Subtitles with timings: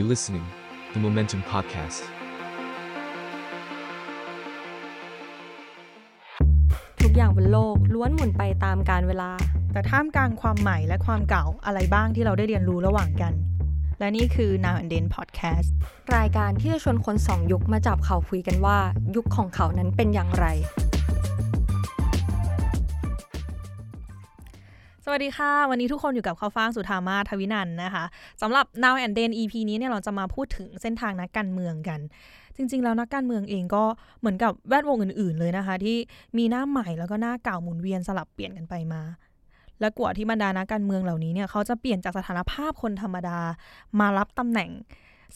[0.00, 0.46] You listening,
[0.92, 2.00] the Momentum Podcast.
[7.02, 9.30] ทุกอย่างบนโลกล้วนหมุนไปตามกาลเวลา
[9.72, 13.32] แต่ท่ามกลางความใหม่และความเก่าอะไรบ้างที่เราได้เรียนรู้ระหว่างกัน
[13.98, 15.68] และนี่คือ Now and Then Podcast
[16.16, 18.78] รายการที่จะชวนคนสองยุคมาจับเขาคุยกันว่า
[19.16, 20.46] ยุคของเขานั้นเป็นอย่างไร
[25.16, 28.04] วัสดีค่ะ วันนี้ทุกคนอยู่กับข้าวฟ่างสุธามาทวินันท์นะคะ
[28.42, 32.00] สำหรับ Now and Then EP นี้เนี่ยเราจะมาพูดถึงเส้นทางนักการเมืองกัน
[32.56, 33.84] จริง ๆ แล้วนักการเมืองเองก็
[34.20, 35.96] เหมือนกับแวดวงอื่น ๆ เลยนะคะ ที่
[36.38, 39.02] มีหน้าใหม่แล้วก็หน้าเก่าหมุนเวียนสลับเปลี่ยนกันไปมา
[39.80, 43.38] และกว่าที่บรรดานักการเมืองเหล่านี้เนี่ยเขาจะเปลี่ยนจากสถานภาพคนธรรมดา
[44.00, 44.70] มารับตำแหน่ง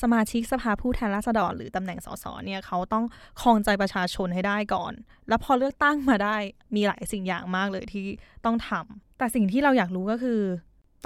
[0.03, 3.05] สมาชิกสภาผู้แทนราษฎรหรือตำแหน่งสสเนี่ยเขาต้อง
[3.41, 4.93] ครองใจประชาชนให้ได้ก่อน
[5.29, 6.37] แล้วพอเลือกตั้งมาได้
[6.75, 8.07] มีหลายสิ่งอย่างมากเลยที่
[8.45, 10.41] ต้องทำแต่สิ่งที่เราอยากรู้ก็คือ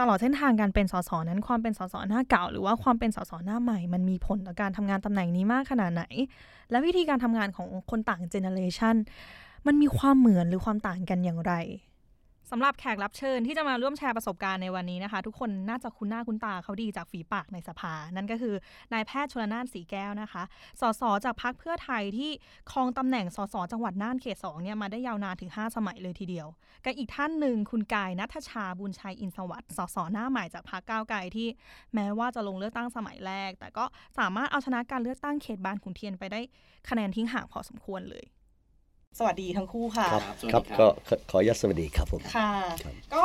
[0.00, 6.04] ตลอดเส้นทางการเป็นสสนั้นความเป็นสสหน้าเก่า หรือว่าความเป็นสสหน้าใหม่ มันมีผลต่อการทำงานตำแหน่งนี้มากขนาดไหน
[6.70, 8.94] และวิธีการทำงานของคนต่างเจเนอเรชัน
[9.66, 11.54] มันมีความเหมือนหรือความต่างกันอย่างไร
[12.50, 18.54] สำหรับแขกรับเชิญที่จะมาร่วมแชร์ประสบการณ์ในวันนี้นะคะ ทุกคนน่าจะคุ้นหน้าคุ้นตาเขาดีจากฝีปากในสภา นั่นก็คือ
[18.92, 20.42] นายแพทย์ชลนานสีแก้วนะคะ
[20.80, 22.30] สสจากพรรคเพื่อไทยที่
[22.72, 26.48] ครองตำแหน่งสสจังหวัดน่านเขตสองเนี่ยมาได้ยาวนานถึง 5 สมัยเลยทีเดียว
[26.84, 31.48] กับอีกท่านหนึ่งคุณกายนัทชาบุญชัยอินสวัสดิ์สสหน้าใหม่จากพรรคก้าวไกลที่
[31.94, 33.84] แม้ว่าจะลงเลือกตั้งสมัยแรก แต่ก็
[34.18, 36.40] สามารถเอาชนะการเลือกตั้งเขตบางขุนเทียนไปได้
[36.88, 38.26] คะแนนทิ้งห่างพอสมควรเลย
[39.18, 42.50] สวัสดีทั้งคู่ค่ะ ครับครับ ก็ขอขออนุญาตสวัสดีครับผม ค่ะ
[42.84, 43.24] ครับก็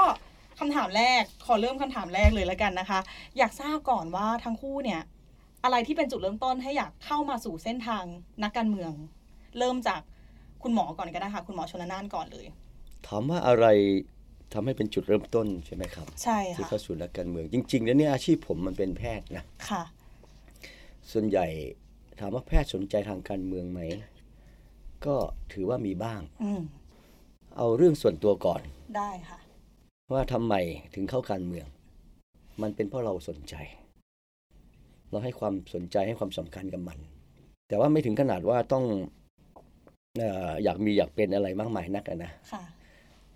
[0.60, 3.00] คำถามแรกขอเริ่มคำถามแรกเลยแล้วกันนะคะ
[3.38, 5.02] อยากทราบก่อนว่าทั้งคู่เนี่ย
[5.64, 8.04] อะไรที่เป็นจุดเริ่มต้นให้อยากเข้ามาสู่เส้นทาง
[8.44, 8.92] นักการเมือง
[9.60, 10.02] เริ่มจาก
[10.64, 12.46] คุณหมอก่อนก็ได้ค่ะ คุณหมอชนละนานก่อนเลย
[13.08, 13.66] ถามว่าอะไร
[14.54, 19.84] ทำให้เป็นจุดเริ่มต้นใช่ไหมครับ ใช่ที่ค่ะเข้าสู่นักการเมือง จริง ๆ แล้วเนี่ยอาชีพผมมันเป็นแพทย์นะค่ะ
[21.12, 21.48] ส่วนใหญ่
[22.20, 23.82] ถามว่าแพทย์สนใจทางการเมืองไหม
[25.06, 25.16] ก็
[25.54, 26.62] ถือว่ามีบ้าง อืม
[27.58, 28.62] เอาเรื่องส่วนตัวก่อน
[28.98, 29.40] ได้ค่ะ
[30.14, 30.54] ว่าทำไม
[30.96, 31.68] ถึงเข้าการเมือง
[32.62, 33.56] มันเป็นเพราะเราสนใจ
[35.10, 36.98] เราให้ความสนใจให้ความสำคัญกับมัน
[37.68, 38.86] แต่ว่าไม่ถึงขนาดว่าต้อง
[40.20, 42.64] เอ่ออยากมีอยากเป็นอะไรมากมายนักอะนะค่ะ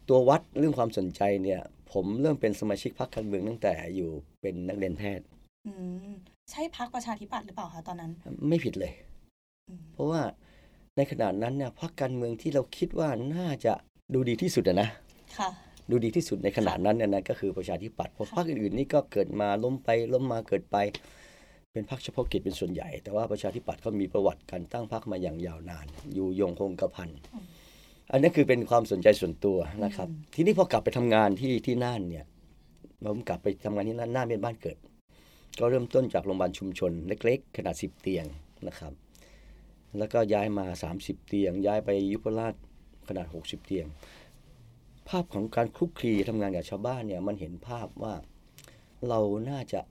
[0.10, 1.62] ตัววัดเรื่องความสนใจเนี่ย
[1.94, 4.10] ผมเริ่มเป็นสมาชิกพรรคการเมืองตั้งแต่อยู่
[4.42, 5.26] เป็นนักเรียนแพทย์
[5.68, 5.74] อื
[6.08, 6.12] ม
[6.52, 8.12] ใช่พักประชาธิปัตย์หรือเปล่าคะตอนนั้น
[8.50, 8.94] ไม่ผิดเลย
[9.68, 10.22] อืมเพราะว่า
[10.98, 13.74] ในขณะนั้นเนี่ยพรรคการเมืองที่เราคิดว่าน่าจะ
[14.14, 14.90] ดูดีที่สุดอะนะ
[15.38, 15.50] ค่ะ
[15.92, 20.78] ดูดีที่สุดในขณะนั้นเนี่ยนะก็คือประชาธิปัตย์เพราะพรรคอื่นๆนี่ก็เกิดมาล้มไปล้มมาเกิดไป
[21.74, 27.10] เป็นพรรคเฉพาะกิจเป็นส่วนใหญ่ แต่ว่าประชาธิปัตย์เขามีประวัติการตั้งพรรคมาอย่างยาวนาน อยู่ยงคงกระพัน
[28.12, 32.26] อันนั้นคือเป็นความสนใจส่วนตัวนะครับ ทีนี้พอกลับไปทำงานที่ที่น่านเนี่ย
[33.06, 34.78] ผมกลับไปทำงานที่น่านน่านเป็นบ้านเกิด
[35.60, 38.26] ก็เริ่มต้นจากโรงพยาบาลชุมชนเล็ก ๆ ขนาด10เตียง
[38.68, 38.94] นะครับ
[39.98, 40.66] แล้วก็ย้ายมา
[40.98, 42.56] 30 เตียง ย้ายไปยุพราช
[43.08, 43.88] ขนาด 60 เตียง
[45.10, 48.14] ภาพของการคลุกคลีทำงานกับชาวบ้านเนี่ยมันเห็นภาพว่า
[49.10, 49.82] เราน่าจะ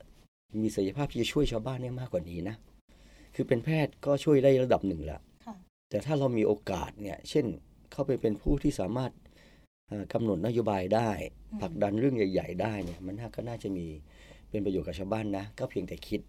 [0.61, 2.57] มีศักยภาพที่จะช่วยชาวบ้านได้มากกว่านี้นะ
[3.35, 5.55] คือเป็นแพทย์ก็ช่วยได้ระดับหนึ่งแล้วค่ะ
[5.91, 7.47] แต่ถ้าเรามีโอกาสเนี่ย เช่น
[7.93, 9.13] เข้าไปเป็นผู้ที่สามารถ
[9.89, 11.11] เอ่อกำหนดนโยบายได้
[11.51, 13.87] อืมผลักดันเรื่องใหญ่ ๆ ได้เนี่ยมันน่าก็น่าจะมี
[14.51, 16.21] เป็นประโยชน์กับชาวบ้านนะ ก็เพียงแต่คิด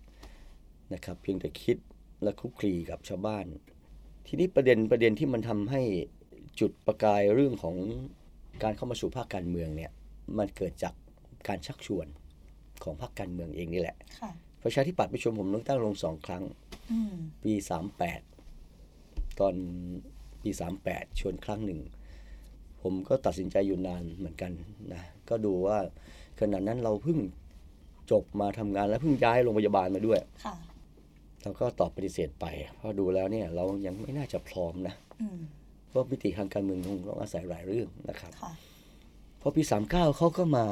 [0.94, 1.78] นะครับ เพียงแต่คิด
[2.24, 3.46] และคลุกคลีกับชาวบ้าน
[4.28, 5.82] ทีนี้ประเด็นประเด็นที่มันทำให้
[6.60, 7.76] จุดประกายเรื่องของ
[8.64, 9.92] การเข้ามาสู่ภาคการเมืองเนี่ย
[10.38, 10.94] มันเกิดจาก
[11.48, 12.08] การชักชวน
[12.84, 14.32] ของพรรคการเมืองเองนี่แหละค่ะ
[14.64, 16.44] ประชาธิปัตย์ไปชวนผมเลือกตั้งลงสองครั้ง
[16.92, 17.14] อืม
[17.44, 17.54] ปี
[18.66, 19.56] 38ตอน
[20.42, 20.50] ปี
[20.86, 21.80] 38ชวนครั้งหนึ่ง
[22.82, 24.52] ผมก็ตัดสินใจอยู่นานเหมือนกัน
[24.94, 25.78] นะก็ดูว่า
[26.40, 27.20] ขณะนั้นเราเพิ่ง
[28.12, 30.56] จบมาทำงานแล้วเพิ่งย้ายโรงพยาบาลมาด้วยค่ะ
[31.44, 32.46] เราก็ตอบปฏิเสธไป
[32.76, 35.40] เพราะดูแล้วเนี่ยเรายังไม่น่าจะพร้อมนะอืม
[35.88, 38.54] เพราะมิติทางการเมืองคงต้องอาศัยหลายเรื่องนะครับค่ะ
[39.42, 40.66] พอปี39เขาก็มา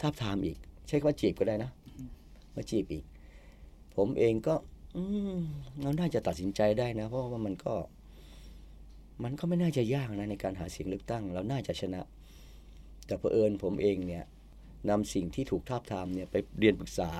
[0.00, 0.56] ทาบทามอีก
[0.88, 1.70] ใช้คำว่าจีบก็ได้นะ
[2.54, 3.04] มาจีบอีก
[3.96, 4.54] ผมเองก็
[4.96, 5.04] อื
[5.36, 5.38] ม
[5.82, 7.74] เราน่าจะตัดสินใจได้นะ เพราะว่ามันก็
[9.24, 12.00] มันก็ไม่น่าจะยากนะในการหาเสียงเลือกตั้ง เราน่าจะชนะ
[13.06, 14.24] แต่เผอิญผมเองเนี่ย
[14.90, 17.10] นำสิ่งที่ถูกทาบทามเนี่ยไปเรียนปรึกษา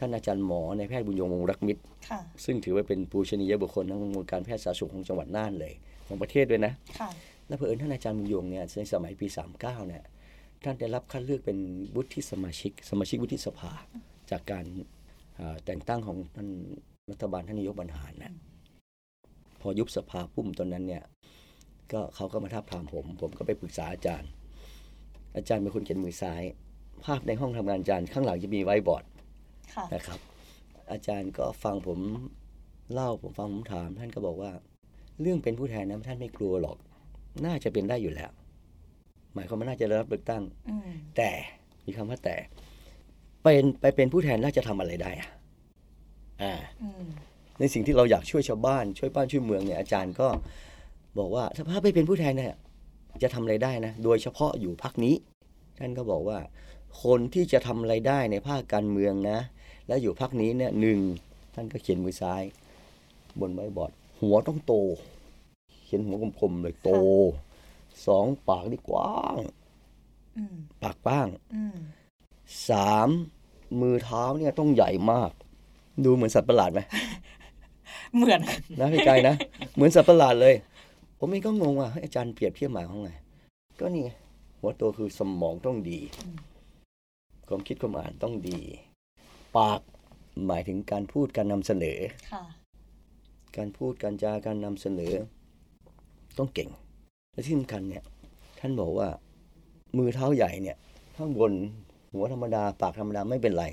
[0.00, 5.72] ท่านอาจารย์หมอในแพทย์บุญยงวงศ์รักมิตรค่ะซึ่งถือว่าเป็นปูชนียบุคคลทางวงการแพทย์สาธารณสุขของจังหวัดน่านเลย
[6.06, 7.10] ของประเทศด้วยนะค่ะ
[7.46, 9.26] และเผอิญท่านอาจารย์บุญยงเนี่ยในสมัยปี
[9.56, 10.02] 39เนี่ย
[10.64, 11.58] ท่านได้รับคัดเลือกเป็น
[11.96, 13.72] วุฒิสมาชิก สมาชิกวุฒิสภา
[14.30, 14.64] จากการ
[15.36, 16.48] เอ่อแต่งตั้งของท่าน
[17.10, 18.32] รัฐบาลท่านนายกบรรหารนะ
[19.60, 21.02] พอยุบสภาปุ่มตอนนั้นเนี่ย
[21.92, 24.30] ก็เขาก็มาท้าบทามผม ผมก็ไปปรึกษาอาจารย์
[25.36, 26.42] อาจารย์เป็นคนเขียนมือซ้าย
[27.04, 29.19] ภาพในห้องทำงานอาจารย์ ข้างหลังจะมีไว้บอร์ดค่ะ
[29.94, 30.18] นะครับ
[30.90, 31.98] อาจารย์ก็ฟังผม
[32.92, 34.52] เล่าผมฟังผมถาม ท่านก็บอกว่า
[35.20, 36.76] เรื่องเป็นผู้แทนนะท่านไม่กลัวหรอก
[37.44, 38.30] น่าจะเป็นได้อยู่แล้ว
[39.34, 41.30] หมายความว่าน่าจะได้รับเลือกตั้งอืมแต่
[41.86, 42.36] มีคำว่าแต่
[43.42, 45.28] เป็นไปเป็นผู้แทนน่าจะทำอะไรได้อะ
[46.42, 46.52] อ่า
[46.82, 47.04] อืม
[47.58, 50.28] ในสิ่งที่เราอยากช่วยชาวบ้านช่วยบ้านช่วยเมืองเนี่ยอาจารย์ก็
[51.18, 52.54] บอกว่าถ้าไปเป็นผู้แทนเนี่ย
[53.22, 55.14] จะทำอะไรได้นะ โดยเฉพาะอยู่พักนี้
[55.78, 56.38] ท่านก็บอกว่า
[57.02, 59.38] คนที่จะทำอะไรได้ในภาคการเมืองนะ
[59.86, 60.98] แล้วอยู่พักนี้เนี่ยหนึ่ง
[61.54, 62.42] ท่านก็เขียนมือซ้าย
[63.40, 64.74] บนไว้บอร์ดหัวต้องโต
[65.84, 66.90] เขียนหัวกลมๆเลยโต
[68.06, 69.40] สองปากนี่กว้าง
[70.36, 71.76] อืมปากกว้างอืม
[72.68, 73.08] สาม
[73.80, 75.30] มือเท้าเนี่ยต้องใหญ่มาก
[76.04, 76.80] ดูเหมือนสัตว์ประหลาดไหม
[78.14, 78.40] เหมือน
[78.80, 79.34] นะพี่กายนะ
[79.74, 80.54] เหมือนสัตว์ประหลาดเลย
[81.18, 83.10] ผมเองก็งงว่าเฮ้ยอาจารย์เปรียบเทียบหมายของไง
[83.80, 84.10] ก็นี่ไง
[84.58, 85.98] หัวโตคือสมองต้องดี
[87.48, 88.58] ความคิดความอ่านต้องดี
[89.58, 89.80] ปาก
[90.46, 91.98] หมายถึงการพูดการนำเสนอ
[92.32, 92.42] ค่ะ
[93.56, 95.12] การพูดการจาการนำเสนอ
[96.38, 96.70] ต้องเก่ง
[97.32, 98.04] และที่สำคัญเนี่ย
[98.60, 99.08] ท่านบอกว่า
[99.98, 100.76] มือเท้าใหญ่เนี่ย
[101.16, 101.52] ข้างบน
[102.12, 103.64] หัวธรรมดา ปากธรรมดาไม่เป็นไร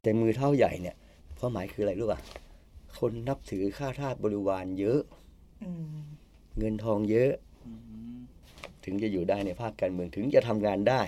[0.00, 0.96] แต่มือเท้าใหญ่เนี่ย
[1.38, 2.20] ความหมายคืออะไรรู้ป่ะ
[2.98, 5.00] คนนับถือข้าทาสบริวารเยอะ
[5.64, 5.98] อืม
[6.58, 7.32] เงินทองเยอะ
[8.84, 11.00] ถึงจะอยู่ได้ในภาคการเมืองถึงจะทำงานได้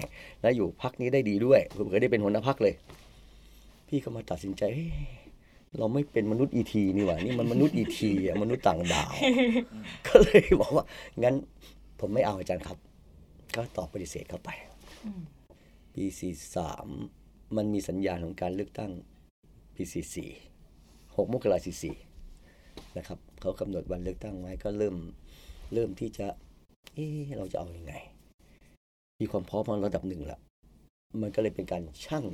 [0.42, 2.74] และอยู่พักนี้ได้ดีด้วยเผื่อๆได้เป็นหัวหน้าพักเลย
[3.92, 4.90] พี่ก็มาตัดสินใจเฮ้ย
[5.78, 9.12] เราไม่เป็นมนุษย์อีทีนี่หว่า นี่มันมนุษย์อีทีอะมนุษย์ต่างดาว
[10.06, 10.84] ก็เลยบอกว่า
[11.22, 11.34] งั้น
[12.00, 12.78] ผมไม่เอาอาจารย์ครับ
[13.56, 14.50] ก็ตอบปฏิเสธเข้าไป
[15.04, 15.22] อืม
[15.94, 16.86] ปีสี่สาม
[17.56, 18.90] มันมีสัญญาณของการเลือกตั้ง
[19.74, 20.30] ปีสี่สี่
[21.16, 21.96] หกมกราสี่สี่
[22.96, 24.96] นะครับเขากำหนดวันเลือกตั้งไว้ก็เริ่ม
[25.74, 26.26] เริ่มที่จะ
[26.94, 27.94] เอ๊ะเราจะเอาอยัางไง
[29.20, 30.40] มีความพร้อมมาระดับหนึ่งแล้ว
[31.22, 32.24] มันก็เลยเป็นการชั่ง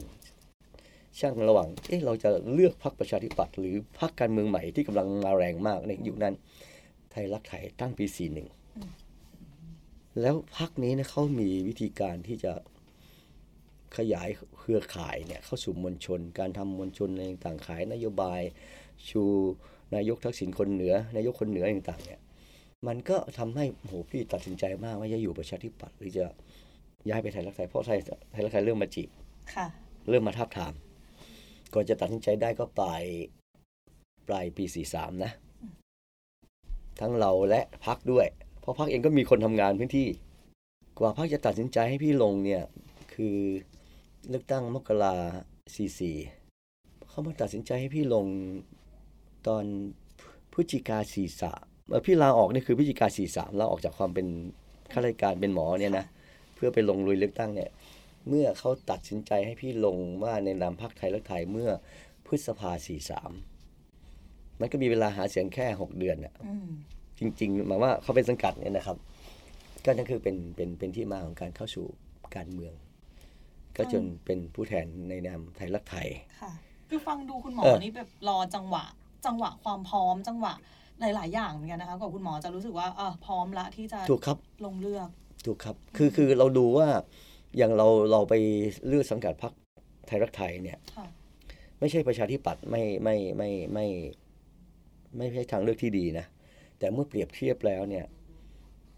[1.20, 6.34] ชั่งระหว่างเอ๊ะเราจะเลือกพรรคประชาธิปัตย์หรือพรรคการเมืองใหม่ที่กำลังมาแรงมากในยุคนั้น
[7.10, 8.48] ไทยรักไทยตั้งปีสี่หนึ่ง
[10.20, 12.52] แล้วพรรคนี้เนี่ยเขามีวิธีการที่จะ
[13.96, 14.28] ขยาย
[14.58, 18.40] เครือข่ายเนี่ยเข้าสู่มวลชน การทำมวลชนอะไรต่างๆขายนโยบาย
[19.08, 19.22] ชู
[19.94, 22.20] นายกทักษิณคนเหนือนายกคนเหนือต่างๆเนี่ย
[22.86, 26.24] มันก็ทำให้โหพี่ตัดสินใจมากว่าจะอยู่ประชาธิปัตย์หรือจะ
[27.08, 27.98] ย้ายไปไทยรักไทยเพราะไทย
[28.32, 29.08] ไทยรักไทยเริ่มมาจีบ
[29.54, 29.66] ค่ะ
[30.08, 30.72] เริ่มมาทับทาม
[31.74, 33.02] ก่อนจะตัดสินใจได้ก็ปลาย
[34.28, 35.32] ปลายปี43นะ
[37.00, 38.26] ทั้งเราและพักด้วย
[38.60, 40.08] เพราะพักเองก็มีคนทำงานพื้นที่
[40.98, 42.62] กว่าพักจะตัดสินใจให้พี่ลงเนี่ย
[43.14, 43.36] คือ
[44.28, 45.14] เลือกตั้งมกรา
[46.30, 48.26] 44เขามาตัดสินใจให้พี่ลง
[49.46, 49.64] ตอน
[50.52, 50.98] พฤศจิกา
[51.44, 54.26] 43เอ่อพี่ลาออกนี่คือพฤศจิกา43ลาออกจากความเป็น
[54.92, 56.04] ข้าราชการเป็นหมอเนี่ยนะ
[56.54, 57.70] เพื่อไปลงลุยเลือกตั้งเนี่ย
[58.28, 61.70] เมื่อเขาตัดสินใจให้พี่ลงว่าในนามพรรคไทยรักไทยเมื่อ
[62.26, 62.70] พฤษภา
[63.67, 66.69] 43มันก็มีเวลาหาเสียงแค่6เดือนน่ะอืม
[67.19, 68.96] จริงๆหมายว่าเขาเป็นสังกัดเนี่ยนะครับ
[69.84, 71.87] ก็นั่นคือเป็นเป็นเป็นที่มาของการเข้าสู่
[72.37, 72.73] การเมือง
[73.76, 76.08] ก็จนเป็นผู้แทนในนามไทยรักไทย
[76.40, 76.52] ค่ะ
[76.88, 78.84] คือฟังดูคุณหมอเออนี่แบบรอจังหวะ
[79.26, 80.55] จังหวะความพร้อม จังหวะ
[81.00, 85.08] หลาย ๆ อย่างเหมือนกันนะคะกว่าคุณหมอจะรู้สึกว่าเออพร้อมละที่จะถูกครับลงเลือก
[85.46, 86.88] ถูกครับ คือคือเราดูว่า
[87.56, 88.35] อย่างเราเราไป
[88.88, 89.53] เลือกสังกัดพรรค
[90.06, 91.06] ไทยรักไทยเนี่ยค่ะ
[91.81, 93.87] ไม่ใช่ประชาธิปัตย์ไม่ไม่ไม่ไม่
[95.17, 96.27] ไม่ใช่ทางเลือกที่ดีนะ
[96.79, 98.05] แต่เมื่อเปรียบเทียบแล้วเนี่ย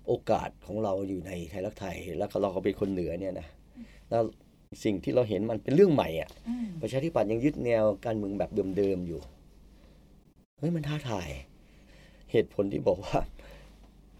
[0.07, 3.49] โอกาสของเราอยู่ในไทยรักไทย แล้วก็เราก็เป็นคนเหนือเนี่ยนะ
[4.11, 4.23] แล้ว
[4.85, 9.21] สิ่งที่เราเห็นมันเป็นเรื่องใหม่อะอืมประชาธิปัตย์ยังยึดแนวการเมืองแบบเดิมๆอยู่
[10.59, 11.29] เฮ้ยมันท้าทาย
[12.31, 13.19] เหตุผลที่บอกว่า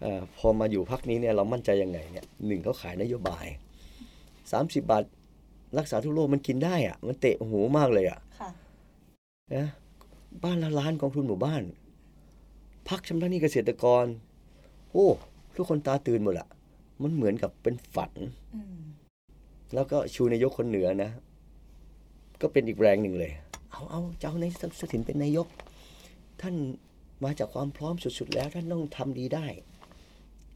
[0.01, 3.45] เออพอมาอยู่พักนี้เนี่ยเรามั่นใจยังไงเนี่ยหนึ่งเขาขายนโยบาย
[4.51, 5.03] สามสิบบาท
[5.77, 8.49] รักษาทุกโรคมันกินได้อะมันเตะหูมากเลยอะค่ะ
[9.55, 9.65] นะ
[10.43, 11.63] บ้านละล้านกองทุนหมู่บ้าน
[12.87, 14.05] พักชำระหนี้เกษตรกร
[14.91, 15.07] โอ้
[15.55, 16.47] ทุกคนตาตื่นหมดละ
[17.01, 18.11] มันเหมือนกับเป็นฝัน
[18.55, 18.79] อืม
[19.73, 21.11] แล้วก็ชูนายกคนเหนือนะ
[22.41, 23.31] ก็เป็นอีกแรงหนึ่งเลย
[23.71, 24.51] เอาเอาเจ้าในาย
[24.81, 25.47] สถินเป็นนายก
[26.41, 26.55] ท่าน
[27.23, 29.45] มาจากความพร้อมสุดๆแล้วท่านต้องทำดีได้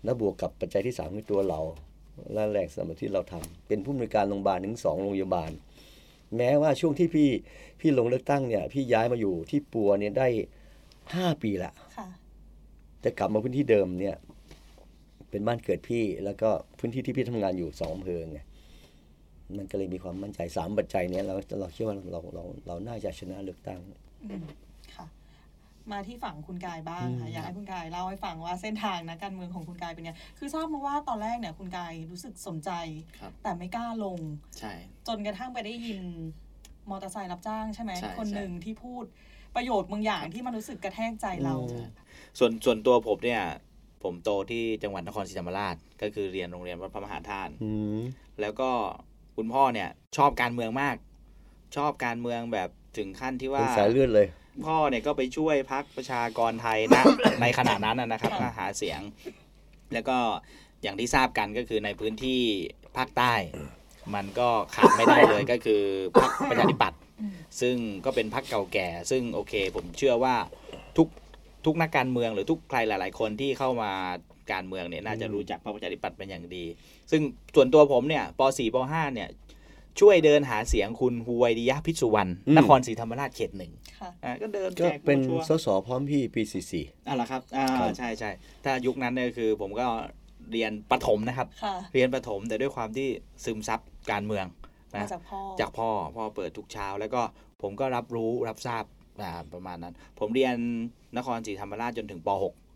[0.04, 1.60] แล้วบวกกับปัจจัยที่สามคือตัวเรา
[2.34, 5.52] และแรงสนับสนุนที่เราทำเป็นผู้อำนวยการโรงพยาบาลถึงสองโรงพยาบาล
[6.38, 7.30] แม้ว่าช่วงที่พี่
[7.80, 10.28] พี่ลงเลือกตั้งเนี่ย พี่ย้ายมาอยู่ที่ปัวเนี่ยได้
[11.16, 12.08] ห้าปีละค่ะ
[13.02, 14.16] แต่กลับมาพื้นที่เดิมเนี่ย
[15.30, 18.40] เป็นบ้านเกิดพี่แล้วก็พื้นที่ที่พี่ทำงานอยู่สองอำเภอไง
[19.58, 23.80] มันก็เลยมีความมั่นใจสามปัจจัยเนี้ยเราเราคิดว่าเราเราเราน่าจะชนะเลือกตั้ง
[24.26, 24.63] อืมค่ะ
[25.92, 32.72] มาที่ฝั่งคุณกายบ้างค่ะอืมอยากให้คุณกายเล่าให้ฟังว่าเส้นทางนะการเมืองของคุณกายเป็นไงคือทราบมาว่าตอนแรกเนี่ยคุณกายรู้สึกสนใจ
[33.20, 34.20] ครับแต่ไม่กล้าลง
[34.60, 34.74] ใช่
[35.08, 36.00] จนกระทั่งไปได้ยิน
[36.90, 39.06] มอเตอร์ไซค์รับจ้างใช่ไหมใช่คนใช่หนึ่งที่พูด
[39.56, 41.88] ประโยชน์บางอย่างที่มันรู้สึกกระแทกใจเราอืม
[42.40, 43.44] ส่วนส่วนตัวผมเนี่ย
[44.04, 48.00] ผมโตที่จังหวัดนครศรีธรรมราช ก็คือเรียนโรงเรียนวัดพระมหาธาตุอืม
[48.42, 48.70] แล้วก็
[49.38, 50.96] คุณพ่อเนี่ย ชอบการเมืองมาก
[51.76, 54.28] ชอบการเมืองแบบถึงขั้นที่ว่าเป็นสายเลือดเลย
[54.66, 57.04] พ่อเนี่ยก็ไปช่วยพักประชากรไทยนะ
[57.42, 59.02] ในขณะนั้นนะนะครับค่ะมาหาเสียง
[59.94, 60.18] แล้วก็
[60.84, 62.42] อย่างที่ทราบกันก็คือในพื้นที่
[62.98, 63.34] ภาคใต้
[64.16, 65.82] มันก็ขาดไม่ได้เลยก็คือ
[66.22, 67.00] พรรคประชาธิปัตย์
[67.62, 70.36] ซึ่งก็เป็นพรรคเก่าแก่ ซึ่งโอเค ผมเชื่อว่า
[70.98, 71.08] ทุก
[71.66, 73.92] ทุกนักการเมืองหรือทุกใครหลาย ๆ คนที่เข้ามา
[74.54, 76.66] การเมืองเนี่ยน่าจะรู้จักพรรคประชาธิปัตย์เป็นอย่างดี
[77.12, 77.22] ซึ่ง
[77.56, 79.30] ส่วนตัวผมเนี่ยป .4 ป .5 เนี่ย
[80.00, 83.72] ช่วยเดินหาเสียงคุณฮูไวดิยะพิษสุวรรณอืมนครศรีธรรมราชเขตหนึ่ง
[84.02, 88.32] ค่ะอ่าก็เดินก็แจกเป็นโบรชัวร์สสพร้อมพี่ปีสี่สี่อะเหรอครับอ่าครับใช่ใช่
[88.64, 89.88] ถ้ายุคนั้นเนี่ยคือผมก็
[90.52, 93.08] เรียนประถมนะครับค่ะเรียนประถมแต่ด้วยความที่
[93.46, 93.80] ซึมซับ
[94.12, 94.46] การเมือง
[94.94, 97.22] มานะจากพ่อจากพ่อพ่อเปิดทุกเช้า แล้วก็
[97.62, 98.84] ผมก็รับรู้รับทราบ
[99.22, 100.56] อ่าประมาณนั้น ผมเรียน
[101.18, 102.30] นครศรีธรรมราชจนถึงป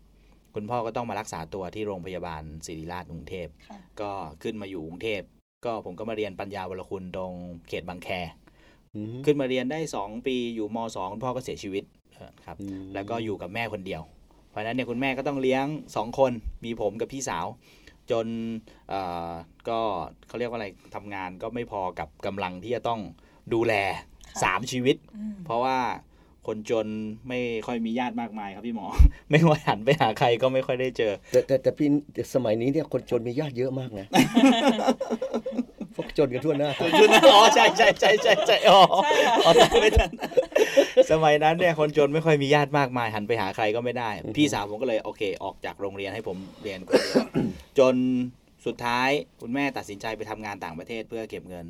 [0.04, 4.10] .6 คุณพ่อก็ต้องมารักษาตัวที่โรงพยาบาลศิริราชกรุงเทพค่ะก็
[4.42, 5.22] ขึ้นมาอยู่กรุงเทพ
[5.64, 7.32] ก็ผมก็มาเรียนปัญญาวรคุณตรง
[7.68, 8.08] เขตบางแค
[8.94, 11.84] อืมขึ้นมาเรียนได้2ปีอยู่ม .2 คุณพ่อก็เสียชีวิต
[12.14, 14.02] เออครับอืมแล้วก็อยู่กับแม่คนเดียว
[14.50, 16.32] เพราะฉะนั้นเนี่ยคุณแม่ก็ต้องเลี้ยง2คน
[16.64, 17.46] มีผมกับพี่สาว
[18.10, 18.26] จน
[18.88, 19.32] เอ่อ
[19.68, 19.78] ก็
[20.26, 23.00] เขาเรียกว่าอะไรทำงานก็ไม่พอกับกำลังที่จะต้อง
[23.54, 23.74] ดูแล
[24.30, 25.78] ค่ะ3ชีวิตอืมเพราะว่า
[26.52, 26.86] คนจน
[27.28, 28.86] ไม่ค่อยมีญาติมากมายครับพี่หมอ
[29.30, 34.06] ไม่ว่าหันไปหาใครก็ไม่ค่อยได้เจอ แต่แต่แต่พี่แต่สมัยนี้เนี่ยคนจนมีญาติเยอะมากนะ
[35.44, 35.47] พวก
[36.18, 36.70] จนกันทั่วหน้า
[37.32, 40.10] อ๋อใช่ใช่ใช่ใช่ใช่อ๋อใช่ค่ะอ๋อไม่ทัน
[41.10, 47.26] สมัยนั้นเนี่ยคนจนไม่ค่อยมีญาติมากมายหันไปหาใครก็ไม่ได้ พี่สาวผมก็เลยโอเค ออกจากโรงเรียนให้ผมเรียนคนเดียว
[47.78, 47.94] จน
[48.66, 49.08] สุดท้าย
[49.40, 51.66] คุณแม่ตัดสินใจไปทำงานต่างประเทศเพื่อเก็บเงิน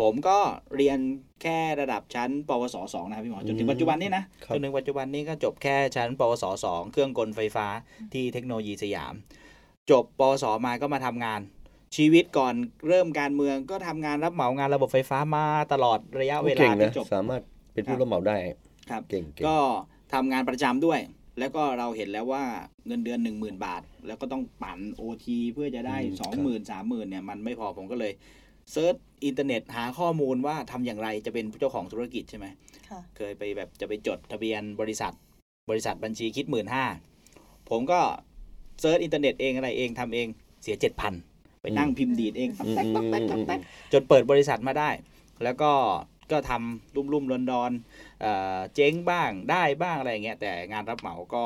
[0.00, 0.38] ผมก็
[0.76, 0.98] เรียน
[1.42, 7.66] แค่ระดับชั้น ปวสสองนะครับพี่หมอจนถึงปัจจุบันนี้นะครับจนถึงปัจจุบันนี้ก็จบแค่ชั้น ปวสสองเครื่องกลไฟฟ้า
[8.12, 9.14] ที่เทคโนโลยีสยาม
[9.90, 11.40] จบปวสมาก็มาทำงาน
[11.96, 12.54] ชีวิตก่อน
[12.88, 17.42] เริ่มการเมืองก็ทำงานรับเหมางานระบบไฟฟ้ามาตลอดระยะเวเก่ลางนะที่จบสามารถ
[17.72, 18.36] เป็นผู้ครับรับเหมาได้
[18.90, 19.58] ครับเก่งเก่งก็
[20.12, 21.00] ทำงานประจำด้วย
[21.38, 22.44] แล้วก็เราเห็นแล้วว่า
[22.86, 28.12] เงินเดือน 1 0,000 บาท แล้วก็ต้องปั่นโอทีเพื่อจะได้ 2 0,000 30,000เนี่ยมันไม่พอผมก็เลย
[28.72, 28.94] search
[29.24, 32.46] อินเทอร์เน็ตหาข้อมูลว่าทำอย่างไรจะเป็นเจ้าของธุรกิจใช่ไหม
[32.90, 35.12] ค่ะเคยไปแบบจะไปจดทะเบียนบริษัท
[35.70, 36.84] บริษัทบัญชีคิดหมื่นห้า
[37.70, 38.00] ผมก็
[38.80, 40.26] search อินเทอร์เน็ตเองอะไรเองทำเอง
[40.62, 41.14] เสียเจ็ดพัน
[41.62, 43.60] ไปนั่งพิมพ์ดีดเองอืมอืมอืมอืมอืม
[43.92, 44.90] จนเปิดบริษัทมาได้
[45.44, 45.72] แล้วก็
[46.32, 51.44] ก็ทำรุ่มรุ่มๆดอนดอนๆเอ่อเจ๊งบ้างได้บ้างอะไรอย่างเงี้ยแต่งานรับเหมาก็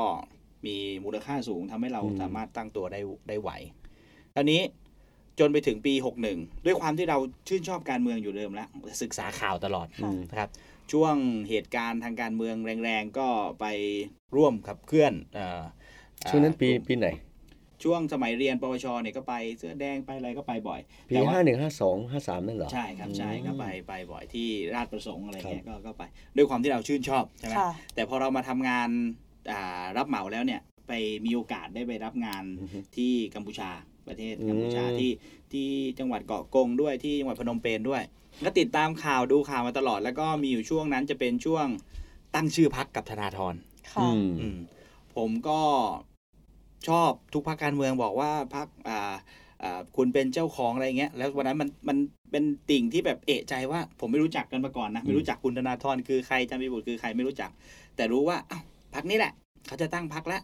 [0.65, 3.49] มีมูลค่าสูงทำให้เราอืมสามารถตั้งตัวได้ได้ไหว
[4.35, 4.61] ตอนนี้
[5.39, 5.93] จนไปถึงปี
[6.29, 7.17] 61 ด้วยความที่เรา
[7.47, 8.67] ชื่นชอบการเมืองอยู่เดิมแล้ว
[9.03, 10.49] ศึกษาข่าวตลอดอืมนะครับ
[10.91, 11.15] ช่วง
[11.49, 13.27] เหตุการณ์ทางการเมืองแรงๆ ก็
[13.59, 13.65] ไป
[14.35, 15.63] ร่วมขับเคลื่อนเอ่อ
[16.29, 17.07] ช่วงนั้นปีอ่าปีไหน
[17.85, 26.03] ช่วงสมัยเรียนปวชเนี่ยก็ไปเสื้อแดงไปอะไรก็ไปบ่อยปีแต่ว่าห้าหนึ่งห้าสองห้าสามนั่นเหรอ ใช่ครับใช่ก็ไปไปบ่อยที่ราชประสงค์อะไรเงี้ยครับก็ก็ไป
[26.35, 28.89] ด้วยความที่เราชื่นชอบใช่ไหมค่ะแต่พอเรามาทำงาน
[29.51, 30.91] อ่ารับเหมาแล้วเนี่ยไป
[31.25, 33.71] มีโอกาสได้ไปรับงานอือฮึที่กัมพูชา
[34.07, 35.11] ประเทศกัมพูชาอืมที่
[35.53, 35.67] ที่
[35.99, 38.03] จังหวัดเกาะกงด้วยที่จังหวัดพนมเปญด้วย
[38.45, 41.67] ก็ติดตามข่าวดูข่าวมาตลอด แล้วก็มีอยู่ช่วงนั้นจะเป็นช่วง
[42.35, 43.53] ตั้งชื่อพักกับธนาธร
[43.91, 44.57] ค่ะอืมอืม
[45.15, 45.59] ผมก็
[46.87, 49.13] ชอบทุกพรรคการเมืองบอกว่าพรรคอ่า
[49.63, 51.97] อ่าคุณเป็นเจ้าของอะไรเงี้ย แล้ววันนั้นมันมัน
[52.31, 57.49] เป็นติ่งที่แบบเอะใจว่า ผมไม่รู้จักกันมาก่อนนะ ไม่รู้จักคุณธนาธรคือใครจำปีบุตรคือใครไม่รู้จัก
[57.95, 58.63] แต่รู้ว่าอ้าว
[58.95, 59.31] พรรคนี้แหละ
[59.67, 60.41] เขาจะตั้งพรรคแล้ว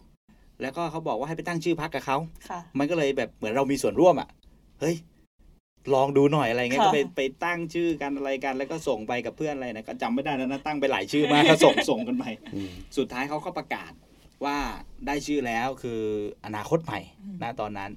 [0.62, 2.16] แล้วก็เขาบอกว่าให้ไปตั้งชื่อพรรคกับเขา
[2.48, 4.28] ค่ะมันก็เลยแบบเหมือนเรามีส่วนร่วมอะ
[4.80, 4.96] เฮ้ย
[5.94, 12.24] ลองดูหน่อยอะไรเงี้ยค่ะก็ไปไปตั้งชื่อกันอะไรกัน แล้วก็ส่งไปกับเพื่อนอะไรนะ ก็จำไม่ได้แล้วนะ ตั้งไปหลายชื่อมากก็ส่งส่งกันไป
[12.54, 13.92] อืมสุดท้ายเขาก็ประกาศ
[14.44, 14.58] ว่า
[15.06, 16.00] ได้ชื่อแล้วคือ
[16.46, 17.90] อนาคตใหม่อืมนะตอนนั้น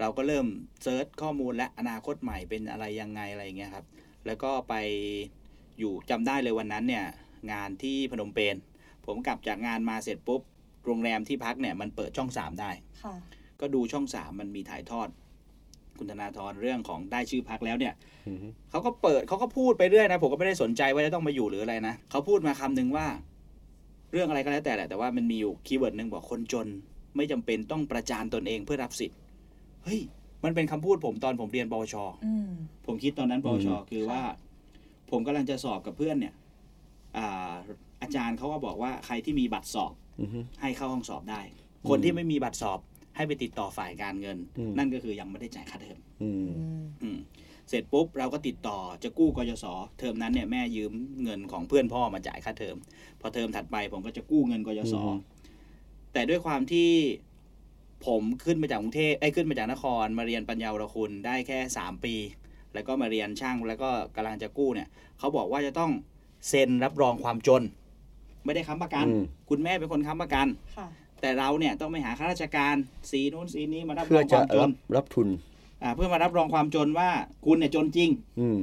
[0.00, 0.46] เราก็เริ่ม
[0.82, 3.84] เซิร์ชข้อมูลและอนาคตใหม่เป็นอะไรยังไงอะไรอย่างเงี้ยครับ
[4.26, 4.74] แล้วก็ไป
[5.78, 7.04] อยู่จำได้เลยวันนั้นเนี่ย
[7.52, 8.56] งานที่พนมเปญ
[9.06, 10.40] ผมกลับจากงานมาเสร็จปุ๊บ
[10.86, 12.70] โรงแรมที่พักเนี่ยมันเปิดช่องสามได้
[13.04, 13.14] ค่ะ
[13.60, 15.08] ก็ดูช่องสามมันมีถ่ายทอด
[15.98, 17.94] คุณธนาธรเรื่องของได้ชื่อพักแล้วเนี่ย
[18.26, 18.38] อืม
[18.70, 23.06] เขาก็เปิดเขาก็พูดไปเรื่อยนะผมก็ไม่ได้สนใจว่าจะต้องมาอยู่หรืออะไรนะเขาพูดมาคำหนึ่งว่า
[24.12, 26.66] เรื่องอะไรก็แล้วแต่แหละแต่ว่ามันมีอยู่คีย์เวิร์ดหนึ่งบอกคนจน
[27.16, 29.18] ไม่จำเป็นต้องประจานตนเองเพื่อรับสิทธิ์
[29.84, 30.00] เฮ้ย
[30.44, 31.94] มันเป็นคำพูดผมตอนผมเรียนปวช
[32.26, 32.50] อืม
[32.86, 34.20] ผมคิดตอนนั้นปวชอืมคือว่า
[35.10, 36.34] ผมกำลังจะสอบกับเพื่อนเนี่ย
[37.16, 37.52] อ่า
[38.02, 40.28] อาจารย์เขาก็บอกว่าใครที่มีบัตรสอบอืม
[40.60, 41.40] ให้เข้าห้องสอบได้
[41.88, 42.78] คนที่ไม่มีบัตรสอบ
[43.16, 47.18] ให้ไปติดต่อฝ่ายการเงินอืมนั่นก็คือยังไม่ได้จ่ายค่าเทอมอืมอืมอืม
[47.70, 49.66] เสร็จปุ๊บเราก็ติดต่อจะกู้กยศ
[49.98, 50.92] เทอมนั้นเนี่ยแม่ยืม
[51.24, 52.76] เงินของเพื่อนพ่อมาจ่ายค่าเทอม
[53.20, 55.16] พอเทอมถัดไปผมก็จะกู้เงินกยศอืม
[56.12, 56.90] แต่ด้วยความที่
[58.06, 62.14] ผมขึ้นมาจากกรุงเทพไอ้ยขึ้นมาจากนครมาเรียนปัญญาวรคุณได้แค่สามปี
[62.74, 65.90] แล้วก็มาเรียนช่างแล้วก็กำลังจะกู้เนี่ยเขาบอกว่าจะต้อง
[66.48, 67.62] เซ็นรับรองความจน
[68.44, 70.46] ไม่ได้ค้ำประกันอืมคุณแม่เป็นคนค้ำประกัน
[70.76, 70.88] ค่ะ
[71.20, 72.74] แต่เราเนี่ยต้องไปหาข้าราชการ
[73.10, 75.59] สีนู้นสีนี้มารับรเพื่อองคจะวามจรันบรับทุนอ่า
[75.94, 77.10] เพื่อมารับรองความจนว่า
[77.44, 78.10] คุณเนี่ยจนจริง
[78.40, 78.58] อืม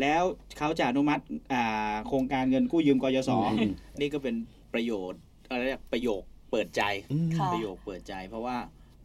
[0.00, 0.22] แล้ว
[0.58, 4.34] เขาจะอนุมัติอ่าโครงการเงินกู้ยืมกยศอืมนี่ก็เป็น
[4.74, 8.56] ประโยชน์อะไรเรียกประโยคเปิดใจอืมค่ะประโยคเปิดใจ เพราะว่า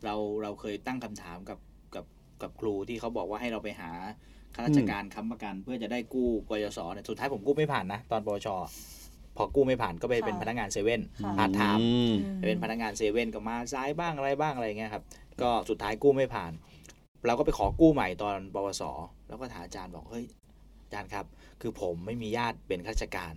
[0.05, 1.59] เราเราเคยตั้งคำถามกับ
[1.95, 2.05] กับ
[2.41, 3.91] กับครูที่เขาบอกว่าให้เราไปหา
[4.55, 8.47] ข้าราชการค้ำประกัน เพื่อจะได้กู้กยศเนี่ยสุดท้ายผมกู้ไม่ผ่านนะตอนปวช
[9.37, 15.03] พอกู้ไม่ผ่านก็ไปเป็นค่ะพนักงานเซเว่นค่ะพาร์ทไทม์อืมไปเป็นพนักงานเซเว่นก็มาซ้ายบ้างอะไรบ้างอะไรเงี้ยครับ
[15.41, 16.51] ก็สุดท้ายกู้ไม่ผ่าน
[17.27, 18.83] เราก็ไปขอกู้ใหม่ตอนปวส
[19.27, 20.25] แล้วก็ถามอาจารย์บอกเฮ้ย
[20.83, 21.25] อาจารย์ครับ
[21.61, 23.33] คือผมไม่มีญาติเป็นข้าราชการ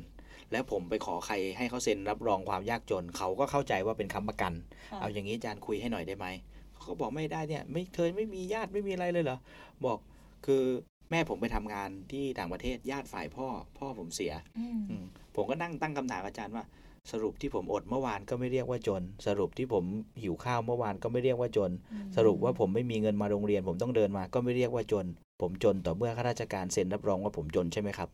[0.52, 4.52] แล้วผมไปขอใครให้เขาเซ็นรับรองความยากจน เขาก็เข้าใจว่าเป็นค้ำประกัน
[4.90, 6.26] ค่ะเอาอย่างนี้อาจารย์คุยให้หน่อยได้ไหม
[6.74, 9.38] เขาก็บอกไม่ได้เนี่ย ไม่เคยไม่มีญาติไม่มีอะไรเลยเหรอ
[9.84, 9.98] บอก
[10.46, 10.62] คือ
[11.10, 13.46] แม่ผมไปทำงานที่ต่างประเทศญาติฝ่ายพ่อ
[13.78, 15.04] พ่อผมเสียอืมอืม
[15.36, 16.64] ผมก็นั่งตั้งคำถามอาจารย์ว่า
[17.12, 19.84] สรุปที่ผมอดเมื่อวานก็ไม่เรียกว่าจน สรุปที่ผม
[20.22, 21.70] หิวข้าวเมื่อวานก็ไม่เรียกว่าจน
[22.16, 25.06] สรุปว่าผมไม่มีเงินมาโรงเรียน ผมต้องเดินมาก็ไม่เรียกว่าจน
[25.42, 28.08] ผมจนต่อเมื่อข้าราชการเซ็นรับรองว่าผมจนใช่ไหมครับ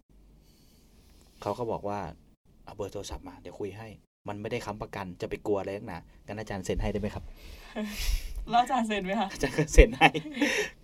[1.43, 2.01] เขาก็บอกว่า
[2.65, 3.89] เอาเบอร์โทรศัพท์มาเดี๋ยวคุยให้
[4.29, 7.25] มันไม่ได้ค้ำประกันจะไปกลัวอะไรนักหนางั้นอาจารย์เซ็นให้ได้ไหมครับ
[8.51, 10.09] แล้วอาจารย์เซ็นไหมคะอาจารย์ก็เซ็นให้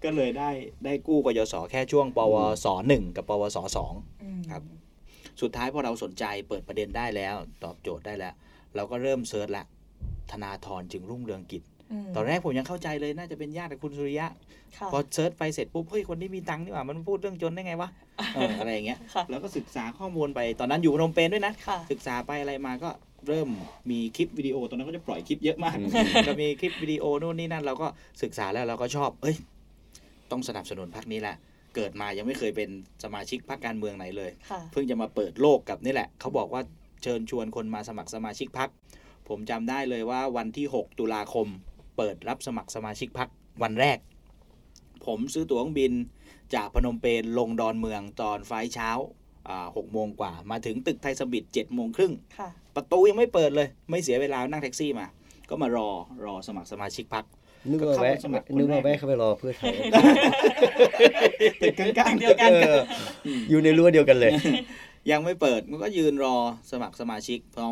[0.04, 0.50] ก็เลยได้
[0.84, 3.92] ได้กู้กยศแค่ช่วงปวสหนึ่งกับปวสสอง
[4.22, 4.62] อืมครับ
[5.40, 7.34] สุดท้ายพอเราสนใจเปิดประเด็นได้แล้ว
[7.64, 8.34] ตอบโจทย์ได้แล้ว
[8.76, 9.64] เราก็เริ่ม search ละ
[10.32, 14.26] ธนาธรจึงรุ่งเรืองกิจตอนแรกผมยังเข้าใจเลยน่าจะเป็นญาติกับคุณสุริยะ
[14.76, 17.88] ค่ะพอ search ไปเสร็จปุ๊บเฮ้ยคนที่มีตังค์นี่หว่ามันพูดเรื่องจนได้ไงวะ
[18.34, 22.90] เอออะไรอย่างเงี้ยค่ะแล้วก็ศึกษาข้อมูลไปตอนนั้นอยู่พนมเปญด้วยนะค่ะศึกษาไปอะไรมาก็
[23.28, 23.48] เริ่ม
[23.90, 25.90] มีคลิปวิดีโอตอนนั้นก็จะปล่อยคลิปเยอะมากอืม
[26.28, 27.86] ก็มีคลิปวิดีโอนู่นนี่นั่นเราก็
[28.22, 29.36] ศึกษาแล้วเราก็ชอบ เอ้ย
[30.30, 31.36] ต้องสนับสนุนพรรคนี้แหละ
[31.74, 32.70] เกิดมายังไม่เคยเป็น
[33.04, 36.62] สมาชิกพรรคการเมืองไหนเลยค่ะเพิ่งจะมาเปิดโลกกับนี่แหละ เขาบอกว่า
[37.02, 38.70] เชิญชวนคนมาสมัครสมาชิกพรรค
[39.28, 41.46] ผมจำได้เลยว่าวันที่ 6 ตุลาคม
[41.96, 43.28] เปิดรับสมัครสมาชิกพรรค
[43.62, 43.98] วันแรก
[45.06, 45.92] ผมซื้อตั๋วเครื่องบิน
[46.54, 48.90] จากพนมเปญลงดอนเมืองตอน flight เช้า
[49.48, 55.06] อ่าหกโมงกว่า มาถึงตึกไทยซัมมิทเจ็ดโมงครึ่งค่ะประตูยังไม่เปิดเลย ไม่เสียเวลานั่งแท็กซี่มา
[55.48, 55.88] ก็มารอ
[56.24, 57.24] รอสมัครสมาชิกพรรค
[57.70, 59.74] นึกว่าแวะก็เข้ามาสมัครคนแรกนึกว่าแวะเข้าไปรอเพื่อไทย
[61.62, 62.80] ตึกกลางๆเดียวกันเออ
[63.50, 64.32] อยู่ในรั้วเดียวกันเลย
[65.10, 66.36] ยังไม่เปิดมันก็ยืนรอ
[66.70, 67.66] สมัครสมาชิก พอ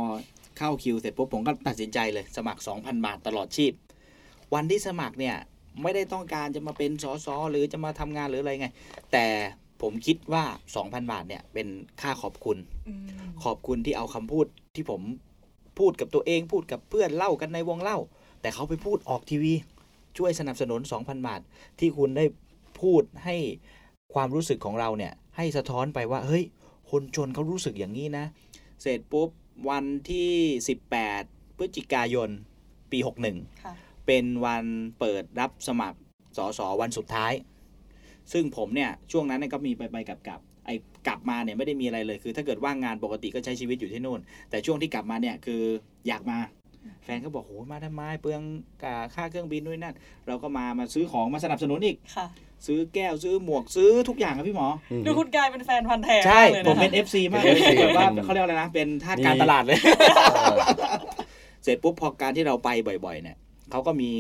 [0.59, 3.73] เข้าคิวเสร็จปุ๊บผมก็ตัดสินใจเลย สมัคร 2,000 บาทตลอดชีพ
[4.55, 5.37] วันที่สมัครเนี่ย
[5.83, 8.69] ไม่ได้ต้องการจะมาเป็นสสหรือจะมาทำงานหรืออะไรไง
[9.13, 9.27] แต่
[9.83, 10.45] ผมคิดว่า
[10.77, 11.69] 2,000 บาทเนี่ยเป็น
[12.01, 12.57] ค่าขอบคุณ
[12.89, 13.05] อืม
[13.45, 15.03] ขอบคุณที่เอาคำพูดที่ผม
[15.79, 17.99] พูดกับตัวเองพูดกับเพื่อนเล่ากันในวงเล่า
[18.41, 19.55] แต่เขาไปพูดออกทีวี
[20.19, 21.41] ช่วยสนับสนุน 2,000 บาท
[21.79, 22.25] ที่คุณได้
[22.81, 23.37] พูดให้
[24.15, 26.45] ความรู้สึกของเราเนี่ยให้สะท้อนไปว่า เฮ้ย
[26.91, 28.25] คนจนเขารู้สึกอย่างนี้นะ
[28.83, 29.29] เสร็จปุ๊บ
[29.69, 30.33] วันที่
[30.95, 32.29] 18 พฤศจิกายน
[32.93, 33.75] ปี 61ค่ะ
[34.07, 34.65] เป็นวัน
[34.99, 35.99] เปิดรับสมัคร
[36.37, 37.33] สอสอวันสุดท้าย
[38.33, 40.75] ซึ่งผมเนี่ยช่วงนั้นเนยก็มีไปไปกลับกลับไอ้
[41.07, 44.21] กลับมาเนี่ยไม่ได้มีอะไรเลยคือ ถ้าเกิดว่างงานปกติก็ใช้ชีวิตอยู่ที่นู่น
[44.51, 45.63] แต่ช่วงที่กลับมาเนี่ยคือ
[46.09, 46.39] อยากมา
[47.05, 48.43] แฟนก็บอกโหมาทำไมเปลือง
[48.85, 49.95] อ่าค่าเครื่องบินด้วยนั่น
[50.27, 52.27] เราก็มามาซื้อของมาสนับสนุนอีกค่ะ
[52.67, 54.69] ซื้อแก้วซื้อหมวกซื้อทุกอย่างครับพี่หมอ
[55.07, 59.79] ดูคุณกลายเป็นแฟนพันธ์แท้ใช่ากเลยะผมเป็นคะ FC มากเลย FC แบบว่าอืมเขาเรียกอะไรนะ เป็นทาสการตลาดเลย
[61.65, 62.69] เสร็จปุ๊บพอการที่เราไป
[63.05, 63.37] บ่อยๆ เนี่ย
[63.71, 64.11] เขาก็มี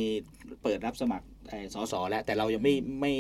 [0.63, 3.13] เปิดรับสมัครเอ่อสสแล้วแต่เรายังไม่ไม่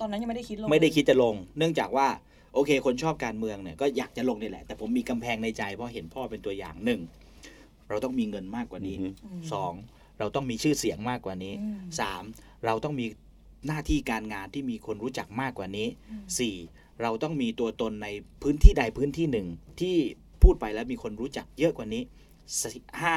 [0.00, 2.06] ตอนนั้นยังไม่ได้คิดลงไม่ได้คิดจะลง เนื่องจากว่า
[2.54, 7.00] โอเค คนชอบการเมืองเนี่ยก็อยากจะลงนี่แหละ แต่ผมมีกำแพงในใจเพราะเห็นพ่อเป็นตัวอย่างหนึ่ง
[7.90, 9.72] เราต้องมีเงินมากกว่านี้อืมมสอง
[10.18, 12.22] เราต้องมีชื่อเสียงมากกว่านี้อืมสาม
[12.66, 13.06] เราต้องมี
[13.66, 16.56] หน้าที่การงานที่มีคนรู้จักมากกว่านี้อืมสี่
[17.02, 18.08] เราต้องมีตัวตนใน
[18.42, 19.46] พื้นที่ใดพื้นที่หนึ่ง
[19.80, 19.96] ที่
[20.42, 22.02] พูดไปแล้วมีคนรู้จักเยอะกว่านี้
[22.60, 23.16] สี่ห้า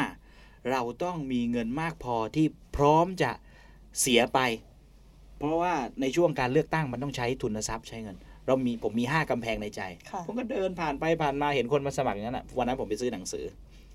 [0.71, 3.31] เราต้องมีเงินมากพอที่พร้อมจะ
[4.01, 4.39] เสียไป
[5.37, 9.81] เพราะว่าในช่วงการเลือกตั้งมันต้องใช้ทุนทรัพย์ใช้เงิน เรามีผมมีห้ากำแพงในใจ
[10.11, 13.45] ค่ะผมก็เดินผ่านไปผ่านมาเห็นคนมาสมัครอย่างนั้นอะวันนั้นผมไปซื้อหนังสือ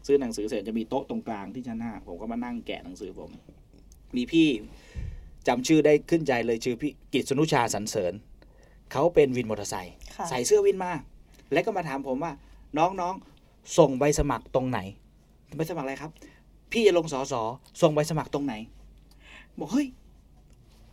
[0.08, 3.30] ซื้อหนังสือเสร็จจะมีโต๊ะตรงกลางที่ชั้นหน้าผมก็มานั่งแกะหนังสือผม
[4.16, 4.48] มีพี่
[5.48, 8.12] จำชื่อได้ขึ้นใจเลยชื่อพี่กิตสนุชาสันเสริญ
[8.92, 10.92] เขาเป็นวินมอเตอร์ไซค์ค่ะใส่เสื้อวินมา
[11.52, 12.32] แล้วก็มาถามผมว่า
[12.78, 13.14] น้องน้อง
[13.78, 14.78] ส่งใบสมัครตรงไหน
[15.56, 16.10] ใบสมัครอะไรครับ
[16.72, 17.42] พี่จะลงสอสอ
[17.82, 18.54] ส่งใบสมัครตรงไหน
[19.58, 19.86] บอกเฮ้ย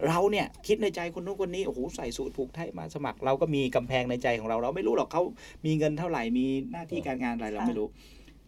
[0.08, 5.24] เราเนี่ยคิดในใจคนนู้นคนนี้โอ้โหใส่สูตรผูกไทยมาสมัคร เราก็มีกำแพงในใจของเรา เราไม่รู้หรอกเขา
[5.66, 7.88] มีเงินเท่าไหร่มีหน้าที่การงานอะไรเราไม่รู้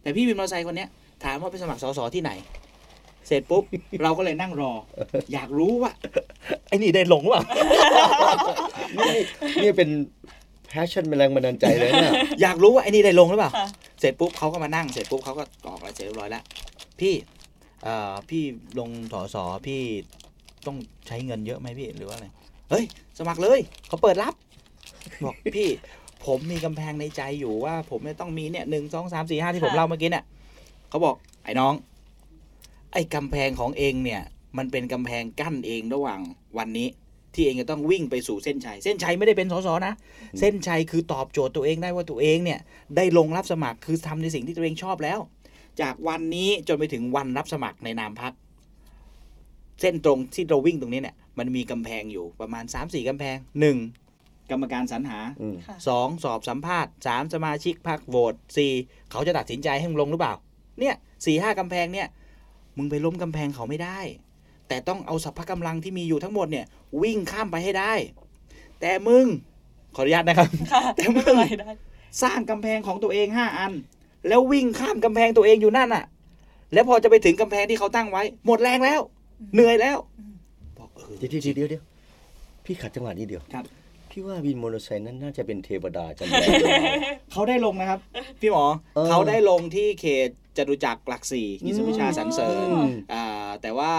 [0.02, 0.88] แต่พี่วินมอเตอร์ไซค์คนเนี้ย
[1.24, 2.32] ถามว่าไปสมัครสสที่ไหน
[3.26, 3.64] เสร็จปุ๊บ
[4.04, 4.72] เราก็เลยนั่งรอ
[5.32, 5.92] อยากรู้ว่า
[6.68, 7.44] ไอ้นี่ได้ลงหรือเปล่า
[8.98, 9.14] นี่
[9.62, 9.88] นี่เป็น
[10.68, 13.68] แพชชั่นเป็นแรงบันดาลใจเลยเนี่ยอยากรู้ว่าไอ้นี่ได้ลงหรือเปล่าค่ะ
[14.00, 16.42] เสร็จปุ๊บเขาก็มานั่ง เสร็จปุ๊บเขาก็กรอกอะไรเสร็จเรียบร้อยแล้ว
[17.00, 17.14] พี่
[17.84, 18.42] เอ่อพี่
[18.78, 19.80] ลงสอสอพี่
[20.66, 22.26] ต้องใช้เงินเยอะไหมพี่หรือว่าอะไร
[22.70, 22.84] เฮ้ย
[23.18, 24.34] สมัครเลยเขาเปิดรับ
[25.24, 25.68] บอกพี่
[26.26, 30.24] ผมมีกำแพงในใจอยู่ว่า ผมเนี่ยต้องมีเนี่ยหนึ่งสองสามสี่ห้าที่ผมค่ะเล่าเมื่อกี้เนี่ย
[30.88, 31.74] เขาบอกไอ้น้อง
[32.92, 34.22] ไอ้กำแพงของเองเนี่ย
[34.58, 36.20] มันเป็นกำแพงกั้นเองระหว่าง
[36.58, 36.88] วันนี้
[37.34, 39.94] ที่เองจะต้องวิ่งไปสู่เส้นชัย เส้นชัยไม่ได้เป็นสสนะ
[40.38, 42.58] เส้นชัยคือตอบโจทย์ตัวเองได้ว่าตัวเองเนี่ย
[42.96, 45.18] ได้ลงรับสมัครคือทำในสิ่งที่ตัวเองชอบแล้ว
[45.80, 48.32] จากวันนี้จนไปถึงวันรับสมัครในนามพัก
[49.80, 53.36] เส้นตรงที่เราวิ่งตรงนี้เนี่ยมันมีกำแพงอยู่ประมาณ 3 4กำแพง
[53.76, 54.07] 1.
[54.50, 56.24] กรรมการสรรหาอืมค่ะ 2.
[56.24, 57.34] สอบสัมภาษณ์ 3.
[57.34, 58.34] สมาชิกพักโหวต
[58.72, 59.10] 4.
[59.10, 60.34] เขาจะตัดสินใจให้มึงลงหรือเปล่า
[60.80, 60.94] เนี่ย
[61.26, 62.08] สี่ห้ากำแพงเนี่ย
[62.78, 63.98] มึงไปล้มกำแพงเขาไม่ได้
[64.68, 66.66] แต่ต้องเอาสัพพะกำลังที่มีอยู่ทั้งหมดเนี่ย
[67.02, 67.92] วิ่งข้ามไปให้ได้
[68.80, 69.26] แต่มึง
[69.94, 71.70] ขออนุญาตนะครับค่ะแต่มึไม่งเป็นไรได้
[72.22, 73.72] สร้างกำแพงของตัวเองห้าอัน
[74.28, 76.04] แล้ววิ่งข้ามกำแพงตัวเองอยู่นั่นน่ะ
[76.72, 79.00] แล้วพอจะไปถึงกำแพงที่เขาตั้งไว้ หมดแรงแล้ว
[79.54, 79.96] เหนื่อยแล้ว
[80.78, 81.82] บอกเออเดี๋ยวเดี๋ยวเดี๋ยวเดี๋ยว
[82.64, 83.64] พี่ขัดจังหวะนี้เดียวครับ
[84.18, 86.34] พี่ว่าวินมอเตอร์ไซค์นั้นน่าจะเป็นเทวดาจันทร์
[87.32, 88.00] เขาได้ลงนะครับ
[88.40, 88.64] พี่หมอ
[88.96, 93.92] เออเขาได้ลงที่เขตจตุจักรหลักสี่กิจวิชาสรรเสริญอืมอ่าแต่ว่า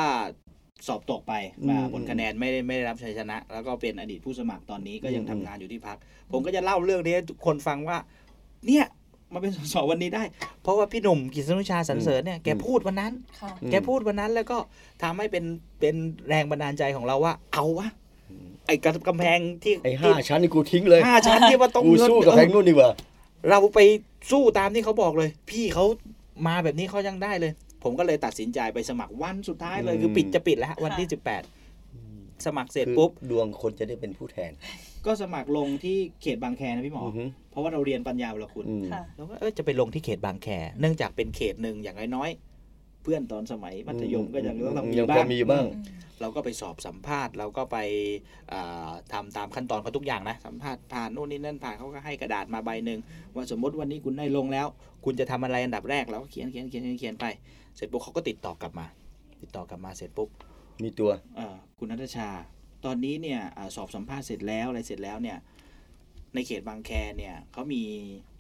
[0.88, 5.98] สอบตกไปอืมมาผลคะแนนไม่ได้ไม่ได้รับชัยชนะ แล้วก็เป็นอดีตผู้สมัครตอนนี้ก็ยังอืมทำงานอยู่ที่พัก
[6.32, 7.98] ผมก็จะเล่าเรื่องนี้ให้ทุกคนฟังว่า
[8.68, 8.86] เนี่ย
[9.34, 10.24] มาเป็นสสวันนี้ได้
[10.64, 14.58] เพราะว่าพี่หนุ่มกิจวิชาสรรเสริญเนี่ยแกพูดวันนั้นค่ะแกพูดวันนั้นแล้วก็
[15.04, 15.46] ทำให้เป็น
[15.80, 15.96] เป็น
[16.28, 17.88] แรงบันดาลใจของเราว่า เอาวะ
[18.70, 18.78] ไอ้
[19.08, 22.90] กำแพงที่ไอ้ห้าชั้นนี่กูทิ้งเลยห้าชั้นที่ว่าต้องกูสู้กับแพงนู่นดีกว่า
[23.50, 23.80] เราไป
[24.32, 25.86] สู้ตามที่เขาบอกเลย พี่เขา
[26.48, 27.52] มาแบบนี้เขายังได้เลย
[27.84, 31.08] ผมก็เลยตัดสินใจไปสมัครวันสุดท้ายเลยอืมคือปิดจะปิดแล้วฮะวันที่
[31.76, 34.52] 18สมัครเสร็จปุ๊บคือดวงคนจะได้เป็นผู้แทน
[35.06, 40.48] ก็สมัครลงที่เขตบางแคนะพี่หมออฮึเพราะว่าเราเรียนปัญญาวรคุณอืมค่ะเราก็เออจะไปลงที่เขตบางแค
[40.80, 45.66] เนื่องจากเป็นเขตหนึ่งอย่างน้อยๆเพื่อนตอนสมัยมัธยมก็ยังต้องมียังพบ้าองมีบ้าง
[46.22, 47.78] เราก็ไปสอบสัมภาษณ์ เราก็ไป
[48.54, 53.00] อ่าทำาตามขั้นตอนเขาทุกอย่างนะสัมภาษณ์ผ่านนู่นนี่นั่นผ่านเขาก็ให้กระดาษมาใบหนึ่ง
[53.36, 54.68] ว่าสมมติวันนี้คุณได้ลงแล้ว
[55.06, 57.26] คุณจะทำอะไรอันดับแรกเราก็เขียนเขียนเขียนเขียนเขียนไป
[57.76, 58.86] เสร็จปุ๊บเขาก็ติดต่อกลับมา
[59.42, 60.30] ติดต่อกลับมาเสร็จปุ๊บ
[60.84, 62.30] มีตัวเอ่อคุณนัทชา
[62.86, 65.38] ตอนนี้เนี่ยอาสอบสัมภาษณ์เสร็จแล้วอะไรเสร็จแล้วเนี่ย
[66.34, 67.84] ในเขตบางแคเนี่ยเขามี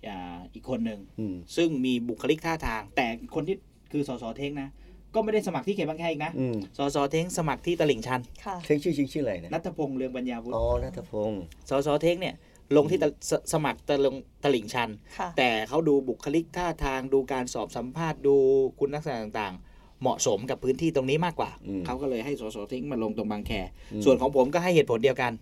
[0.08, 3.56] อ่าอีกคนหนึ่งอืมซึ่งมีบุคลิกท่าทาง แต่คนที่
[3.92, 4.70] คือสสเท้งนะ
[5.16, 12.36] ก็ไม่ได้สมัครที่เขตบางแคอีกนะอืมสสเท้งสมัครที่ตลิ่งชันค่ะเท่งชื่อจริงชื่ออะไรนะนัทพงษ์เรืองปัญญาวุฒิอ๋อนัทพงศ์สสเท้งเนี่ย
[12.76, 18.36] ลงที่ตะสสมัครตะลงตลิ่งชันค่ะแต่เขาดูบุคลิกท่าทางดูการสอบสัมภาษณ์ดู
[18.80, 23.52] คุณลักษณะต่างๆ เหมาะสมกับพื้นที่ตรงนี้มากกว่าอืมเขาก็เลยให้สสเท้งมาลงตรงบางแค
[23.94, 25.34] อืมส่วนของผมก็ให้เหตุผลเดียวกัน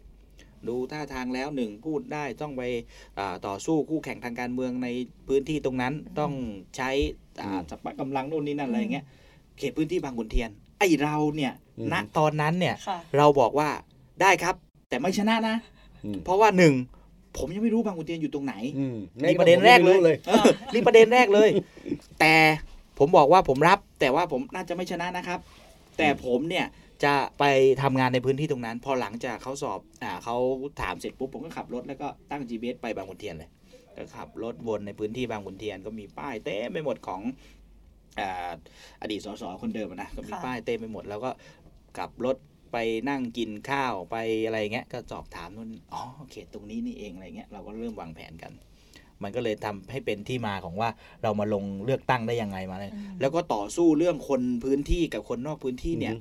[0.67, 2.61] ดูท่าทางแล้วหนึ่งพูดได้ต้องไป
[3.19, 4.87] อ่าต่อสู้คู่แข่งทางการเมืองใน
[5.27, 6.31] พื้นที่ตรงนั้นต้อง
[6.77, 6.89] ใช้
[7.41, 9.05] อ่าสัพพะกำลังโน่นนี่นั่นอะไรอย่างเงี้ย
[9.57, 13.69] เขตพื้นที่บางขุนเทียน ไอเราเนี่ยอืมณตอนนั้นเนี่ยค่ะเราบอกว่า
[14.21, 14.55] ได้ครับ
[14.89, 15.55] แต่ไม่ชนะนะ
[16.05, 16.73] อืมเพราะว่าหนึ่ง
[17.37, 21.49] ผมยังไม่รู้บางขุนเทียนอยู่ตรงไหนอืมนี่ประเด็นแรกเลยผมไม่เออนี่ประเด็นแรกเลย
[22.19, 22.35] แต่
[22.99, 25.39] ผมบอกว่าผมรับ แต่ว่าผมน่าจะไม่ชนะนะครับ
[25.97, 26.65] แต่ผมเนี่ย
[27.03, 27.43] จะไป
[27.81, 30.35] ทำงานในพื้นที่ตรงนั้น พอหลังจากเขาสอบอ่าเขา
[30.81, 33.49] ถามเสร็จปุ๊บผมก็ขับรถแล้วก็ตั้ง GPS ไปบางขุนเทียนเลย
[33.95, 37.21] ก็ขับรถวนในพื้นที่บางขุนเทียนก็มีป้ายเต็มไปหมดของ
[38.19, 38.53] อ่า
[39.01, 41.31] อดีตสสคนเดิมอะนะก็มีค่ะป้ายเต็มไปหมด แล้วก็
[41.97, 42.37] ขับรถ
[42.71, 42.77] ไป
[43.09, 46.01] นั่งกินข้าวไปอะไรอย่างเงี้ยก็สอบถามนู่นอ๋อ
[46.31, 48.51] เขตตรงนี้นี่เองอะไรเงี้ยเราก็เริ่มวางแผนกัน
[49.23, 50.89] มันก็เลยทำให้เป็นที่มาของว่า
[51.23, 56.15] เรามาลงเลือกตั้งได้ยังไงมาเลยแล้วก็ต่อสู้เรื่องคนพื้นที่กับคนนอกพื้นที่เนี่ย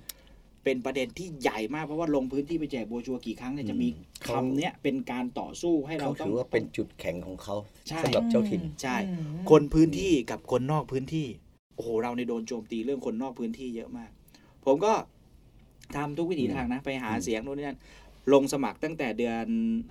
[0.65, 3.89] เป็นประเด็นที่ใหญ่มากเพราะว่าลงพื้นที่ไปแจกโบรชัวร์กี่ครั้งเนี่ยจะมี
[4.25, 7.57] เขาคำเนี้ยเป็นการต่อสู้ให้เราเขาต้องถือว่าเป็นจุดแข็งของเขา
[7.89, 11.27] ใช่สำหรับเจ้าถิ่นใช่อืมคนพื้นที่กับคนนอกพื้นที่
[11.77, 14.11] โอ้โหเราในโดนโจมตีเรื่องคนนอกพื้นที่เยอะมาก
[14.65, 14.93] ผมก็
[15.97, 17.79] ทำทุกวิถีทางนะ ไปหาอืมเสียงโน่นนี่นั่น
[18.33, 19.47] ลงสมัครตั้งแต่เดือน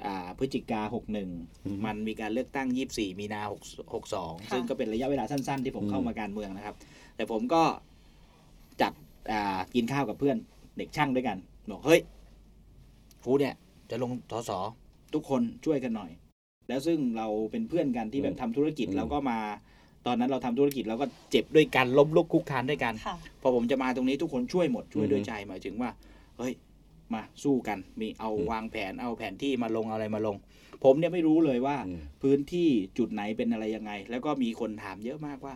[0.05, 1.29] อาพฤศจิกาหกหนึ่ง
[1.65, 3.53] อืมมันมีการเลือกตั้ง 24 มีนา6
[3.93, 6.75] 62ค่ะซึ่งก็เป็นระยะเวลาสั้น ๆ ที่ผมอืมเข้ามาการเมืองนะครับ
[7.15, 7.63] แต่ผมก็
[8.81, 8.93] จัด
[9.31, 10.37] อ่ากินข้าวกับเพื่อน
[10.77, 11.37] เด็กช่างด้วยกัน
[11.71, 12.01] บอกเฮ้ย
[13.23, 13.55] ฟูเนี่ย
[13.89, 14.51] จะลงสส
[15.13, 16.11] ทุกคนช่วยกันหน่อย
[16.67, 19.39] แล้วซึ่งเราเป็นเพื่อนกันที่แบบทำธุรกิจอืมเราก็มา
[20.07, 25.89] ตอนนั้นเราทำธุรกิจเราก็เจ็บด้วยกันล้มลุกคลุกคลานด้วยกันค่ะพอผมจะมาตรงนี้ทุกคนช่วยหมดช่วยด้วยใจหมายถึงว่า
[26.37, 26.53] เฮ้ย
[27.13, 30.35] มาสู้กัน มีเอาอืมวางแผนเอาแผนที่มาลงเอาอะไรมาลง
[30.83, 35.55] ผมเนี่ยไม่รู้เลยว่าอืมพื้นที่จุดไหนเป็นอะไรยังไง แล้วก็มีคนถามเยอะมากว่า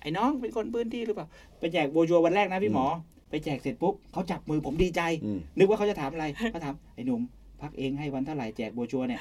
[0.00, 1.26] ไอ้น้องเป็นคนพื้นที่หรือเปล่า
[1.60, 2.86] ไปแจกโบรชัวร์วันแรกนะพี่หมอ
[3.30, 7.20] ไปแจกเสร็จปุ๊บเขาจับมือผมดีใจอืมนึกว่าเขาจะถามอะไรเขาถามไอ้หนุ่ม
[7.62, 9.20] พรรคเองให้วันเท่าไหร่แจกโบรชัวร์เนี่ย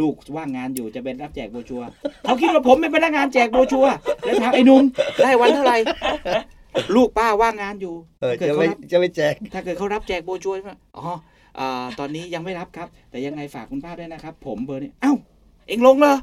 [0.00, 1.86] ลูกว่างงานอยู่จะเป็นรับแจกโบรชัวร์
[2.24, 3.94] เขาคิดว่าผมเป็นพนักงานแจกโบรชัวร์
[4.24, 4.82] แล้วถามไอ้หนุ่ม
[5.22, 5.76] ได้วันเท่าไหร่
[6.94, 11.04] ลูกป้าว่างงานอยู่เออถ้าเกิดจะเขาไม่รับจะไม่แจก ถ้าเกิดเขารับแจกโบรชัวร์ใช่ไหมอ๋อ
[11.58, 15.12] อ่าตอนนี้ยังไม่รับครับ แต่ยังไงฝากคุณป้าด้วยนะครับ ผมเบอร์นี้เอ้า
[15.68, 16.14] เอ็งลงเหรอ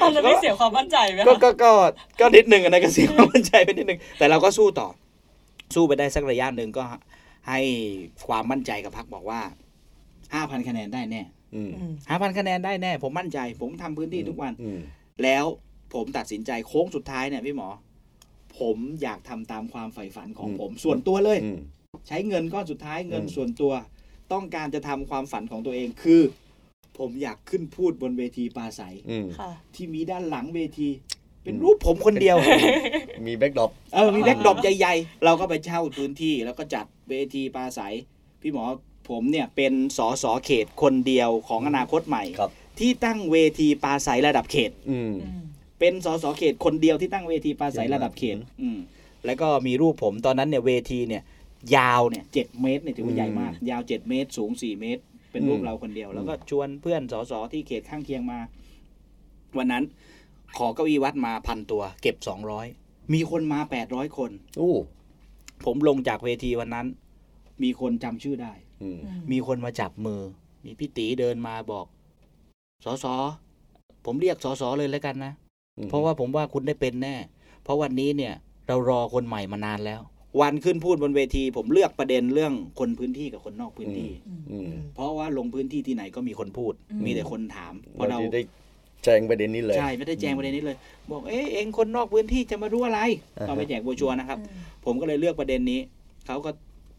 [0.00, 1.70] ตอนนั้นไม่เสียความมั่นใจไหมก็คะก็ก็
[2.20, 4.88] ก็นิดหนึ่งอะนะก็เสียความมั่นใจไปนิดหนึ่งแต่เราก็สู้ต่อ
[5.74, 6.84] สู้ไปได้สักระยะหนึ่งก็
[7.48, 7.60] ให้
[8.26, 9.40] ความมั่นใจกับพักบอกว่า
[10.34, 11.22] ห้าพันคะแนนได้แน่
[11.54, 14.80] อืมอืมห้าพันคะแนนได้แน่ ผมมั่นใจ ผมทำพื้นที่ทุกวันอืม
[15.22, 15.44] แล้ว
[15.94, 17.68] ผมตัดสินใจโค้งสุดท้ายเนี่ยพี่หมอ
[18.58, 21.58] ผมอยากทำตามความใฝ่ฝันของผม ส่วนตัวเลยอืม
[22.08, 23.72] ใช้เงินก้อนสุดท้ายเงินอืมส่วนตัว
[24.32, 26.22] ต้องการจะทำความฝันของตัวเองคือ
[26.98, 30.88] ผมอยากขึ้นพูดบนเวทีปราศรัยอืมค่ะที่มีด้านหลังเวที
[31.48, 32.36] เป็นอืมรูปผมคนเดียว
[33.26, 37.94] มี backdrop เออมี backdrop ใหญ่ๆ เราก็ไปเช่าพื้นที่แล้วก็จัดเวทีปราศรัย
[38.42, 38.64] พี่หมอ
[39.10, 45.42] ผมเนี่ยเป็นสสเขตคนเดียวของอนาคตใหม่ครับที่ตั้งเวทีปราศรัยระดับเขตอืมอืม
[45.78, 48.78] เป็นสสเขตคนเดียวที่ตั้งเวทีปราศรัยระดับเขตอืม
[49.26, 51.22] แล้วก็มีรูปผมตอนนั้นเนี่ยเวทีเนี่ย
[51.76, 58.38] ยาวเนี่ยเจ็ดเมตรเนี่ยถือว่าใหญ่มาก ยาวเจ็ดเมตร สูงสี่เมตร เป็นรูปอืมเราคนเดียว แล้วก็ชวนเพื่อนสสที่เขตข้างเคียงมา
[59.58, 59.84] วันนั้น
[60.56, 62.66] ขอเก้าอี้วัดมาพันตัว เก็บสองร้อย
[63.14, 64.72] มีคนมาแปดร้อยคนโอ้
[65.64, 66.86] ผมลงจากเวทีวันนั้น
[67.62, 68.98] มีคนจำชื่อได้ อืม
[69.32, 70.20] มีคนมาจับมือ
[70.64, 71.86] มีพี่ตีเดินมาบอก
[72.84, 73.14] สอสอ
[74.04, 75.32] ผมเรียกสอสอเลยแล้วกันนะ
[75.78, 77.14] อืมเพราะว่าผมว่าคุณได้เป็นแน่
[77.64, 78.34] เพราะวันนี้เนี่ย
[78.68, 80.00] เรารอคนใหม่มานานแล้ว
[80.40, 84.10] วันขึ้นพูดบนเวที ผมเลือกประเด็นเรื่องคนพื้นที่กับคนนอกพื้นที่
[84.50, 88.42] อืมเพราะว่าลงพื้นที่ที่ไหนก็มีคนพูด อืม มีแต่คนถามเพเราราะเราจะได้
[89.04, 90.76] แจ้งประเด็นนี้เลย ใช่ไม่ได้แจ้งประเด็นนี้เลย
[91.10, 93.00] บอกเอ๊ะเองคนนอกพื้นที่จะมารู้อะไร
[93.38, 94.38] อ่าฮะต้องไปแจกโบรชัวร์นะครับ
[94.84, 95.80] ผมก็เลยเลือกประเด็นนี้
[96.26, 96.50] เขาก็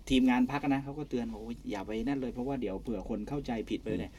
[0.10, 4.12] ทีมงานพักนะเขาก็เตือนบอกว่าอย่าไปนั่นเลยเพราะว่าเดี๋ยวเผื่อคนเข้าใจผิดไปเนี่ย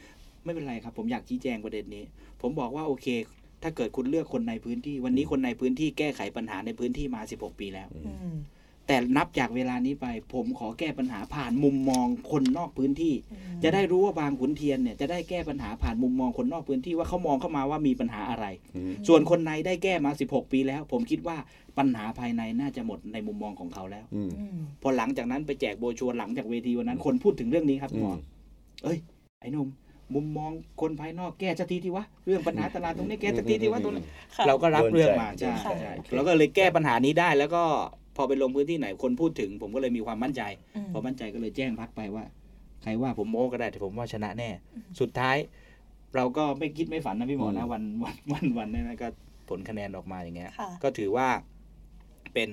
[0.43, 2.03] ไม่เป็นไรครับ ผมอยากชี้แจงประเด็นนี้
[2.41, 3.07] ผมบอกว่าโอเค
[3.63, 8.35] ถ้าเกิดคุณเลือกคนในพื้นที่ วันนี้คนในพื้นที่แก้ไขปัญหาในพื้นที่มา 16 ปีแล้วอืม
[8.87, 13.13] แต่นับจากเวลานี้ไป ผมขอแก้ปัญหาผ่านมุมมองคนนอกพื้นที่
[13.63, 21.37] จะได้รู้ว่าบางขุนเทียนเนี่ยจะได้แก้ปัญหาผ่านมุมมองคนนอกพื้นที่ว่าเขามองเข้ามาว่ามีปัญหาอะไรอืมส่วนคนในได้แก้มา 16 ปีแล้ว ผมคิดว่า
[21.77, 28.19] ปัญหาภายในน่าจะหมดในมุมมองของเขาแล้วอืมอืมพอหลังจากนั้นไปแจกโบรชัวร์หลังจากเวทีวันนั้น คนพูดถึงเรื่องนี้ครับหมออืม
[28.83, 28.97] เอ้ย
[29.41, 29.67] ไอ้หนุ่ม
[30.15, 34.03] มุมมองคนภายนอกแก้สักทีที่วะเรื่องปัญหาตลาดตรงนี้แก้สักทีที่วะตรงนี้
[34.35, 37.63] ค่ะเราก็รับเรื่องมาโดนใช่ใจใช่โอเคเราก็เลยแก้ปัญหานี้ได้แล้วก็
[38.00, 40.43] พ อไปลงพื้นที่ไหนคนพูดถึง ผมก็เลยมีความมั่นใจ
[40.75, 42.23] อืมพอมั่นใจก็เลยแจ้งพักไปว่า
[42.83, 44.49] ใครว่าผมโม้ก็ได้แต่ผมว่าชนะแน่
[44.99, 45.37] สุดท้าย
[46.15, 49.07] เราก็ไม่คิดไม่ฝันนะพี่หมอนะวันวันวันวันนั้นนะก็
[49.49, 51.27] ผลคะแนนออกมาอย่างเงี้ยค่ะก็ถือว่า
[52.33, 52.49] เป็น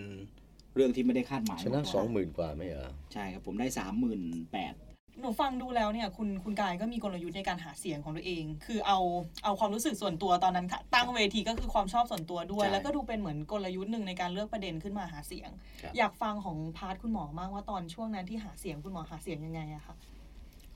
[0.75, 4.21] เรื่องที่ไม่ได้คาดหมายชนะสองหมื่นกว่าไหมเหรอใช่ครับผมได้สามหมื่น
[4.53, 4.75] แปด
[5.21, 8.99] หนูฟังดูแล้วเนี่ยคุณคุณกายก็มีกลยุทธ์ในการหาเสียงของตัวเอง คือเอา
[9.45, 15.51] เอาความรู้สึกส่วนตัวตอนนั้นค่ะตั้งเวทีก็คือความชอบส่วนตัวด้วยใช่แล้วก็ดูเป็นเหมือนกลยุทธ์หนึ่งในการเลือกประเด็นขึ้นมาหาเสียง
[15.83, 19.95] ครับอยากฟังของพาร์ทคุณหมอมากว่าตอนช่วงนั้นที่หาเสียงคุณหมอหาเสียงยังไงอะคะ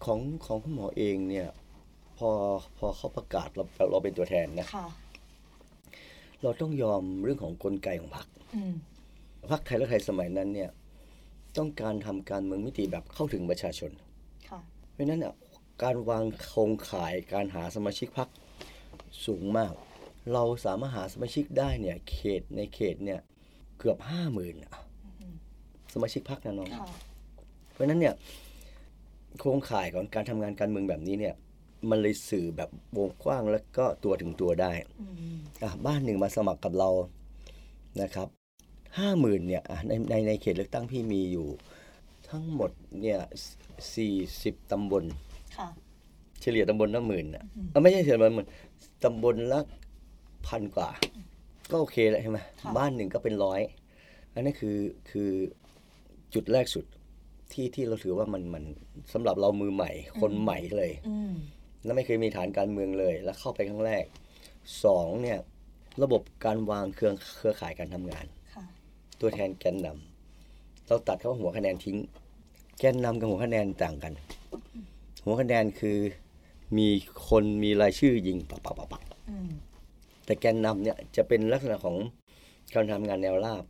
[0.04, 1.48] ของของคุณหมอเองเนี่ย
[2.18, 2.30] พอ
[2.78, 4.86] พอเขาประกาศเราเราเป็นตัวแทนนะค่ะ
[6.42, 8.74] เราต้องยอมเรื่องของกลไกของพรรคอืม
[9.50, 10.70] พรรคไทยและไทยสมัยนั้นเนี่ย
[11.58, 14.11] ต้องการทำการเมืองมิติแบบเข้าถึงประชาชนค่ะ
[14.92, 15.34] เพราะฉะนั้นอะ
[15.82, 18.28] การวางโครงข่ายการหาสมาชิกพรรค
[19.26, 19.72] สูงมาก
[20.32, 23.20] เราสามารถหาสมาชิกได้เนี่ย เขตในเขตเนี่ย
[23.78, 24.54] เกือบห้าหมื่น
[25.94, 26.88] สมาชิกพรรคนะน้องค่ะ
[27.72, 28.14] เพราะฉะนั้นเนี่ย
[29.40, 31.34] โครงข่ายของการทำงานการเมืองแบบนี้เนี่ย
[31.90, 36.90] มันเลยสื่อแบบวงกว้างแล้วก็ตัวถึงตัวได้อืมอะบ้านหนึ่งมาสมัครกับเรา
[38.02, 38.28] นะครับ
[38.98, 41.48] ห้าหมื่นเนี่ยอะในในในเขตเลือกตั้งพี่มีอยู่
[42.28, 43.20] ทั้งหมดเนี่ย
[43.96, 45.04] สี่สิบตำบล
[45.56, 45.68] ค่ะ
[46.40, 48.48] เฉลี่ยตำบลละหมื่นอะอืมเอ้าไม่ใช่เฉลี่ยตำบลหมื่น
[49.04, 49.60] ตำบลละ
[50.46, 50.90] พันกว่า
[51.70, 53.60] ก็โอเคแล้วใช่ไหมค่ะ บ้านหนึ่งก็เป็นร้อย
[54.34, 54.78] อันนี้คือ
[55.10, 55.30] คือ
[56.34, 56.84] จุดแรกสุด
[57.52, 58.64] ที่ที่เราถือว่ามันมัน
[59.12, 59.90] สำหรับเรามือใหม่
[60.20, 61.32] คนใหม่เลย อืม
[61.84, 64.04] แล้วไม่เคยมีฐานการเมืองเลย แล้วเข้าไปครั้งแรก
[64.84, 65.38] สองเนี่ย
[66.02, 68.64] ระบบการวางเครือเครือข่ายการทำงาน ค่ะ
[69.20, 71.96] ตัวแทนแกนนำเราตัดเข้าหัวคะแนนทิ้ง
[72.84, 74.12] แกนนำกับหัวคะแนนต่างกัน
[75.24, 75.98] หัวคะแนนคือ
[76.78, 76.88] มี
[77.28, 79.50] คนมีรายชื่อยิงปักปักปักปักอืม
[80.24, 81.96] แต่แกนนำเนี่ยจะเป็นลักษณะของ
[82.74, 83.64] การทำงานแนวราบ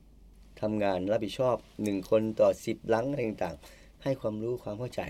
[0.61, 5.03] ทำงานรับผิดชอบหนึ่งคนต่อสิบหลังอะไรต่างๆ ให้ความรู้ความเข้าใจ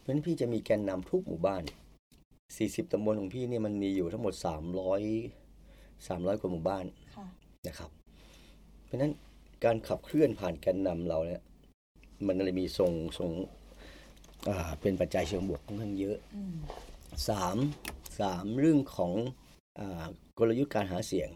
[0.00, 1.62] เพราะฉะนั้นพี่จะมีแกนนำทุกหมู่บ้าน
[2.28, 4.34] 40ตำบลของพี่เนี่ยมันมีอยู่ทั้งหมด
[5.20, 6.84] 300 300 กว่าหมู่บ้าน
[7.16, 7.26] ค่ะ
[7.66, 7.90] นะครับ
[8.84, 9.12] เพราะฉะนั้น
[9.64, 11.42] การขับเคลื่อนผ่านแกนนำเราเนี่ย
[12.28, 13.30] มันเลยมีทรงทรง
[14.48, 16.56] อ่าเป็นปัจจัยเชิงบวกค่อนข้างเยอะอืม
[17.28, 17.56] สาม
[18.20, 19.12] สามเรื่องของ
[19.78, 20.06] อา
[20.38, 21.28] กลยุทธ์การหาเสียง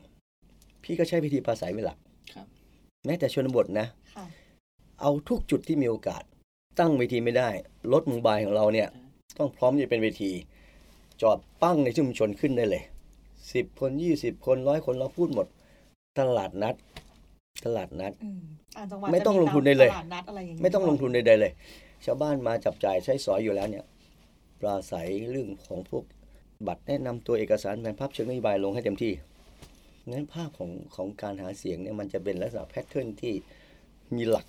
[0.82, 1.98] พี่ก็ใช้วิธีปราศัยเป็นหลัก
[2.34, 2.46] ครับ
[3.04, 4.26] แม้แต่ชนบทนะค่ะ
[5.00, 6.22] เอาทุกจุดที่มีโอกาส
[6.78, 7.48] ตั้งเวทีไม่ได้
[7.92, 8.88] รถโมบายของเราเนี่ย
[9.38, 10.30] ต้องพร้อมจะเป็นเวที
[11.22, 12.84] จอดปั้งในชุมชนขึ้นได้เลย
[13.52, 15.46] สิบคนยี่สิบคนร้อยคนเราพูดหมด
[16.18, 16.74] ตลาดนัด
[17.64, 18.40] ตลาดนัดอืม
[18.76, 21.52] ต่างจังหวัดไม่ต้องจะลงทุนใดเลยตลาดนัดอะไรอย่างเงี้ยไม่ต้องลงทุนใดๆเลย
[22.04, 23.84] ชาวบ้านมาจับจ่ายใช้สอยอยู่แล้วเนี่ย
[24.60, 26.04] ปราศัยเรื่องของพวก
[26.66, 29.12] บัตรแนะนำตัวเอกสารแผนภาพเชิงนโยบายลงให้เต็มที่
[30.10, 33.34] งั้นภาพของของการหาเสียงเนี่ยมันจะเป็นลักษณะ pattern ที่
[34.16, 34.46] มีหลัก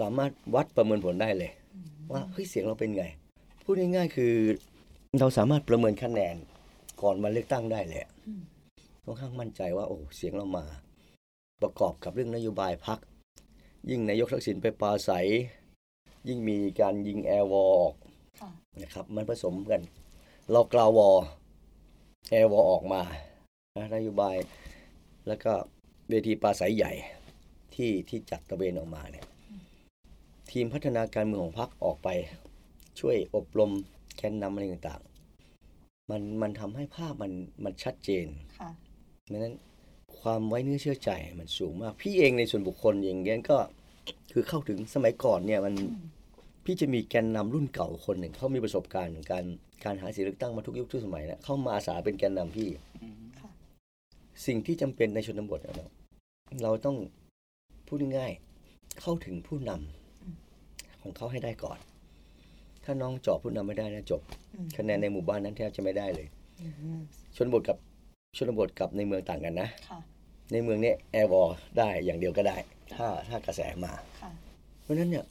[0.00, 1.50] สามารถวัดประเมินผลได้เลย
[2.12, 3.04] ว่าเฮ้ยเสียงเราเป็นไง
[3.64, 4.34] พูดง่ายๆคือ
[5.20, 6.36] เราสามารถประเมินคะแนน
[7.02, 8.10] ก่อนมาเลือกตั้งได้เลยอะ
[9.04, 10.64] ค่อนข้างมั่นใจว่าโอ้เสียงเรามา
[11.62, 12.98] ประกอบกับเรื่องนโยบายพรรค
[13.90, 15.28] ยิ่งนายกทักษิณไปปราศรัย
[16.28, 17.94] ยิ่งมีการยิง air war ออก
[18.40, 18.50] ค่ะ
[18.82, 19.80] นะครับ มันผสมกัน
[20.52, 21.10] เรากล่าววอ
[22.30, 23.02] แอร์วอลออกมา
[23.76, 24.36] นะนโยบาย
[25.26, 25.52] แล้วก็
[26.08, 26.92] เวทีปราศัยใหญ่
[27.74, 29.26] ที่ที่จัดตระเวนออกมาเนี่ย
[30.50, 32.08] ทีมพัฒนาการเมืองของพรรคออกไป
[33.00, 33.70] ช่วยอบรม
[34.16, 37.32] แกนนำอะไรต่างๆ มันมันทำให้ภาพมัน
[37.64, 38.26] มันชัดเจน
[38.60, 38.70] ค่ะ
[39.30, 39.54] ดังนั้น
[40.22, 43.58] ความไว้เนื้อเชื่อใจมันสูงมาก พี่เองในส่วนบุคคลอย่างเงี้ยก็
[44.32, 45.74] คือเข้าถึงสมัยก่อนเนี่ยมัน
[46.64, 49.44] พี่จะมีแกนนำรุ่นเก่าคนหนึ่งเขามีประสบการณ์การ
[49.84, 52.68] การหาเสียงเลือกตั้งมาทุกยุคทุกสมัยแล้วเข้ามาอาสาเป็นแกนนำพี่
[53.40, 53.50] ค่ะ
[54.46, 55.86] สิ่งที่จำเป็นในชนบทอะเรา
[56.62, 56.96] เราต้อง
[57.86, 61.78] พูดง่ายๆเข้าถึงผู้นำของเขาให้ได้ก่อน
[62.84, 64.20] ถ้าน้องเจาะผู้นำไม่ได้นะจบ
[64.54, 66.26] อืมคะแนนในหมู่บ้านนั้นแทบจะไม่ได้เลย
[66.60, 66.66] อื
[66.98, 67.00] ม
[67.36, 67.76] ชนบทกับ
[68.38, 69.98] ชนบทกับในเมืองต่างกันนะค่ะ
[70.50, 72.56] ในเมืองเนี่ยแอร์วอลได้อย่างเดียวก็ได้
[72.94, 74.30] ถ้าถ้ากระแสมาค่ะ
[74.82, 75.24] เพราะฉะนั้นเนี่ย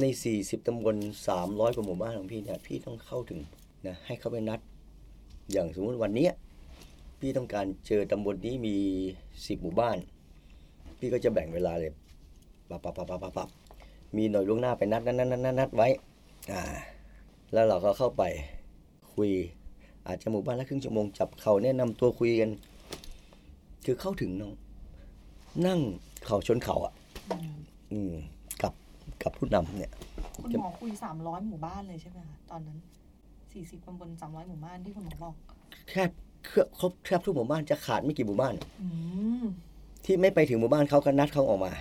[0.00, 0.04] ใน
[0.36, 0.96] 40 ตำบล
[1.34, 3.40] 300 กว่าหมู่บ้านของพี่เนี่ยพี่ต้องเข้าถึง
[3.86, 4.60] นะให้เขาไปนัด
[5.52, 6.32] อย่างสมมุติวันเนี้ย
[7.20, 8.76] พี่ต้องการเจอตำบลนี้มี
[9.20, 9.96] 10 หมู่บ้าน
[10.98, 11.92] พี่ก็จะแบ่งเวลาเลย
[12.70, 13.48] ปับปับปับปับปับปับ
[14.16, 15.88] มีหน่วยล่วงหน้าไปนัดนัดนัดนัดนัดนัดไว้
[16.52, 16.62] อ่า
[17.52, 18.22] แล้วเราก็เข้าไป
[19.14, 19.30] คุย
[20.06, 22.50] อาจจะหมู่บ้านละครึ่งชั่วโมงจับเขาแนะนำตัวคุยกัน
[23.90, 24.54] คือเข้าถึงน้อง
[25.66, 25.80] นั่ง
[26.26, 26.92] เข่าชนเข่าอะ
[27.92, 28.12] อืม
[28.62, 28.72] กับ
[29.22, 29.92] กับผู้นำเนี่ย
[30.34, 32.78] คุณหมอคุยสามร้อยหมู่บ้านเลยใช่ไหมคะตอนนั้น
[33.52, 35.34] สี่สิบตำบลสามร้อยหมู่บ้านที่คุณหมอบอก
[35.88, 36.10] แทบ
[36.46, 38.88] เครือครบแทบทุกหมู่บ้านจะขาดไม่กี่หมู่บ้านอื
[39.42, 39.44] ม
[40.04, 41.72] ที่ไม่ไปถึงหมู่บ้านเขาก็นัดเขาออกมา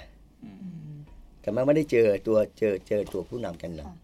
[0.44, 0.52] อื
[0.90, 0.94] ม
[1.42, 3.96] แต่มันไม่ได้เจอตัวเจอเจอตัวผู้นำกันนะค่ะ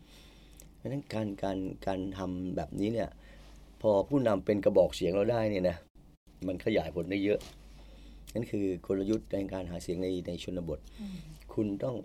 [0.76, 3.10] เพราะฉะนั้นการการการทำแบบนี้เนี่ย
[3.82, 5.78] พอผู้นำเป็นกระบอกเสียงเราได้เนี่ยนะ
[6.48, 7.42] มันขยายผลได้เยอะ
[8.34, 11.16] นั่นคือกลยุทธ์ในการหาเสียงในในชนบทอืม
[11.54, 11.96] คุณต้อง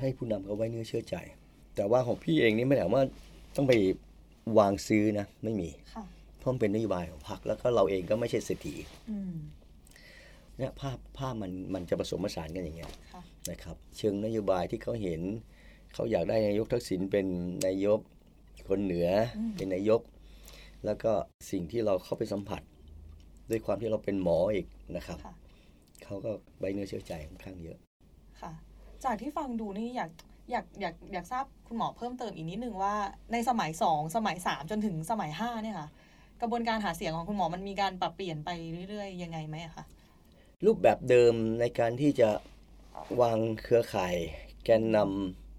[0.00, 1.16] ให้ผู้นำเขาไว้เนื้อเชื่อใจ
[1.76, 3.02] แต่ว่าของพี่เองนี่ไม่ได้ว่า
[3.56, 3.72] ต้องไป
[4.58, 6.04] วางซื้อนะไม่มีค่ะ
[6.38, 8.74] เพราะมันเป็นนโยบายของพรรคแล้วก็เราเองก็ไม่ใช่เศรษฐี
[9.10, 9.34] อืม
[10.58, 15.20] เนี่ยภาพภาพมันมันจะผสมผสานกันอย่างเงี้ยค่ะนะครับ เชิงนโยบายที่เขาเห็น
[15.94, 17.26] เขาอยากได้นายกทักษิณเป็น
[17.66, 18.00] นายก
[18.68, 19.08] คนเหนือ
[19.38, 20.00] อมเป็นนายก
[20.84, 21.12] แล้วก็
[21.50, 22.62] สิ่งที่เราเข้าไปสัมผัส
[23.50, 25.34] ด้วยความที่เราเป็นหมออีกนะครับค่ะ
[26.04, 27.78] เขาก็ไว้เนื้อเชื่อใจค่อนข้างเยอะ
[28.40, 28.52] ค่ะ
[29.04, 30.10] จากที่ฟังดูนี่อยาก
[30.50, 32.94] อยากอยากอยากทราบคุณหมอเพิ่มเติมอีกนิดนึงว่า
[33.32, 35.88] ในสมัยสองสมัยสามจนถึงสมัยห้าเนี่ยค่ะ
[36.40, 38.50] กระบวนการหาเสียงของคุณหมอมันมีการปรับเปลี่ยนไป
[38.88, 39.84] เรื่อยๆ ยังไงไหมอะคะ
[40.64, 42.30] รูปแบบเดิมในการที่จะ
[43.20, 44.14] วางเครือข่าย
[44.64, 44.98] แกนน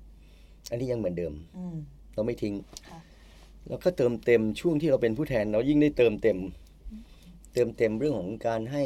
[0.04, 1.76] ำอันนี้ยังเหมือนเดิมอืม
[2.14, 2.56] เราไม่ทิ้ง
[2.90, 3.00] ค่ะ
[3.70, 6.38] แล้วก็เติมเต็มช่วงที่เราเป็นผู้แทน เรายิ่งได้เติมเต็ม
[7.58, 8.84] เติมเต็มเรื่องของการให้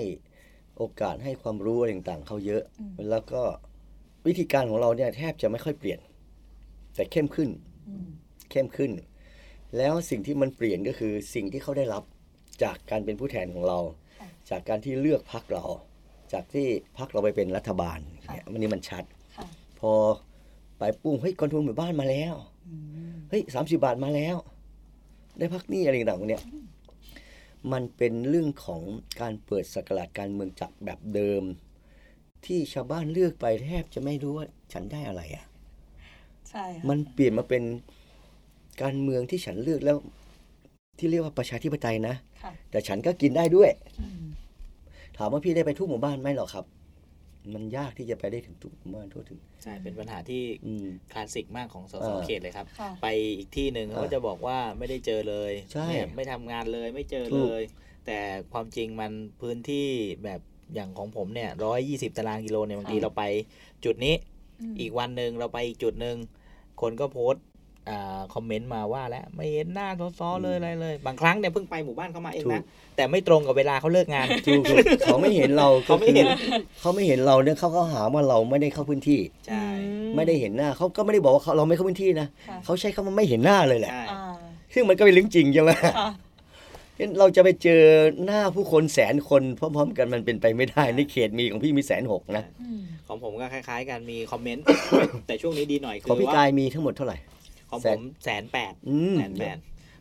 [0.78, 3.42] โอกาสให้ความรู้อะไรต่างๆเขาเยอะอืมแล้วก็
[4.28, 6.00] วิธีการของเราเนี่ยแทบจะไม่ค่อยเปลี่ยน
[6.96, 7.50] แต่เข้มขึ้น
[7.90, 8.08] อืม
[8.52, 8.92] เข้มขึ้น
[9.78, 12.04] แล้วสิ่งที่มันเปลี่ยนก็คือสิ่งที่เขาได้รับ
[12.64, 13.80] จากการเป็นผู้แทนของเรา
[14.20, 15.66] ค่ะจากการที่เลือกพักเรา
[16.34, 16.68] จากที่
[16.98, 19.04] พักเราไปเป็นรัฐบาลค่ะเนี่ยวันนี้มันชัด
[19.38, 19.48] ค่ะ
[19.80, 19.92] พอ
[20.78, 22.34] ไปปุ้งเฮ้ยกองทุนหมู่บ้านมาแล้ว
[22.70, 22.76] อื
[23.14, 24.36] มเฮ้ยสามสิบาทมาแล้ว
[25.38, 26.44] ได้พักหนี้อะไรต่างๆพวกเนี้ย
[27.72, 28.82] มันเป็นเรื่องของ
[29.22, 31.44] การเปิดสกราชการเมืองจากแบบเดิม
[32.46, 35.46] ที่ชาวบ้านเลือกไปแทบจะไม่รู้ว่าฉันได้อะไรอะ่ะ
[36.50, 37.64] ใช่ค่ะมันเปลี่ยนมาเป็น
[38.82, 39.98] การเมืองที่ฉันเลือกแล้ว
[41.00, 43.70] ที่เรียกว่าประชาธิปไตยนะค่ะแต่ฉันก็กินได้ด้วย
[44.02, 44.26] อืม
[45.18, 46.66] ถามว่าพี่ได้ไปทุกหมู่บ้านไหมหรอกครับ
[47.54, 57.62] มันยากที่จะไปได้ถึงทุกหมู่บ้านทั่วถึง ใช่ เป็นปัญหาที่อืมคลาสสิกมากของสสเออเขตเลยครับค่ะไปอีกที่หนึ่งเออเขาจะบอกว่าไม่ได้เจอเลยใช่เนี่ยไม่ทำงานเลยไม่เจอถูเลกย
[58.06, 58.20] แต่
[58.52, 59.12] ความจริงมัน
[59.42, 59.88] พื้นที่
[60.24, 60.42] แบบ
[60.74, 63.24] อย่างของผมเนี่ยร้อยยี่สิบตารางกิโลเนี่ยบางทีค่ะเราไป
[63.86, 64.16] จุดนี้
[64.74, 66.18] มอีกวันหนึ่งเราไปอีกจุดหนึ่ง
[66.82, 67.51] คนก็โพสต์อ่า
[68.34, 69.88] คอมเมนต์มาว่าแล้วไม่เห็นหน้า
[70.20, 72.64] ซ้อๆเลยอะไรเลย บางครั้งเนี่ยเพิ่งไปหมู่บ้านเขามาเองถูนะก
[72.96, 76.52] แต่ไม่ตรงกับเวลาเขาเลิกงานถูกถูกเขาไม่เห็นเราเขาไม่เห็นก็คือ
[76.82, 79.66] เขาไม่เห็นเราเนี่ยเขาก็หาว่าเราไม่ได้เข้าพื้นที่ใช่
[80.16, 84.34] ไม่ได้เห็นหน้าเขาก็ไม่ได้บอกว่าเขาเราไม่เข้าพื้นที่นะค่ะเขาใช้คำว่าไม่เห็นหน้าเลยแหละใช่อ่า
[84.74, 85.94] ซึ่งมันก็เป็นเรื่องจริงใช่ไหมค่ะ
[86.96, 87.82] เช่นเราจะไปเจอ
[88.26, 94.64] หน้าผู้คนแสนคนพร้อมๆ กันมันเป็นไปไม่ได้ในเขตมีของพี่มีแสนหกนะอืมของผมก็คล้าย ๆกันมีคอมเมนต์
[95.28, 97.18] แต่ช่วงนี้ดีหน่อยคืของพี่ว่ากายมีทั้งหมดเท่าไหร่
[97.72, 99.58] ของแสผนมแสนแปดอืมแสนแปด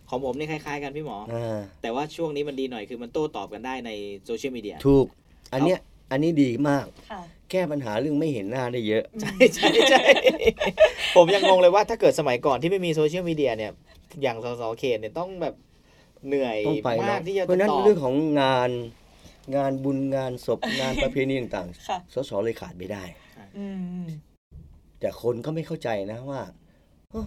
[0.08, 3.90] ของผมนี่คล้ายๆกันพี่หมออ่าแต่ว่าช่วงนี้มันดีหน่อยคือมันโต้ตอบกันได้ใน
[4.24, 5.06] โซเชียลมีเดียถูก
[5.52, 5.78] อันเนี้ย
[6.10, 10.02] อันนี้ดีมากค่ะแก้ปัญหาเรื่องไม่เห็นหน้าได้เยอะ ใช่ใช่ใช่
[11.16, 13.72] ผมยังงงเลยว่าถ้าเกิดสมัยก่อนที่ไม่มีโซเชียลมีเดียเนี่ย
[14.22, 15.54] อย่างสสเขตเนี่ยต้องแบบ
[16.26, 18.70] เหนื่อยต้องไปมาแล้กวที่จะเพราะฉะนั้นตอบเรื่องของงาน
[19.56, 23.02] งานบุญงานศพงานประเพณีต่างค่ะๆสสเลยขาดไม่ได้
[23.58, 23.66] อื
[24.02, 24.04] ม
[25.00, 26.59] แต่คนก็ไม่เข้าใจนะว่าเอ้อ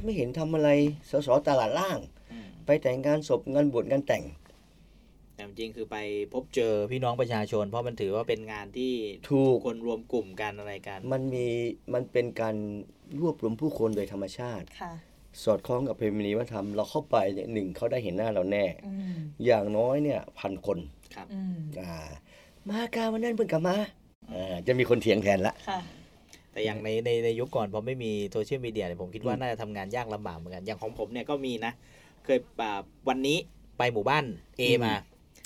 [0.04, 0.70] ไม่เห็นทำอะไร
[1.10, 2.00] สสตลาดล่าง
[2.32, 4.24] อืมไปแต่งงานศพงานบวชงานแต่ง
[5.36, 5.98] แต่จริงๆคือไป
[6.34, 8.94] พบเจอพี่น้องประชาชน เพราะมันถือว่าเป็นงานที่
[9.30, 11.48] ถูกคนรวมกลุ่มกันอะไรกัน มันมี
[11.94, 12.56] มันเป็นการ
[13.22, 14.94] รวบรวมผู้คนโดยธรรมชาติค่ะ
[15.44, 19.16] สอดคล้องกับเพรมณีวัฒนธรรมเราเข้าไปเนี่ยหนึ่งเขาได้เห็นหน้าเราแน่อืม
[19.46, 20.78] อย่างน้อยเนี่ยพันคน
[21.34, 21.96] อืมอ่า
[22.70, 23.76] มาการวันนั้นเพิ่งกลับมา
[24.34, 25.80] อ่าจะมีคนเถียงแทนละค่ะ
[26.54, 31.74] แต่อย่างในในในยุคก่อนพอไม่มีโซเชียลมีเดียเนี่ยผมคิดว่าอืมน่าจะทำงานยากลำบากเหมือนกันอย่างของผมเนี่ยก็มีนะ
[32.26, 32.80] เคยอ่า
[33.10, 33.38] วันนี้
[33.78, 34.26] ไปหมู่บ้าน
[34.60, 34.93] A มา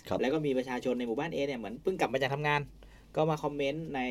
[0.08, 2.60] ครับแล้วก็มีประชาชนในหมู่บ้าน A เนี่ยเหมือนเพิ่งกลับมาจากทำงาน
[3.16, 4.02] ก็มาคอมเมนต์ใน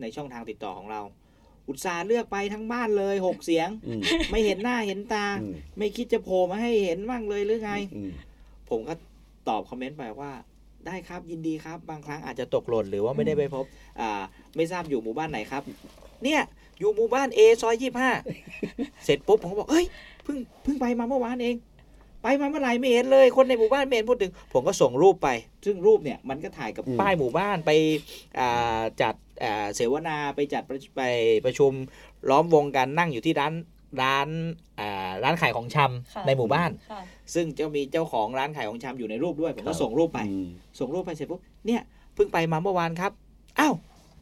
[0.00, 1.00] ในช่องทางติดต่อของเรา
[1.68, 8.10] อุตส่าห์เลือกไปทั้งบ้านเลยหกเสียง อืม ไม่เห็นหน้าเห็นตา อืม ไม่คิดจะโผล่มาให้เห็นบ้างเลยหรือไง อืม
[8.70, 8.94] ผมก็
[9.48, 10.32] ตอบคอมเมนต์ไปว่า
[10.86, 13.64] ได้ครับยินดีครับ บางครั้งอาจจะตกหล่นหรือว่าไม่ได้ไปพบ
[14.00, 14.22] อ่า
[14.56, 15.62] ไม่ทราบอยู่หมู่บ้านไหนครับ
[16.24, 16.40] เนี่ย
[16.78, 18.10] อยู่หมู่บ้าน A ซอยยี่ห้า
[19.04, 19.86] เสร็จปุ๊บผมก็บอกเฮ้ย
[20.24, 21.56] เพิ่งเพิ่งไปมาเมื่อวานเอง
[22.22, 25.28] ไปมาเมื่อไหร่ไม่เห็นเลย คนในหมู่บ้านไม่เห็นพูดถึง ผมก็ส่งรูปไป
[25.64, 27.70] ซึ่งรูปเนี่ยมันก็ถ่ายกับอืมป้ายหมู่บ้านไป
[28.38, 31.02] อ่าจัดอ่าเสวนาไปจัดประไป
[31.44, 31.72] ประชุม
[32.30, 33.52] ล้อมวงกันนั่งอยู่ที่ร้าน
[34.02, 34.28] ร้าน
[34.80, 37.00] อ่าร้านขายของชำค่ะในหมู่บ้านค่ะ
[37.34, 40.48] ซึ่งจะมีเจ้าของร้านขายของชำอยู่ในรูปด้วย ผมครัก็บส่งรูปไปอืม
[40.78, 41.80] ส่งรูปไปเสร็จปุ๊บเนี่ย
[42.14, 43.12] เพิ่งไปมาเมื่อวานครับ
[43.58, 43.74] อ้าว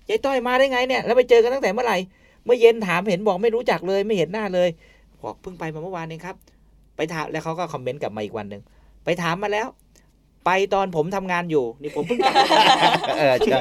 [0.09, 1.97] ยายต้อยมาได้ไงเนี่ยแล้วไปเจอกันตั้งแต่เมื่อไหร่
[2.45, 4.69] เมื่อเย็นถามเห็นบอกไม่รู้จักเลยไม่เห็นหน้าเลย
[5.25, 6.37] บอกเพิ่งไปมาเมื่อวานเองครับ
[6.97, 8.63] ไปถามแล้วเขาก็คอมเมนต์กลับมาอีกวันหนึ่ง
[9.05, 9.67] ไปถามมาแล้ว
[10.47, 12.49] ไปตอนผมทำงานอยู่ นี่ผมเพิ่งกลับมา
[13.19, 13.59] เออใช่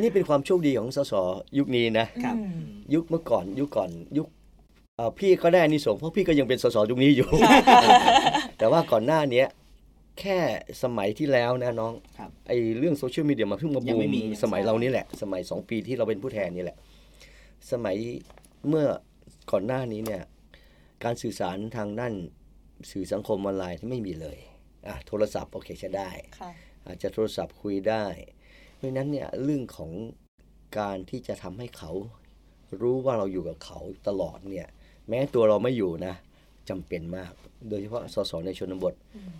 [0.00, 1.12] นี่เป็นความโชคดีของสส
[1.58, 2.62] ยุคนี้นะครับอืม
[2.94, 4.26] ยุคเมื่อก่อนยุคก่อนยุค
[4.96, 7.28] เอ่อพี่ก็ได้อานิสงส์เพราะพี่ก็ยังเป็นสสยุคนี้อยู่
[8.58, 9.46] แต่ว่าก่อนหน้าเนี้ย
[10.18, 10.38] แค่
[10.82, 16.78] สมัยที่แล้วนะน้องครับไอเรื่องโซเชียลมีเดียมันเพิ่งมายังบูไม่มมี สมัยเรานี่แหละ สมัยสองปีที่เราเป็นผู้แทนนี่แหละ
[17.72, 17.96] สมัย
[18.68, 18.86] เมื่อ
[19.50, 20.22] ก่อนหน้านี้เนี่ย
[21.04, 22.14] การสื่อสารทางด้าน
[22.90, 24.38] สื่อสังคมออนไลน์ที่ไม่มีเลย
[24.86, 26.50] อะโทรศัพท์โอเคใช้ได้ ค่ะ
[26.86, 28.04] อาจจะโทรศัพท์คุยได้
[28.74, 29.92] เพราะฉะนั้นเนี่ยเรื่องของ
[30.78, 31.92] การที่จะทำให้เขา
[32.80, 34.68] รู้ว่าเราอยู่กับเขาตลอดเนี่ย
[35.08, 36.14] แม้ตัวเราไม่อยู่นะ
[36.68, 37.32] จำเป็นมาก
[37.68, 39.32] โดยเฉพาะสสในชนบทอืม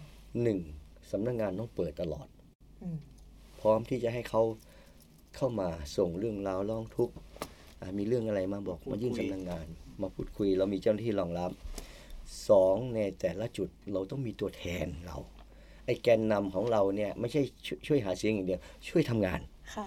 [0.43, 0.59] หนึ่ง
[1.11, 2.27] สำนักงานต้องเปิดตลอด
[2.83, 2.99] อืม
[3.61, 4.43] พร้อมที่จะให้เขา
[5.37, 7.15] เข้ามาส่งเรื่องราวร้องทุกข์
[7.81, 9.67] อ่ามีเรื่องอะไรมาบอกพูดมายื่นคุยสำนักงาน
[10.03, 11.51] มาพูดคุยเรามีเจ้าหน้าที่รองรับ
[12.49, 15.17] สองในแต่ละจุดเราต้องมีตัวแทนเรา
[15.87, 19.41] ไอ้แกนนำของเราเนี่ยไม่ใช่ช่วยช่วยหาเสียงอย่างเดียวช่วยทำงาน
[19.75, 19.87] ค่ะ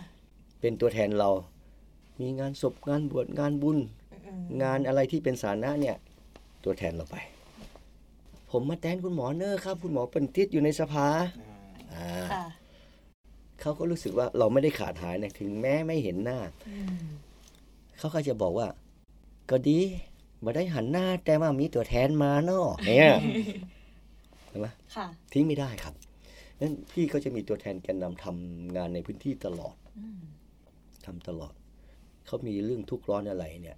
[0.61, 1.29] เป็นตัวแทนเรา
[2.21, 3.77] มีงานศพงานบวชงานบุญ
[4.27, 5.95] อืมงานอะไรที่เป็นสาธารณะเนี่ย
[6.63, 7.15] ตัวแทนเราไป
[8.53, 11.07] ผมมาแทนคุณหมอเนอร์ครับ คุณหมอเป็นติดอยู่ในสภา
[11.93, 12.43] อ่าค่ะ
[13.61, 16.39] เขาก็รู้สึกว่าเราไม่ได้ขาดหายนะถึงแม้ไม่เห็นหน้า
[16.69, 17.07] อืม
[17.97, 18.67] เขาก็จะบอกว่า
[19.49, 19.79] ก็ดี
[20.43, 23.09] มาได้หันหน้าแต่ว่ามีตัวแทนมาเนาะเนี่ย
[24.47, 25.93] เห็นไหม ค่ะ ทิ้งไม่ได้ครับ
[26.59, 30.21] นั้นพี่ก็จะมีตัวแทนแกนนำทำงานในพื้นที่ตลอดอืม
[31.05, 31.53] ทำตลอด
[32.25, 33.77] เขามีเรื่องทุกข์ร้อนอะไรเนี่ย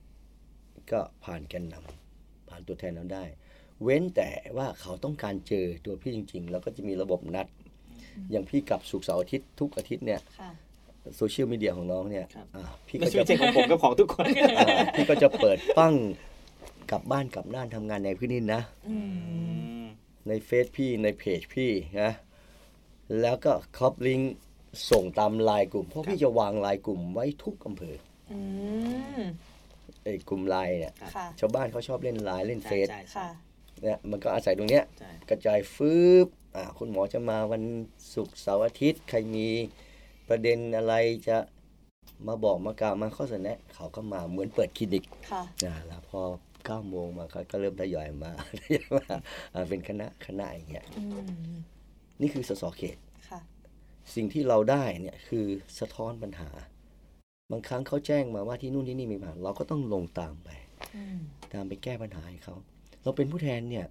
[0.91, 3.23] ก็ผ่านแกนนำผ่านตัวแทนเราได้
[3.83, 7.47] เว้นแต่ว่าเขาต้องการเจอตัวพี่จริง ๆ แล้วก็จะมีระบบนัด
[8.31, 10.51] อย่างพี่กลับศุกร์เสาร์อาทิตย์ทุกอาทิตย์เนี่ยค่ะ
[11.17, 14.25] social media ของน้องเนี่ยครับอ่าพี่ไม่ก็ใช่จะไม่ใช่ของผมกับของทุกคน
[14.59, 15.95] อ่าพี่ก็จะเปิดปั้ง
[16.91, 18.97] กลับบ้านกลับด้านทำงานในพื้นที่นะอื
[19.81, 19.83] ม
[20.27, 21.71] ในเฟซพี่ในเพจพี่
[22.01, 22.11] นะ
[23.21, 24.35] แล้วก็ copy link
[24.91, 27.95] ส่งตามไลน์กลุ่ม เพราะพี่จะวางไลน์กลุ่มไว้ทุกอำเภอ
[28.31, 28.39] อื
[29.19, 29.21] ม
[30.03, 33.27] ไอ้กลุ่มไลน์เนี่ยค่ะชาวบ้านเขาชอบเล่นไลน์เล่นเฟซใช่ใช่ค่ะ
[33.81, 35.93] เนี่ยมันก็อาศัยตรงเนี้ยใช่กระจายฟื
[36.25, 37.63] บอ่าคุณหมอจะมาวัน
[38.13, 39.47] ศุกร์เสาร์อาทิตย์ ใครมี
[40.29, 40.93] ประเด็นอะไร
[41.27, 41.37] จะ
[42.27, 46.21] มาบอกมากล่าวมาข้อเสนอแนะเขาก็มาเหมือนเปิดคลินิกค่ะ นะแล้วพอ
[46.65, 48.31] เก้าโมงมาก็ก็เริ่มทยอยมา
[48.63, 49.05] ทยอยมา
[49.53, 51.03] อ่าเป็นคณะคณะอย่างเงี้ยอื
[51.53, 51.55] ม
[52.21, 52.97] นี่คือสสเขต
[53.29, 53.39] ค่ะ
[54.15, 55.45] สิ่งที่เราได้เนี่ยคือ
[55.79, 56.49] สะท้อนปัญหา
[57.51, 60.49] บางครั้งเขาแจ้งมาว่าที่นู่นที่นี่มีปัญหาเราก็ต้องลงตามไป
[60.95, 61.19] อืม
[61.53, 62.55] ตามไปแก้ปัญหาให้เขา
[63.05, 63.85] เราเป็นผู้แทนเนี่ย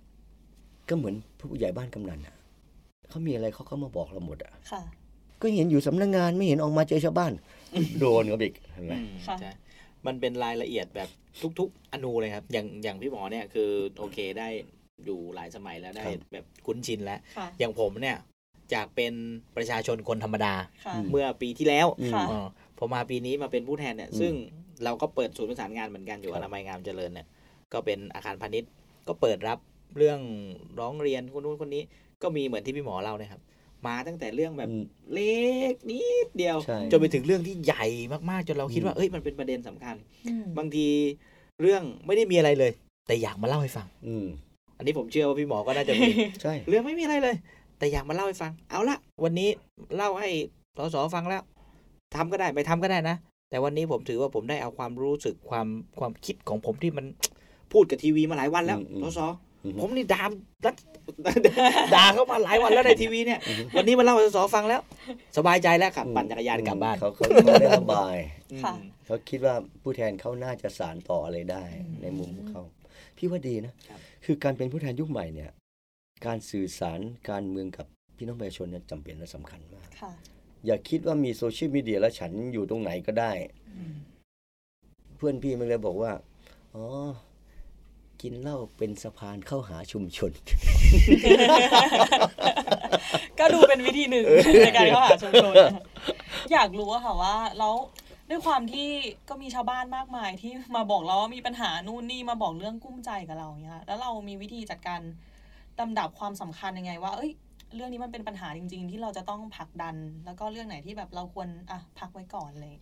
[0.88, 2.34] ก็เหมือนผู้ใหญ่บ้านกำนันอะ
[3.08, 4.82] เขามีอะไรเขาก็มาบอกเราหมดอะค่ะ
[5.40, 7.32] ก็เห็นอยู่สำนักงานไม่เห็นออกมาเจอชาวบ้าน
[8.00, 9.50] โดนเขาอีกเห็นไหมอืมค่ะใช่
[10.06, 11.08] มันเป็นรายละเอียดแบบ
[11.58, 14.48] ทุก ๆ อนูเลยครับ อย่างอย่างพี่หมอเนี่ยคือโอเคได้
[15.04, 18.16] อยู่หลายสมัยแล้วได้แบบคุ้นชินแล้วค่ะอย่างผมเนี่ย
[18.74, 19.12] จากเป็น
[19.56, 20.54] ประชาชนคนธรรมดา
[20.86, 22.46] ค่ะเมื่อปีที่แล้วอืมค่ะเออ
[22.78, 24.32] พอมาปีนี้มาเป็นผู้แทนเนี่ยอืมซึ่ง
[24.84, 27.26] เราก็เปิดศูนย์ประสานงานเหมือนกันอยู่ครัอบนามัยงามเจริญเนี่ย
[27.72, 28.70] ก็เป็นอาคารพาณิชย์
[29.08, 29.58] ก็เปิดรับ
[29.96, 30.20] เรื่อง
[30.80, 31.82] ร้องเรียนคนนู้นคนนี้
[32.22, 33.40] ก็มีเหมือนที่พี่หมอเล่าเนี่ยครับ
[33.86, 35.36] มาตั้งแต่เรื่องแบบอืมเล็
[35.72, 37.84] กนิดเดียว ใช่ จนไปถึงเรื่องที่ใหญ่
[38.30, 39.96] มากๆ จนเราคิดว่าอืมเอ้ยมันเป็นประเด็นสำคัญ
[40.26, 40.86] อืมบางที
[41.60, 42.72] เรื่องไม่ได้มีอะไรเลย
[43.06, 44.26] แต่อยากมาเล่าให้ฟัง อืม
[44.76, 46.10] อันนี้ผมเชื่อว่าพี่หมอก็น่าจะมี
[46.42, 47.34] ใช่ เรื่องไม่มีอะไรเลย
[47.78, 49.48] แต่อยากมาเล่าให้ฟัง เอาละวันนี้
[49.96, 50.28] เล่าให้
[50.76, 51.42] สสฟังแล้ว
[52.14, 53.16] ทำก็ได้ไม่ทำก็ได้นะ
[53.50, 55.66] แต่วันนี้ผมถือว่าผมได้เอาความรู้สึกความ
[55.98, 57.06] ความคิดของผมที่มัน
[57.74, 59.20] พูดกับทีวีมาหลายวันแล้วอืมอืมสส
[59.64, 60.22] อืมผมนี่ด่า
[60.66, 60.74] รัฐ
[61.94, 63.40] ด่าเขามาหลายวันแล้วในทีวีเนี่ย
[63.76, 64.80] วันนี้มาเล่าให้สสฟังแล้ว
[65.36, 68.16] สบายใจแล้วครับปั่นจักรยานกลับบ้านเขาเขาเขาได้ระบาย
[68.64, 72.62] ค่ะอืมเขาคิดว่าผู้แทนเขาน่าจะสารต่ออะไรได้อืมในมุมของเขา
[73.16, 73.72] พี่ว่าดีนะ
[74.24, 75.50] คือการเป็นผู้แทนยุคใหม่เนี่ย
[76.26, 77.00] การสื่อสาร
[77.30, 80.12] การเมืองกับพี่น้องประชาชนเนี่ยจำเป็นและสำคัญมากค่ะ
[80.66, 83.32] อย่าคิดว่ามีโซเชียลมีเดียแล้วฉันอยู่ตรงไหนก็ได้
[83.76, 83.94] อืม
[85.16, 86.12] เพื่อนพี่มันเลยบอกว่า
[86.74, 86.84] อ๋อ
[88.22, 90.30] กินเหล้าเป็นสะพานเข้าหาชุมชน
[93.38, 94.24] ก็ดูเป็นวิธีหนึ่ง
[94.64, 95.54] ในการเข้าหาชุมชน
[96.52, 97.74] อยากรู้อะค่ะว่าแล้ว
[98.30, 98.88] ด้วยความที่
[99.28, 105.00] ก็มีชาวบ้านมากมายที่มาบอกเราว่ามีปัญหานู่นนี่มาบอกเรื่องกุ้มใจกับเราเงี้ยค่ะแล้วเรามีวิธีจัดการ
[105.80, 107.32] ลำดับความสำคัญยังไง ว่า เอ้ย
[107.74, 112.74] เรื่องนี้มันเป็นปัญหาจริง ๆ ที่เราจะต้องผลักดัน แล้วก็เรื่องไหนที่แบบเราควรอะพักไว้ก่อนเลย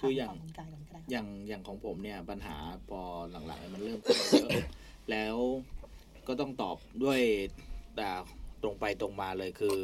[0.00, 2.56] คืออย่างถมควมกายก่อนก็ได้ค่ะอย่างอย่างของผมเนี่ยปัญหา
[2.90, 4.50] พอหลังๆเนี่ยมันเริ่มขึ้นมาเยอะ
[5.10, 5.36] แล้ว
[6.28, 7.20] ก็ต้องตอบด้วย
[7.96, 8.08] แต่
[8.62, 9.78] ตรงไปตรงมาเลยคือ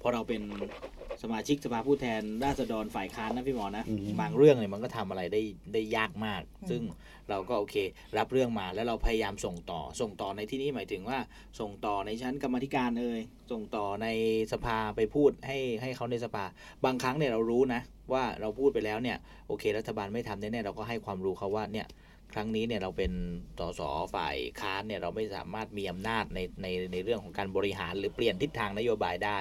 [0.00, 0.42] พอเราเป็น
[1.22, 5.42] สมาชิกสภาผู้แทนราษฎรฝ่ายค้านนะพี่หมอนะอืมบางเรื่องเนี่ยมันก็ทำอะไรได้
[5.72, 6.82] ได้ยากมากอืมซึ่ง
[7.30, 7.76] เราก็โอเค
[8.18, 11.18] รับเรื่องมาแล้วเราพยายามส่งต่อ ส่งต่อในที่นี้หมายถึงว่า
[11.60, 14.06] ส่งต่อในชั้นกรรมาธิการเอ่ยส่งต่อใน
[14.52, 16.44] สภาไปพูดให้ให้เขาในสภา
[16.84, 17.80] บางครั้งเนี่ยเรารู้นะ
[18.14, 19.16] ว่าเราพูดไปแล้วเนี่ย
[19.48, 21.86] โอเค รัฐบาลไม่ทำแน่ๆเราก็ให้ความรู้เขาว่าเนี่ย
[22.32, 23.12] ครั้งนี้เนี่ยเราเป็น
[23.58, 23.80] สส
[24.14, 29.38] ฝ่ายค้านเนี่ยเราไม่สามารถมีอำนาจในในในเรื่องของการบริหารหรือเปลี่ยนทิศทางนโยบายได้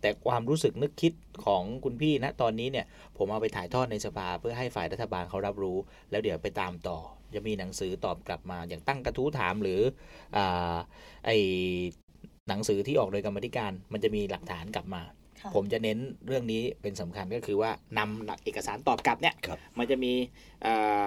[0.00, 1.12] แต่ความรู้สึกนึกคิด
[1.44, 2.86] ของคุณพี่ณตอนนี้เนี่ย
[3.16, 5.78] ผมเอาไปถ่ายทอดในสภาเพื่อให้ฝ่ายรัฐบาลเขารับรู้
[6.10, 6.98] แล้วเดี๋ยวไปตามต่อ
[7.34, 9.80] จะมีหนังสือตอบกลับมาอย่างตั้งกระทู้ถามหรือ
[10.36, 10.76] อ่า
[11.26, 11.30] ไอ
[12.48, 15.02] หนังสือที่ออกโดยกรรมธิการ มันจะมีหลักฐานกลับมา
[15.54, 20.12] ผมจะเน้นเรื่องนี้เป็นสำคัญก็คือว่านำหลักเอกสารตอบกลับเนี่ยครับมันจะมี
[20.66, 21.04] อ่า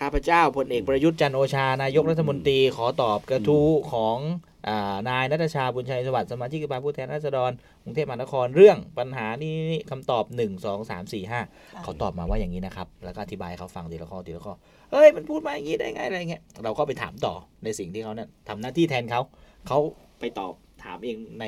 [0.00, 4.18] ข้าพเจ้าพลเอกประยุทธ์จันทร์โอชานายกรัฐมนตรีขอตอบกระทู้ของ
[4.68, 7.50] อานายนัทชาบุญชัยสวัสดิ์สมาชิกสภาผู้แทนราษฎร
[7.82, 14.54] กรุงเทพมหานครเรื่องปัญหานี้นี่คำตอบ 1 2 3 4 5 เขาตอบมาว่าอย่างนี้นะครับ แล้วก็อธิบายให้เขาฟังทีละข้อทีละข้อ
[14.92, 19.20] เฮ้ยมันพูดมาอย่างนี้ได้ไงอะไรเงี้ยเราก็ไปถามต่อในสิ่งที่เขาเนี่ยทำหน้าที่แทนเขา
[19.68, 19.78] เขา
[20.20, 20.52] ไปตอบ
[20.84, 21.44] ถามเองใน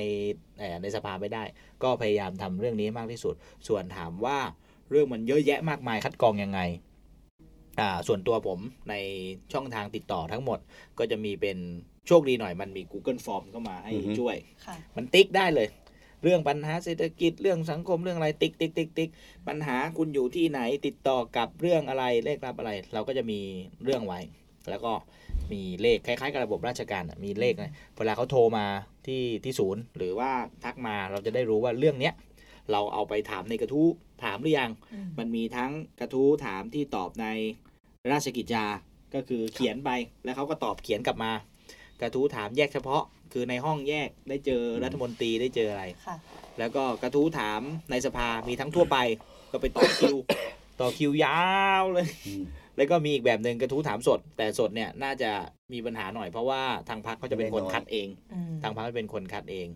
[0.59, 1.45] เอ่อในสภาไม่ได้
[1.82, 3.35] ก็พยายามทำเรื่องนี้มากที่สุด
[3.68, 4.39] ส่วนถามว่า
[4.91, 6.61] เรื่องมันเยอะแยะมากมายคัดกรองยังไง
[7.80, 8.59] อ่าส่วนตัวผม
[8.91, 8.95] ใน
[9.53, 10.59] ช่องทางติดต่อทั้งหมด
[10.99, 11.59] ก็จะมีเป็น
[12.07, 15.68] โชคดีหน่อยมันมี Google Form เข้ามาให้อือฮึช่วยค่ะมันติ๊กได้เลย
[16.22, 19.11] เรื่องปัญหาเศรษฐกิจเรื่องสังคมเรื่องอะไรติ๊กติ๊กติ๊กติ๊ก
[19.49, 23.41] ปัญหาคุณอยู่ที่ไหนติดต่อกับเรื่องอะไรเลขรับอะไร เราก็จะมี
[23.85, 24.20] เรื่องไว้
[24.70, 24.93] แล้วก็
[25.53, 28.66] มีเลขคล้ายๆกับระบบราชการอะมีเลขนะเวลาเขาโทรมา
[29.07, 30.30] ที่ที่ศูนย์ หรือว่า
[30.64, 32.14] ทักมาเราจะได้รู้ว่าเรื่องเนี้ย
[32.72, 33.88] เราเอาไปถามในกระทู้
[34.24, 35.70] ถามหรือยังอืมมันมีทั้ง
[36.01, 37.26] กระทู้ถามที่ตอบใน
[38.12, 38.66] ราชกิจจา
[39.14, 39.90] ก็คือเขียนไป
[40.24, 41.32] แล้วเขาก็ตอบเขียนกลับมา
[42.01, 46.16] กระทู้ถามแยกเฉพาะ คือในห้องแยกได้เจอรัฐมนตรีได้เจออะไรค่ะ
[46.59, 48.99] แล้วก็กระทู้ถามในสภามีทั้งทั่วไป
[49.53, 50.16] ก็ไปต่อคิว
[50.80, 51.40] ต่อคิวยา
[51.82, 52.42] วเลยอืม
[52.77, 55.31] แล้วก็มีอีกแบบหนึ่งกระทู้ถามสด แต่สดเนี่ยน่าจะ
[55.72, 59.68] มีปัญหาหน่อยเพราะว่าทางพักเขาจะเป็นคนคัดเองอืมทางพักเป็นคนคัดเอง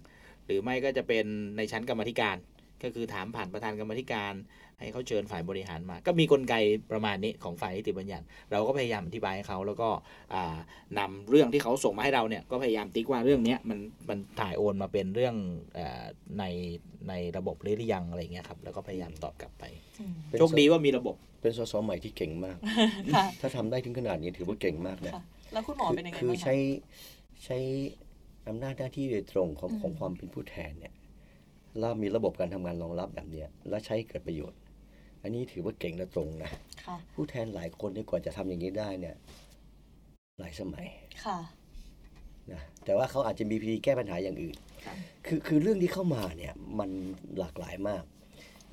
[0.46, 1.24] หรือไม่ก็จะเป็น
[1.56, 2.36] ในชั้นกรรมาธิการ
[2.82, 4.32] ก็คือถามผ่านประธานกรรมาธิการ
[4.80, 6.54] ให้เขาเชิญฝ่ายบริหารมา ก็มีกลไก
[6.92, 9.88] ประมาณนี้ของฝ่ายนิติบัญญัติ เราก็พยายามอธิบายให้เขาแล้วก็
[10.34, 10.58] อ่า
[10.98, 15.34] นำเรื่องที่เขาส่งมาให้เราเนี่ยก็พยายามติ๊กว่าเรื่องเนี้ยมันมันถ่ายโอนมาเป็นเรื่อง
[15.74, 16.04] เออ
[16.38, 16.44] ใน
[17.08, 19.64] ในระบบหรือยังอะไรเงี้ยครับแล้วก็พยายามตอบกลับไป
[20.00, 22.56] อืมเป็นโชคดีว่ามีระบบเป็นสสใหม่ที่เก่งมาก
[23.14, 25.22] ค่ะถ้าทำได้ถึงขนาดนี้ถือว่าเก่งมากนะค่ะ
[25.52, 26.54] แล้วคุณหมอเป็นยังไงคือบ้างคะใช้
[27.44, 27.58] ใช้
[28.48, 30.94] อำนาจหน้าที่โดยตรงของอืมของความเป็นผู้แทนเนี่ย
[31.78, 34.58] แล้วมีระบบการทำงานรองรับแบบเนี้ยและใช้ให้เกิดประโยชน์
[35.22, 36.50] อันนี้ถือว่าเก่งและตรงนะ
[36.86, 39.14] ค่ะผู้แทนหลายคนเนี่ยกว่าจะทำอย่างนี้ได้เนี่ย
[40.38, 40.86] หลายสมัย
[41.24, 41.38] ค่ะ
[42.52, 44.56] นะแต่ว่าเขาอาจจะมีวิธีแก้ปัญหาอย่างอื่น
[44.86, 44.94] ค่ะ
[45.26, 46.90] คือคือเรื่องที่เข้ามาเนี่ยมัน
[47.38, 48.04] หลากหลายมาก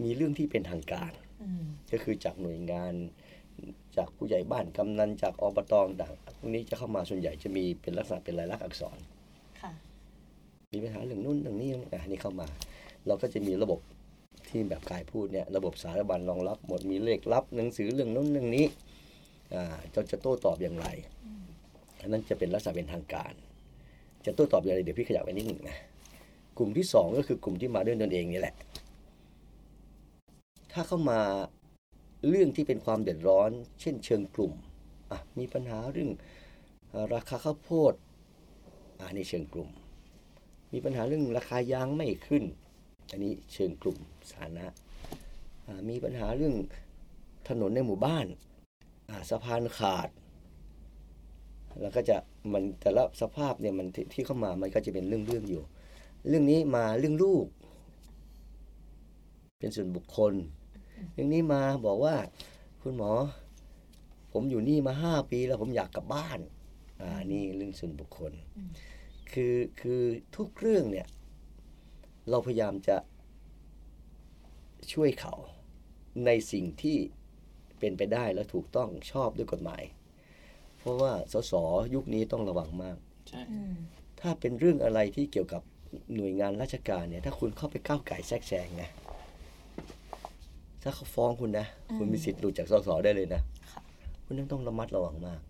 [0.03, 1.11] มีเรื่องที่เป็นทางการ
[1.43, 2.93] อืมก็คือจากหน่วยงาน
[3.97, 8.97] จากผู้ใหญ่บ้านกำนันจากอบตต่างพวกนี้จะเข้ามาส่วนใหญ่จะมีเป็นลักษณะเป็นลายลักษณ์อักษร
[9.61, 9.71] ค่ะ
[10.73, 12.47] มีปัญหาเรื่องนู้นเรื่องนี้อะนี่เข้ามา
[13.07, 13.79] เราก็จะมีระบบ
[14.49, 18.65] ที่แบบกายพูดเนี่ยระบบสารบัญรองรับหมดมีเลขลับหนังสือเรื่องนู้นเรื่องนี้
[19.53, 20.87] อ่าเราจะโต้ตอบอย่างไร
[22.01, 23.33] อันนั้นจะเป็นลักษณะเป็นทางการ
[24.25, 25.77] จะโต้ตอบอย่างไรเดี๋ยวพี่ขยับไปนิดหนึ่งนะ
[26.57, 28.55] กลุ่มที่สองก็คือกลุ่มที่มาด้วยตนเองนี่แหละ
[30.73, 31.19] ถ้าเข้ามา
[32.29, 34.53] เรื่องที่เป็นความเดือดร้อน เช่นเชิงกลุ่ม
[35.11, 36.11] อะมีปัญหาเรื่อง
[37.13, 37.93] ราคาข้าวโพด
[38.99, 39.69] อ่านี่เชิงกลุ่ม
[40.73, 42.43] มีปัญหาเรื่องราคายางไม่ขึ้น
[43.11, 43.97] อันนี้เชิงกลุ่ม
[44.31, 44.67] สาธารณะ
[45.89, 46.55] มีปัญหาเรื่อง
[47.49, 48.25] ถนนในหมู่บ้าน
[49.29, 50.09] สะพานขาด
[51.81, 52.17] แล้วก็จะ
[52.53, 55.63] มันแต่ละสภาพเนี่ยมันที่ที่เข้ามามันก็จะเป็นเรื่องเรื่องอยู่
[56.27, 57.45] เรื่องนี้มาเรื่องลูก
[59.59, 60.33] เป็นส่วนบุคคล
[61.13, 62.15] เรื่องนี้มาบอกว่า
[62.81, 63.11] คุณหมอ
[64.31, 66.39] ผมอยู่นี่มาห้าปีแล้วผมอยากกลับบ้าน
[67.01, 68.31] อ่านี่เรื่องส่วนบุคคล
[69.31, 70.01] คือคือ
[70.35, 71.07] ทุกเรื่องเนี่ย
[72.29, 72.95] เราพยายามจะ
[74.93, 75.33] ช่วยเขา
[76.25, 76.97] ในสิ่งที่
[77.79, 79.83] เป็นไปได้และถูกต้องชอบด้วยกฎหมาย
[80.79, 81.53] เพราะว่าสส
[81.95, 82.97] ยุคนี้ต้องระวังมาก
[83.29, 83.75] ใช่อืม
[84.21, 85.61] ถ้าเป็นเรื่องอะไรที่เกี่ยวกับ
[86.15, 88.89] หน่วยงานราชการเนี่ย ถ้าคุณเข้าไปก้าวไก่แทรกแซงนะ
[90.83, 91.67] ถ้าเขาฟ้องคุณนะ
[91.97, 93.81] คุณมีสิทธิ์หลุดจากสสได้เลยนะค่ะ
[94.25, 95.41] คุณต้องต้องระมัดระวังมาก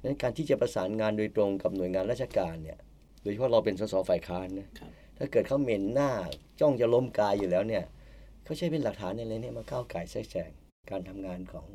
[0.00, 2.78] ดังนั้นการที่จะประสานงานโดยตรงกับหน่วยงานราชการเนี่ย
[3.22, 6.10] โดยเฉพาะเราเป็นสสฝ่ายค้านนะครับถ้าเกิดเขาเหม็นหน้า
[6.60, 7.84] จ้องจะล้มกายอยู่แล้วเนี่ย
[8.48, 10.50] เขาใช้เป็นหลักฐานอะไรเนี่ยมาก้าวไก่แทรกแซง
[10.90, 11.66] การทำงานของ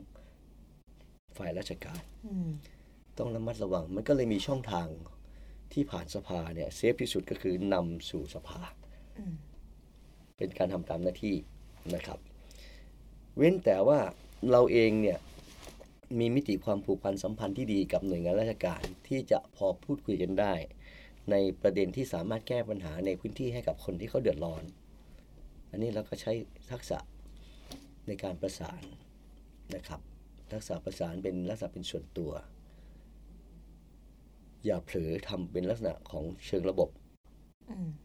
[1.38, 2.50] ฝ่ายราชการอืม
[3.18, 4.88] ต้องระมัดระวัง มันก็เลยมีช่องทาง
[5.74, 8.62] ที่ผ่านสภาเนี่ยเซฟที่สุดก็คือนำสู่สภา
[9.20, 9.36] อืม
[10.38, 11.36] เป็นการทำตามหน้าที่
[11.96, 12.20] นะครับ
[13.38, 14.00] เว้นแต่ว่า
[14.52, 15.20] เราเองเนี่ย
[16.20, 20.54] มีมิติความผูกพันสัมพันธ์ที่ดีกับหน่วยงานราชการที่จะพอพูดคุยกันได้
[21.32, 24.66] ในประเด็นที่สามารถแก้ปัญหาในพื้นที่ให้กับคนที่เขาเดือดร้อน
[25.74, 26.34] อันนี้เราก็ใช้
[26.72, 26.98] ทักษะ
[28.08, 28.82] ในการประสาน
[29.76, 30.02] นะครับ
[30.52, 32.32] ทักษะประสานเป็นลักษณะเป็นส่วนตัว
[34.66, 36.90] อย่าเผลอทำเป็นลักษณะของเชิงระบบ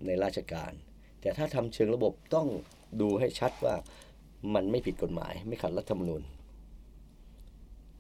[0.06, 0.72] ในราชการ
[1.20, 2.48] แต่ถ้าทำเชิงระบบต้อง
[3.00, 3.74] ดูให้ชัดว่า
[4.54, 6.22] มันไม่ผิดกฎหมาย ไม่ขัดรัฐธรรมนูญ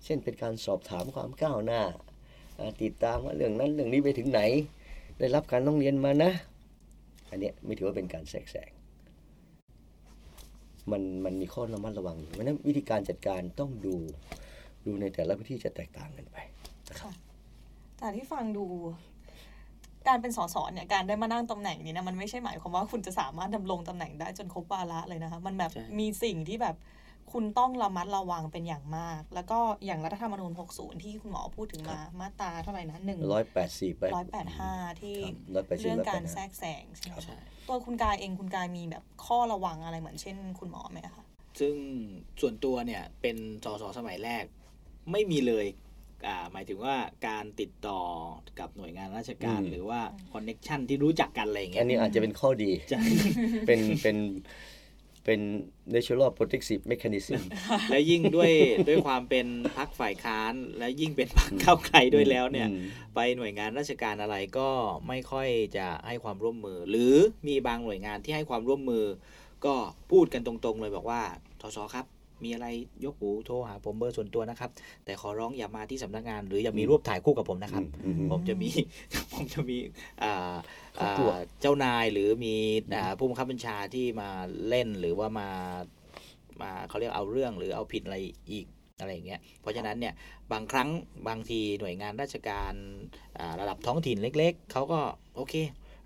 [0.04, 1.82] เช่นเป็นการสอบถามความก้าวหน้า
[2.82, 4.40] ติดตามว่าเรื่องนั้นเรื่องนี้ไปถึงไหน
[5.18, 6.30] ได้รับการต้องเรียนมานะ
[7.30, 8.70] อันนี้ไม่ถือว่าเป็นการแทรกแซง
[10.92, 13.96] มันมันมีข้อระมัดระวังอยู่เพราะฉะนั้นวิธีการจัดการต้องดู
[14.86, 16.36] ดูในแต่ละพื้นที่จะแตกต่างกันไป
[16.90, 17.12] นะครับค่ะ
[17.98, 18.64] แต่ที่ฟังดู
[20.08, 26.76] การเป็นสสเนี่ยการได้มานั่งตำแหน่งนี้นะมันไม่ใช่หมายความว่าคุณจะสามารถดำรงตำแหน่งได้จนครบวาระเลยนะคะมันแบบใช่มีสิ่งที่แบบ
[27.32, 35.16] คุณต้องระมัดระวังเป็นอย่างมาก แล้วก็อย่างรัฐธรรมนูญ 60 ที่คุณหมอพูดถึงมา มาตราเท่าไหร่นะหนึ่งร้อยแปดสี่ไปร้อยแปดห้าที่
[35.54, 37.36] ร้อยแปดสี่เรื่องร้อยกาแปรดแทรห้ากแซงใช่ไหมใช่
[37.68, 41.24] ตัวคุณกายเองคุณกายมีแบบข้อระวังอะไรเหมือนเช่น คุณหมอไหมคะ
[41.60, 41.74] ซึ่ง
[42.40, 44.44] ส่วนตัวเนี่ยเป็นสสสมัยแรก
[45.12, 45.66] ไม่มีเลย
[46.26, 46.94] อ่าหมายถึงว่า
[47.28, 48.02] การติดต่อ
[48.58, 50.00] กับหน่วยงานราชการอืมหรือว่า
[50.32, 53.00] คอนเน็ชันที่รู้จักกันอะไรอย่างเงี้อัยนนี้อาจจะเป็นข้อดีใช่
[53.66, 54.16] เป็นเป็น
[55.28, 55.46] เป็น
[55.94, 57.40] natural protective mechanism
[57.90, 58.52] และยิ่งด้วย
[58.88, 62.80] ด้วยความเป็นพักฝ่ายค้าน และยิ่งเป็นพักเข้าวไกลด้วยแล้วเนี่ยอืม
[63.14, 64.68] ไปหน่วยงานราชการอะไรก็
[65.08, 67.14] ไม่ค่อยจะให้ความร่วมมือ หรือ
[67.48, 69.04] มีบางหน่วยงานที่ให้ความร่วมมือ
[69.64, 69.74] ก็
[70.10, 71.22] พูดกันตรงๆเลยบอกว่า
[71.60, 72.06] ทศครับ
[72.44, 72.66] มีอะไร
[73.04, 74.70] ยกหูโทรหาผมเบอร์ส่วนตัวนะครับ
[75.04, 78.70] แต่ขอร้องอย่ามาที่สำนักงาน หรืออย่ามีรูปถ่ายคู่กับผมนะครับอืมอืมผมจะมี
[79.32, 79.76] ผมจะมี
[80.22, 80.54] อ่า
[80.98, 82.54] ครอบครัวอ่าเจ้านายหรือมี
[82.96, 84.28] อ่าผู้บังคับบัญชาที่มา
[84.68, 85.48] เล่นหรือว่ามา
[86.60, 88.16] มาเขาเรียกเอาเรื่องหรือเอาผิดอะไร
[88.52, 88.66] อีก
[89.00, 90.14] อะไรอย่างเงี้ย เพราะฉะนั้นเนี่ย
[90.52, 90.88] บางครั้ง
[91.28, 92.72] บางทีหน่วยงานราชการ
[93.38, 95.00] อ่าระดับท้องถิ่นเล็ก ๆเขาก็
[95.36, 95.54] โอเค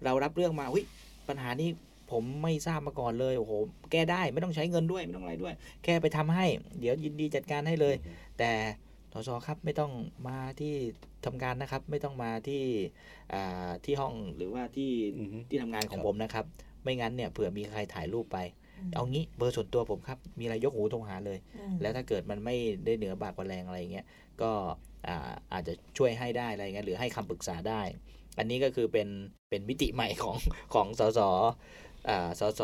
[0.04, 0.84] เรารับเรื่องมาหุย
[1.28, 1.68] ปัญหานี้
[2.12, 3.52] ผผมไม่ทราบมาก่อนเลย โอ้โห
[3.90, 5.54] แก้ได้ไม่ต้องใช้เงินด้วยไม่ต้องอะไรด้วย
[5.84, 6.46] แค่ไปทำให้
[6.78, 7.94] เดี๋ยวยินดีจัดการให้เลย
[8.38, 8.50] แต่
[9.12, 9.92] สสครับไม่ต้อง
[10.28, 10.74] มาที่
[11.24, 12.62] ทำการนะครับ ไม่ต้องมาที่
[13.34, 16.44] อ่าที่ห้องหรือว่าที่อือฮึที่ทำงานของครับผมนะครับ
[16.82, 18.38] ไม่งั้นเนี่ยเผื่อมีใครถ่ายรูปไป
[18.78, 24.06] อืมเอางี้เบอร์ส่วนตัวผมครับ มีอะไรยกหูโทรหาเลยอืมแล้วถ้าเกิดมันไม่ได้เหนือบากกว่าแรงอะไรอย่างเงี้ย
[24.42, 24.50] ก็
[25.08, 27.80] อ่าอาจจะช่วยให้ได้อะไรเงี้ยหรือให้คำปรึกษาได้
[28.38, 29.08] อันนี้ก็คือเป็น
[29.48, 30.36] เป็นมิติใหม่ของ
[30.74, 31.91] ของสสอ่า
[32.40, 32.62] สส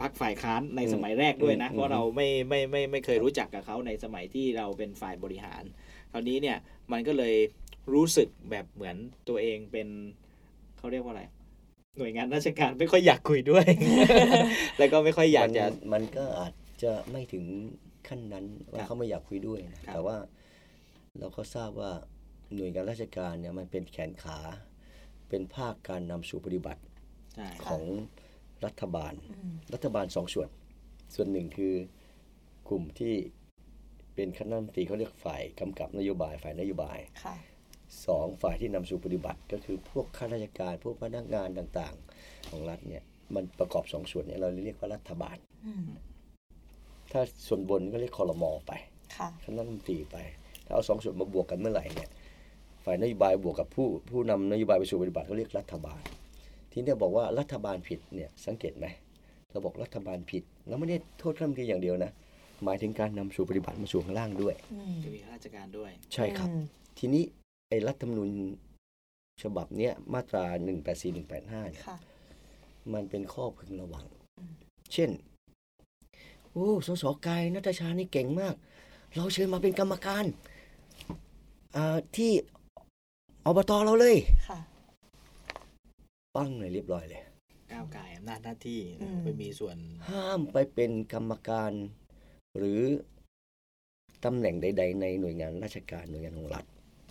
[0.00, 5.62] พักฝ่ายค้านในสมัยแรกด้วยนะอืมเพราะเราไม่ไม่ไม่ไม่เคยรู้จักกับเขาในสมัยที่เราเป็นฝ่ายบริหาร
[6.12, 6.58] คราวนี้เนี่ย
[6.92, 7.34] มันก็เลย
[7.94, 8.96] รู้สึกแบบเหมือน
[9.28, 9.88] ตัวเองเป็น
[10.78, 11.24] เขาเรียกว่าอะไร
[11.98, 13.66] หน่วยงานราชการไม่ค่อยอยากคุยด้วย
[14.78, 17.44] แล้วก็ไม่ค่อยอยากจะมันมันก็อาจจะไม่ถึง
[18.08, 20.16] ขั้นนั้นว่าครับเขาไม่อยากคุยด้วยนะครับแต่ว่า
[21.18, 21.92] เราก็ทราบว่า
[22.56, 24.38] หน่วยงานราชการเนี่ยมันเป็นแขนขา
[25.28, 26.82] เป็นภาคการนำสู่ปฏิบัติ
[27.34, 27.82] ใช่ของ
[28.66, 30.48] รัฐบาลอืมรัฐบาลสองส่วน
[31.14, 31.74] ส่วนหนึ่งคือ
[32.68, 33.14] กลุ่มที่
[34.14, 37.34] เป็นคณะรัฐมนตรีเขาเรียกฝ่ายกำกับนโยบายฝ่ายนโยบายค่ะ
[38.06, 43.02] สองฝ่ายที่นำสู่ปฏิบัติก็คือพวกข้าราชการพวกพนักงานต่างๆ ของรัฐเนี่ย
[43.34, 45.36] มันประกอบสองส่วนเนี่ยเราเรียกว่ารัฐบาล
[45.66, 45.86] อืม
[47.12, 48.72] ถ้าส่วนบนก็เรียกคอรมอไป
[49.16, 50.16] ค่ะคณะรัฐมนตรีไป
[50.66, 52.10] ถ้าเอาสองส่วนมาบวกกันเมื่อไหร่เนี่ย
[52.84, 56.02] ฝ่ายนโยบายบวกกับผู้ผู้นำนโยบายไปสู่ปฏิบัติเขาเรียกรัฐบาล
[56.72, 58.86] ทีนี้บอกว่ารัฐบาลผิดเนี่ยสังเกตไหม
[59.50, 62.12] เราบอกรัฐบาลผิดแล้วไม่ได้โทษรัฐมนตรีอย่างเดียวนะ
[62.64, 66.64] หมายถึงการนำสู่ปฏิบัติมาสู่ข้างล่างด้วยอืมจะมีข้าราชการด้วย ใช่ครับอืม
[66.98, 67.24] ทีนี้
[67.68, 68.30] ไอ้รัฐธรรมนูญ
[69.42, 70.44] ฉบับเนี้ยมาตรา
[70.82, 71.96] 184 185เนี่ยค่ะ
[72.92, 74.04] มันเป็นข้อพึงระวัง
[74.38, 74.52] อืม
[74.92, 75.10] เช่น
[76.50, 78.54] โอ้สสกายนัทชานี่เก่งมาก
[79.16, 80.24] เราเชิญมาเป็นกรรมการ
[81.76, 82.32] อ่าที่
[83.46, 84.16] อบตเราเลย
[84.48, 84.58] ค่ะ
[86.36, 87.22] ปั้งเลยเรียบร้อยเลย
[87.72, 89.76] ก้าวไก่อำนาจหน้าที่อืมไปมีส่วน
[90.10, 91.72] ห้ามไปเป็นกรรมการ
[92.58, 92.80] หรือ
[94.24, 96.64] ตำแหน่งใด ๆ ในหน่วยงานราชการหน่วยงานของรัฐ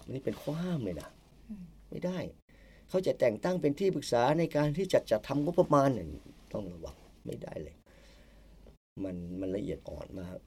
[0.04, 1.10] อันนี้เป็นข้อห้ามเลยนะ
[1.50, 2.18] อืมไม่ได้
[2.90, 6.08] เขาจะแต่งตั้งเป็นที่ปรึกษาในการที่จัดจัดทำงบประมาณเนี่ย
[6.54, 7.76] ต้องระวังไม่ได้เลย
[9.04, 10.38] มันมันละเอียดอ่อนมาก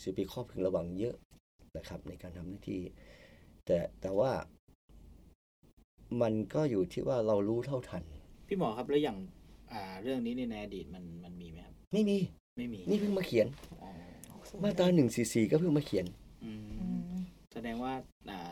[0.00, 1.16] สิปีข้อพึงระวังเยอะ
[1.76, 2.82] นะครับ ในการทำหน้าที่
[3.64, 4.30] แต่แต่ว่า
[6.22, 8.02] มันก็อยู่ที่ว่าเรารู้เท่าทัน
[8.48, 9.18] พี่หมอครับแล้วอย่าง
[9.72, 12.18] อ่าเรื่องนี้ในอดีตมันมันมีไหมครับ ไม่มี
[12.56, 13.46] ไม่มีนี่เพิ่งมาเขียน
[13.82, 13.90] อ๋อ
[14.62, 16.06] มาตราหนึ่งสี่สี่ก็เพิ่งมาเขียน
[16.44, 17.92] อืมอืมแสดงว่า
[18.30, 18.50] อ่า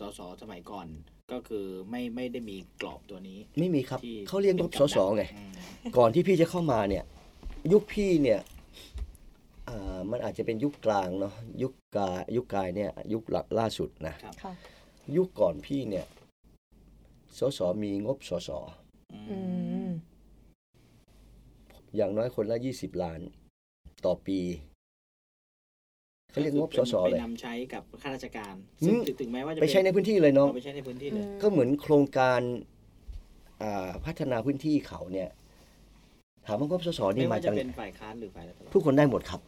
[0.00, 0.86] สสสมัยก่อน
[1.32, 5.52] ก็คือไม่ไม่ได้มีกรอบตัวนี้ ไม่มีครับที่เขาเรียนงบป็นสกับสดักไงอืม
[5.96, 7.04] ก่อนที่พี่จะเข้ามาเนี่ย
[7.72, 8.40] ยุคพี่เนี่ย
[9.68, 14.52] อ่ามันอาจจะเป็นยุคกลางเนาะยุคกายุคกายเนี่ยยุคหลักล่าสุดนะครับค่ะ
[15.16, 16.06] ยุคก่อนพี่เนี่ย
[17.38, 18.50] สสมีงบสส
[19.14, 19.38] อือื
[19.86, 19.90] มม
[21.96, 23.20] อย่างน้อยคนละยี่สิบล้าน
[24.04, 24.40] ต่อปี
[26.30, 32.40] เขาเรียกงบสสไปเลยนำใช้กับข้าราชการอืมซึ่งถึงถึงแม้ว่าจะไปใช้ในพื้นที่เลยน้องเอาไปใช้ในพื้นที่เลยก็เหมือนโครงการ
[33.62, 35.30] อ่าพัฒนาพื้นที่เขาเนี่ย
[36.46, 39.40] ถามว่างบสสไม่นี่มาว่าจาจะกไหเป็นนฝ่ายค้านหรือฝ่ายรัฐบาลทุกคนได้หมดครับ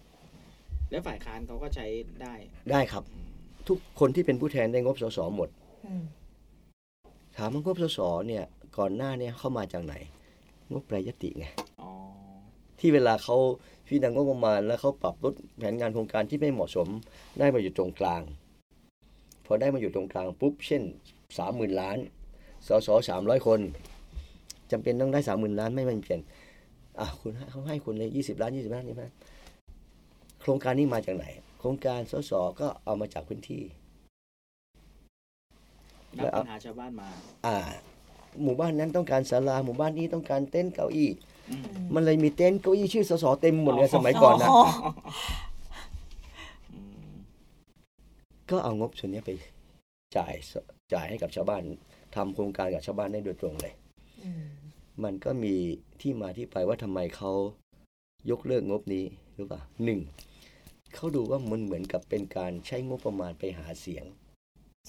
[0.91, 1.87] และฝ่ายค้านเขาก็ใช้
[2.23, 2.35] ได้
[2.73, 3.27] ได้ครับอืม
[3.69, 5.49] ทุกคนที่เป็นผู้แทนได้งบสสหมด
[5.87, 6.03] อืม
[7.37, 8.45] ถามว่างบสสเนี่ย
[8.79, 9.95] ก่อนหน้าเนี่ยเข้ามาจากไหน
[10.71, 11.47] งบแปรยติไง
[11.83, 11.91] อ๋อ
[12.79, 13.37] ที่เวลาเขา
[13.87, 16.89] พิจารณางบประมาณแล้วเขาปรับลดแผนงานโครงการที่ไม่เหมาะสม
[17.39, 18.23] ได้มาอยู่ตรงกลาง
[19.47, 20.83] พอได้มาอยู่ตรงกลางปุ๊บเช่น
[21.39, 21.99] สามหมื่นล้าน
[22.67, 23.61] สสสามร้อยคน
[24.71, 26.21] จำเป็นต้องได้สามหมื่นล้านไม่มันเปลี่ยน
[26.99, 29.05] อะคุณให้เขาให้คุณเลยยี่สิบล้านยี่สิบล้านนี่ไหม
[30.41, 31.27] โครงการนี้มาจากไหน
[31.59, 33.63] โครงการสสก็เอามาจากพื้นที่
[36.19, 37.09] รับปัญหาชาวบ้านมา
[37.47, 37.57] อ่า
[38.43, 41.11] หมู่บ้านนั้นต้องการศาลาหมู่บ้านนี้ต้องการเต็นท์เก้าอี้
[41.51, 41.63] อืม
[41.95, 44.49] มันเลยมีเต็นท์เก้าอี้ชื่อสสเต็มหมดเลยสมัยก่อนนะ
[46.73, 47.11] อืม
[48.51, 49.31] ก็เอางบส่วนนี้ไป
[50.17, 50.53] จ่ายส
[50.93, 51.63] จ่ายให้กับชาวบ้าน
[52.15, 53.75] ทำโครงการกับชาวบ้านได้โดยตรงเลย
[54.23, 54.45] อืม
[55.05, 55.55] มันก็มี
[56.01, 57.33] ที่มาที่ไปว่าทำไมเขา
[58.31, 59.05] ยกเลิกงบนี้
[59.35, 60.01] หรือเปล่าหนึ่ง
[60.95, 64.26] เขาดูว่ามันเหมือนกับเป็นการใช้งบประมาณไปหาเสียงใ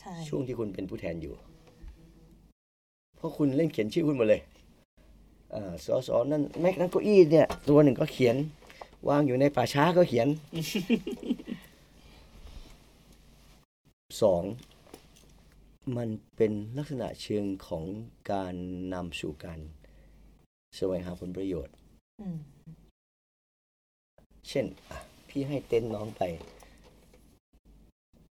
[0.02, 1.36] ช่ช่วงที่คุณเป็นผู้แทนอยู่
[3.18, 4.42] เพราะคุณเล่นเขียนชื่อคุณหมาเลย
[5.54, 8.36] อ่าสสนั่นแม็กนั่นเก้าอี้เนี่ย ตัวหนึ่งก็เขียน
[9.10, 10.28] วางอยู่ในป่าช้าก็เขียน
[14.22, 14.44] สอง
[15.98, 17.84] มันเป็นลักษณะเชิงของ
[18.32, 18.54] การ
[18.94, 19.60] นำสู่การ
[20.78, 21.74] แสวงหาผลประโยชน์
[22.22, 22.38] อืม
[24.50, 24.98] เช่นอะ
[25.30, 26.22] พี่ให้เต็นท์น้องไป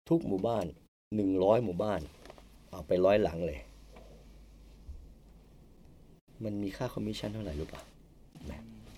[0.08, 0.66] ทุกหมู่บ้าน
[1.16, 2.00] หนึ่งร้อยหมู่บ้าน
[2.70, 3.60] เอาไปร้อยหลังเลย
[6.44, 7.82] มันมีค่าคอมมิชชั่นเท่าไหร่รู้ปะ
[8.46, 8.52] แหม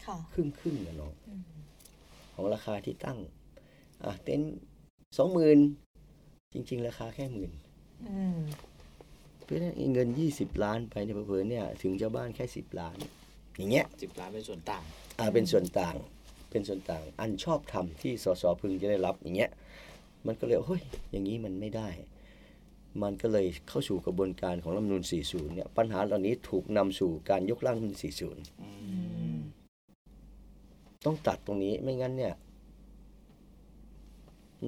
[0.05, 1.43] ค่ะครึ่งครึ่งๆนะน้องอืม
[2.35, 3.19] ของราคาที่ตั้ง
[4.05, 4.43] อะเต็นท์
[5.19, 5.59] สองหมื่น
[6.53, 7.53] จริง ๆ ราคาแค่หมื่น
[8.09, 8.39] อืม
[9.43, 12.97] เพราะฉะนั้นเงินยี่สิบล้านไปเนี่ยเผลอๆเนี่ย ถึงเจ้าบ้านแค่สิบล้าน
[13.57, 14.85] อย่างเงี้ยสิบล้านเป็นส่วนต่าง
[15.19, 15.97] อ่าเป็นส่วนต่าง
[16.51, 19.51] เป็นส่วนต่าง อันชอบธรรมที่สสพึงจะได้รับอย่างเงี้ย
[20.27, 21.89] มันก็เลยเฮ้ยอย่างนี้มันไม่ได้
[23.03, 28.05] มันก็เลยเข้าสู่กระบวนการของรัฐธรรมนูล40 เนี่ย ปัญหาเหล่านี้ถูกนำสู่การยกร่างรัฐธรรมนูล40
[31.05, 32.35] ต้องตัดตรงนี้ไม่งั้นเนี่ย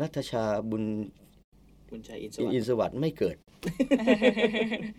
[0.00, 0.84] นัทชาบุญ
[1.88, 3.36] คุณชัยอินสอินวัสอินดิ์สวัสดิ์ไม่เกิด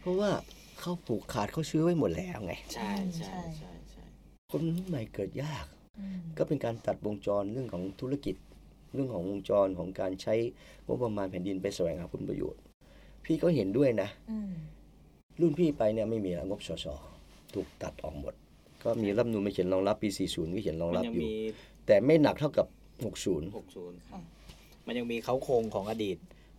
[0.01, 0.31] เพราะว่า
[0.79, 4.03] เขาผูกขาดเขาซื้อไว้หมดแล้วไง ใช่ใช่ใช่ใช่
[4.51, 5.65] คนรุ่นใหม่เกิดยาก
[5.99, 8.35] อืมก็เป็นการตัดวงจรเรื่องของธุรกิจ
[8.95, 10.35] เรื่องของวงจรของการใช้
[10.85, 12.61] งบประมาณแผ่นดินไปแสวงหาผลประโยชน์
[13.25, 14.53] พี่ก็เห็นด้วยนะอืม
[15.41, 16.85] รุ่นพี่ไปเนี่ยไม่มีงบสส
[17.53, 18.33] ถูกตัดออกหมด
[18.83, 21.35] ก็มีรัฐธรรมนูลมาเขียนรองรับปี 40 ก็เขียนรองมันรับยังอยู่มี
[21.85, 23.43] แต่ไม่หนักเท่ากับ 60หกศูน
[23.93, 23.97] ย์
[24.85, 26.17] มันยังมีเขาโครงของอดีต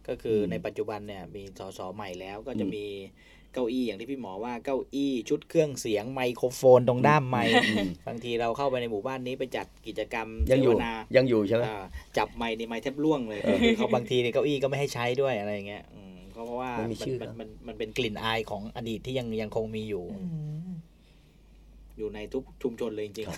[0.08, 2.86] ก็คืออมในปัจจุบันเนี่ยมีสสใหม่แล้วก็จะอืมมี
[3.56, 11.84] เก้าอี้อย่างที่พี่หมอว่าเก้าอี้ชุดเครื่องเสียงไมโครโฟนตรงด้ามไมค์อืมบางทีเราเข้าไปในหมู่บ้านนี้ไปจัดกิจกรรมยังอยู่เสวนายังอยู่ใช่ไหมอ่า
[12.18, 20.20] จับไมค์ในไมค์แทบล่วงเลยคือเขาบางทีในเก้าอี้ก็ไม่ให้ใช้ด้วยอะไรอย่างเงี้ยอืมเพราะว่ามันมีชื่อมันครับมันมันเป็นกลิ่นอายของอดีตที่ยังยังคงมีอยู่อื
[20.68, 20.70] ม
[21.98, 23.28] อยู่ในทุกชุมชนเลยจริง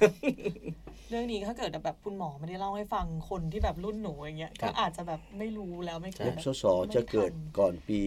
[1.10, 6.64] เรื่องนี้ถ้าเกิดแบบคุณหมอไม่ได้เล่าให้ฟังคนที่แบบรุ่นหนูอย่างเงี้ยครัก็บอาจจะแบบไม่รู้แล้วไม่ใช่เกิงดบสส
[6.94, 8.00] จะเกิดก่อนปี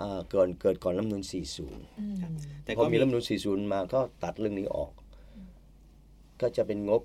[0.00, 4.92] อ่าก่อนเกิดก่อนรัฐธรรมนูล40อืมๆแต่พอก็มีมีรัฐธรรมนูล40 มาก็ตัดเรื่องนี้ออก
[6.40, 7.02] ก็จะเป็นงบ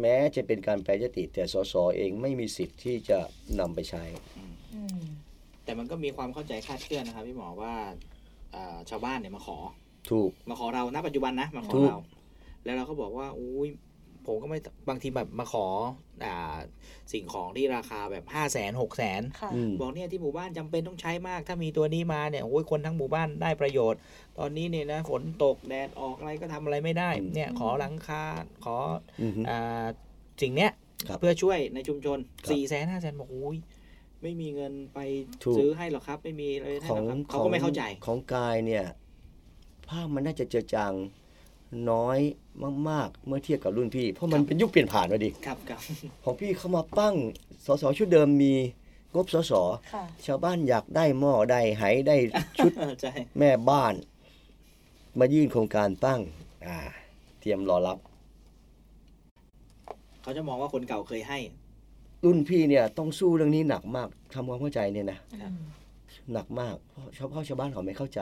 [0.00, 3.18] แม้จะเป็นการแปรยติ แต่สสเองไม่มีสิทธิ์ที่จะ
[3.60, 4.04] นำไปใช้
[4.74, 4.98] อืม
[5.64, 7.74] แต่มันก็มีความเข้าใจคลาดเคลื่อนนะครับพี่หมอว่า
[8.54, 9.58] อ่าชาวบ้านเนี่ยมาขอ
[10.10, 12.00] ถูกมาขอเราณปัจจุบันนะมาขอถูกเรา
[12.64, 13.68] แล้วเราก็บอกว่าอุ้ย
[14.26, 14.58] ผมก็ไม่
[14.88, 15.66] บางทีแบบมาขอ
[16.24, 16.56] อ่า
[17.12, 24.00] สิ่งของที่ราคาแบบห้าแสนหกแสนค่ะอืมบอกเนี่ยที่หมู่บ้านจำเป็นต้องใช้มาก ถ้ามีตัวนี้มาเนี่ยโอ้ยคนทั้งหมู่บ้านได้ประโยชน์
[24.38, 28.22] ตอนนี้เนี่ยนะฝนตกแดดออกอะไรก็ทำอะไรไม่ได้อืมเนี่ยขอหลังคา
[28.64, 28.76] ขอ
[29.22, 29.84] อือฮึอ่า
[30.42, 30.70] สิ่งเนี้ย
[31.08, 33.56] ครับเพื่อช่วยในชุมชนครับสี่แสนห้าแสนบอกโอ้ย
[34.22, 34.98] ไม่มีเงินไป
[35.44, 38.84] ถูกซื้อให้หรอกครับ ไม่มีอะไรให้ขหอรงอกครับเขาก็ไม่เข้าใจของกายเนี่ย
[39.88, 40.92] ภาพมันน่าจะเจอจาง
[41.90, 42.18] น้อย
[42.88, 45.80] มาก ๆ เมื่อเทียบกับรุ่นพี่ เพราะมันเป็นยุคเปลี่ยนผ่านมาดิครับครับ
[46.24, 47.14] ของพี่เข้ามาปั้ง
[47.66, 48.52] สสชุดเดิมมี
[49.14, 49.52] งบสส
[49.94, 52.16] ค่ะชาวบ้านอยากได้หม้อได้ไหได้
[52.58, 53.94] ชุดใช่แม่บ้าน
[55.18, 56.20] มายื่นโครงการตั้ง
[56.66, 56.78] อ่า
[57.40, 57.98] เตรียมรอรับ
[60.22, 61.38] เขาจะมองว่าคนเก่าเคยให้
[62.24, 65.52] รุ่นพี่เนี่ยต้องสู้เรื่องนี้หนักมากทำความเข้าใจเนี่ยนะครับ
[66.32, 68.20] หนักมากเพราะชาวพ่อชาวบ้านเขาไม่เข้าใจ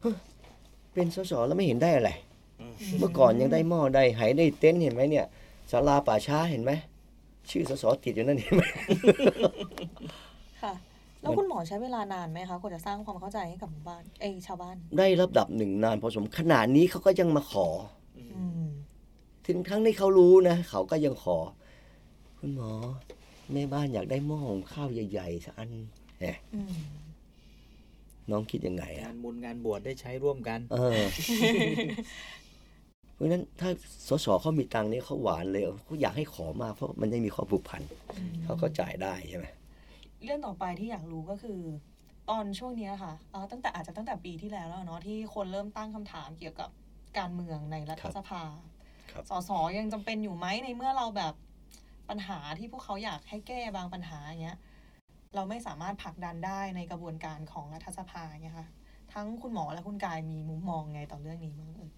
[0.00, 0.14] เฮ้ย
[0.94, 2.31] เป็นสสแล้วไม่เห็นได้อะไรอืม
[2.98, 5.26] เมื่อก่อนยังได้หม้อได้ไหได้เต็นท์เห็นไหมเนี่ย
[5.70, 6.72] ศาลาป่าช้าเห็นไหม
[7.50, 8.62] ชื่อสสติดอยู่นั่นเห็นไหม
[10.62, 10.72] ค่ะ
[11.20, 17.68] แล้วคุณหมอใช้เวลานานไหมคะกว่าจะสร้างความเข้าใจให้กับหมู่บ้านเอ้ยชาวบ้าน ได้ระดับหนึ่งนานพอสมขนาดนี้เขาก็ยังมาขอ
[18.18, 18.68] อืม
[19.46, 21.38] ถึงครั้งที่เขารู้นะเขาก็ยังขอ
[22.38, 22.70] คุณหมอ
[23.52, 25.70] แม่บ้านอยากได้หม้อหุงข้าวใหญ่ๆสักอัน
[26.18, 26.74] แหมอืม
[28.30, 32.41] น้องคิดยังไงงาอะนบุญงานบวชได้ใช้ร่วมกัน เออเพ
[33.22, 33.70] ราะฉะนั้นถ้า
[34.08, 37.82] สสเขามีตังค์เนี่ยเขาหวานเลยเขาอยากให้ขอมากเพราะมันยังมีความผูกพัน
[38.44, 39.46] เขาก็จ่ายได้ใช่ไหม
[40.24, 41.60] เรื่องต่อไปที่อยากรู้ก็คือ
[42.30, 46.70] ตอนช่วงเนี้ยค่ะเอ่อตั้งแต่อาจจะตั้งแต่ปีที่แล้วแล้วเนาะที่คนเริ่มตั้งคำถามเกี่ยวกับ
[47.18, 48.42] การเมืองในรัฐสภา
[49.12, 51.34] ครับสสยังจำเป็นอยู่ไหมในเมื่อเราแบบ
[52.08, 54.58] ปัญหาที่พวกเขาอยากให้แก้บางปัญหาอย่างเงี้ย
[55.34, 58.68] เราไม่สามารถผลักดันได้ในกระบวนการของรัฐสภาเงี้ยค่ะ
[59.12, 61.90] ทั้งคุณหมอและคุณกายมีมุมมองไงต่อเรื่องนี้บ้างเอ่ย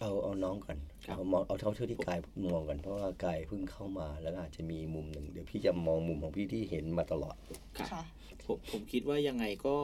[0.00, 2.18] เอาเอาน้องก่อนครับเอามองเอาเท่าที่กาย
[2.52, 7.36] มองกันเพราะว่ากายเพิ่งเข้ามาแล้วก็อาจจะมีมุมหนึ่งเดี๋ยวพี่จะมองมุมของพี่ที่เห็นมาตลอด
[7.78, 8.02] ครับค่ะ
[8.46, 9.76] ผมผมคิดว่ายังไงก็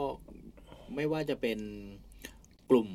[0.95, 1.59] ไม่ว่าจะเป็น
[2.71, 2.89] กลุ่ม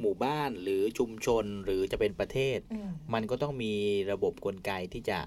[0.00, 3.74] หมู่บ้านหรือชุมชนหรือจะเป็นประเทศอืมมันก็ต้องมี
[4.12, 5.18] ระบบกลไกที่จะ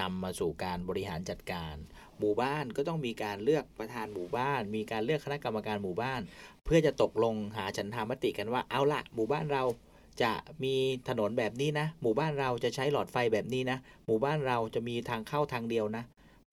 [0.00, 1.74] นำมาสู่การบริหารจัดการ
[2.18, 6.20] หมู่บ้านก็ต้องมีการเลือกประธานหมู่บ้าน มีการเลือกคณะกรรมการหมู่บ้าน
[6.64, 9.64] เพื่อจะตกลงหาฉันทามติกันว่าเอาละหมู่บ้านเรา
[10.22, 10.32] จะ
[10.64, 10.74] มี
[11.08, 16.04] ถนนแบบนี้นะ หมู่บ้านเราจะใช้หลอดไฟแบบนี้นะ หมู่บ้านเราจะมีทางเข้าทางเดียวนะ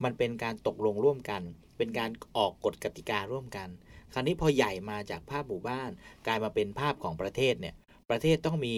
[0.03, 1.41] มันเป็นการตกลงร่วมกัน
[1.77, 3.69] เป็นการออกกฎกติการ่วมกัน
[4.13, 5.89] คราวนี้พอใหญ่มาจากภาพหมู่บ้าน
[6.27, 7.75] กลายมาเป็นภาพของประเทศเนี่ย
[8.09, 8.75] ประเทศต้องมี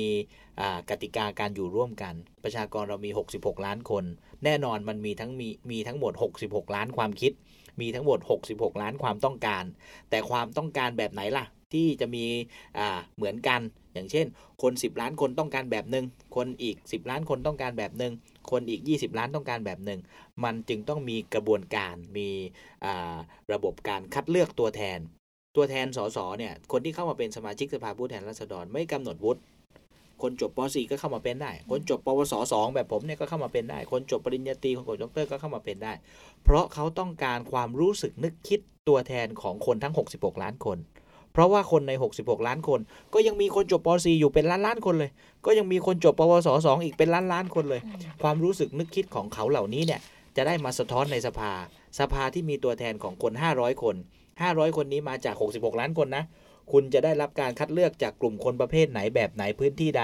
[0.89, 2.13] กติกาการอยู่ร่วมกัน
[2.43, 4.03] ประชากรเรามี 66 ล้านคน
[4.43, 6.13] แน่นอนมันมีทั้งมีมีทั้งหมด
[6.43, 7.31] 66 ล้านความคิด
[7.81, 8.19] มีทั้งหมด
[8.49, 9.63] 66 ล้านความต้องการ
[10.09, 12.25] แต่ความต้องการแบบไหนล่ะ ที่จะมี
[13.15, 13.61] เหมือนกัน
[13.95, 14.25] อย่างเช่น
[14.61, 18.13] คน 10 ล้านคนต้องการแบบหนึ่งคนอีก 10 ล้านคนต้องการแบบหนึ่ง
[18.51, 19.99] คนอีก 20 ล้านต้องการแบบหนึ่ง
[20.43, 22.29] มันจึงต้องมีกระบวนการมี
[23.53, 24.99] ระบบการคัดเลือกตัวแทน
[25.55, 29.41] ตัวแทนสสเนี่ยคนที่เข้ามาเป็นสมาชิกสภาผู้แทนราษฎรไม่กำหนดวุฒิ
[30.21, 35.93] คนจบป .4 ก็เข้ามาเป็นได้ คนจบปวสสองแบบผมเนี่ยก็เข้ามาเป็นได้ คนจบปริญญาตรีคนจบด็อกเตอร์ก็เข้ามาเป็นได้
[36.43, 40.77] เพราะเขาต้องการความรู้สึกนึกคิดตัวแทนของคนทั้ง 66 ล้านคน
[41.35, 42.79] เพราะว่าคนใน 66 ล้านคน
[43.13, 45.11] ก็ยังมีคนจบป .4 อยู่เป็นล้านล้านๆคนเลย
[45.45, 47.81] ก็ยังมีคนจบปวสสองอีกเป็นล้านล้านๆคนเลย
[48.21, 49.99] ความรู้สึกนึกคิดของเขาเหล่านี้เนี่ย
[50.35, 51.51] จะได้มาสะท้อนในสภา
[51.99, 53.95] สภาที่มีตัวแทนของคน 500 คน
[54.35, 56.23] 500 คนนี้มาจาก 66 ล้านคนนะ
[56.71, 60.03] คุณจะได้รับการคัดเลือกจากกลุ่มคนประเภทไหนแบบไหนพื้นที่ใด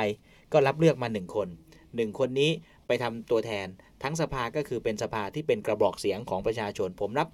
[0.53, 1.47] ก็รับเลือกมา 1 คน
[1.81, 2.51] 1 คนนี้
[2.87, 3.67] ไปทำตัวแทน
[4.03, 7.27] ทั้งสภาก็คือเป็นสภาที่เป็นกระบอกเสียงของประชาชน ผมรับ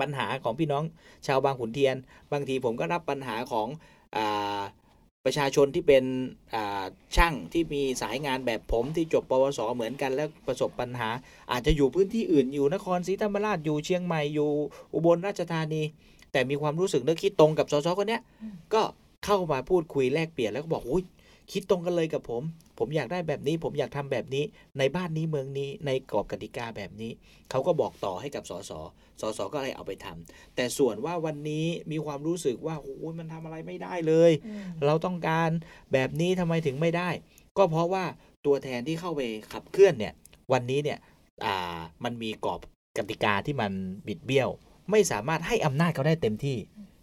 [0.00, 0.84] ปัญหาของพี่น้อง
[1.26, 1.96] ชาวบางขุนเทียน
[2.32, 3.68] บางทีผมก็รับปัญหาของ
[4.16, 4.60] อา
[5.26, 6.04] ประชาชนที่เป็น
[6.54, 6.84] อ่า
[7.16, 11.08] ช่างที่มีสายงานแบบผมที่จบปวสเหมือนกันแล้วประสบปัญหา
[11.52, 14.50] อาจจะอยู่พื้นที่อื่นอยู่นครศรีธรรมราชอยู่เชียงใหม่อยู่
[14.94, 15.82] อุบลราชธานี
[16.32, 18.82] แต่มีความรู้สึกนึกคิดตรงกับสสคนเนี้ยอืมก็
[19.24, 21.04] เข้ามาพูดคุยแลกเปลี่ยนแล้วก็บอกอุ้ย
[21.52, 22.42] คิดตรงกันเลยกับผม
[22.84, 24.44] ผมอยากได้แบบนี้ ผมอยากทำแบบนี้
[24.78, 27.10] ในบ้านนี้เมืองนี้ในกรอบกติกาแบบนี้
[27.50, 28.72] เขาก็บอกต่อให้กับสส
[29.20, 35.50] สสก็เลยเอาไปทำแต่ส่วนว่าวันนี้มีความรู้สึกว่าโอ้ยมันทำอะไรไม่ได้เลยอืมเราต้องการ
[35.92, 37.08] แบบนี้ทำไมถึงไม่ได้
[37.56, 38.04] ก็เพราะว่า
[38.46, 39.20] ตัวแทนที่เข้าไป
[39.52, 40.14] ขับเคลื่อนเนี่ย
[40.52, 40.98] วันนี้เนี่ย
[41.44, 42.60] อ่ามันมีกรอบ
[42.98, 43.72] กติกาที่มัน
[44.06, 44.48] บิดเบี้ยว
[44.90, 46.56] ไม่สามารถให้อำนาจเขาได้เต็มที่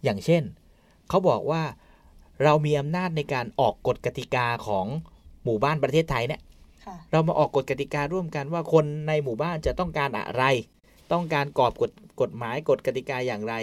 [0.04, 0.42] อย่างเช่น
[1.08, 1.62] เขาบอกว่า
[2.44, 4.86] เรามีอำนาจในการออกกฎกติกาของ
[5.44, 6.40] หมู่บ้านประเทศไทยเนี่ย
[6.84, 10.44] ค่ะเรามาออกกฎกติการ่วมกันว่าคนในหมู่บ้านจะต้องการอะไร
[11.12, 13.54] ต้องการกรอบกฎกฎหมายกฎกติกาอย่างไร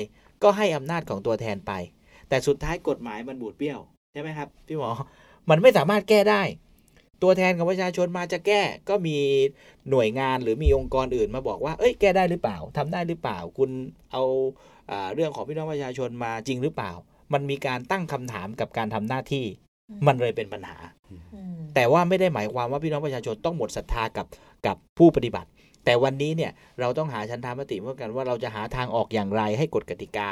[0.44, 1.72] ก็ให้อำนาจของตัวแทนไป
[2.30, 3.80] แต่สุดท้ายกฎหมายมันบูดเบี้ยว
[4.14, 4.90] ใช่ไหมครับพี่หมอ
[5.50, 6.42] มันไม่สามารถแก้ได้
[7.24, 9.18] ตัวแทนของประชาชนมาจะแก้ก็มี
[9.90, 13.70] หน่วยงานหรือมีองค์กรอื่นมาบอกว่า เอ้ยแก้ได้หรือเปล่าทำได้หรือเปล่า คุณ
[14.12, 14.24] เอา
[14.92, 16.92] อาเรื่องของพี่น้องประชาชนมาจริงหรือเปล่า
[17.34, 19.67] มันมีการตั้งคำถามกับการทำหน้าที่อื
[19.98, 20.78] มมันเลยเป็นปัญหา
[21.34, 24.28] อืมแต่ว่าไม่ได้หมายความว่าพี่น้องประชาชนต้องหมดศรัทธากับ
[24.68, 25.50] กับผู้ปฏิบัติ
[25.86, 30.30] แต่วันนี้เนี่ยเราต้องหาชันธามติร่วมกันว่าเราจะหาทางออกอย่างไรให้กฎกติกา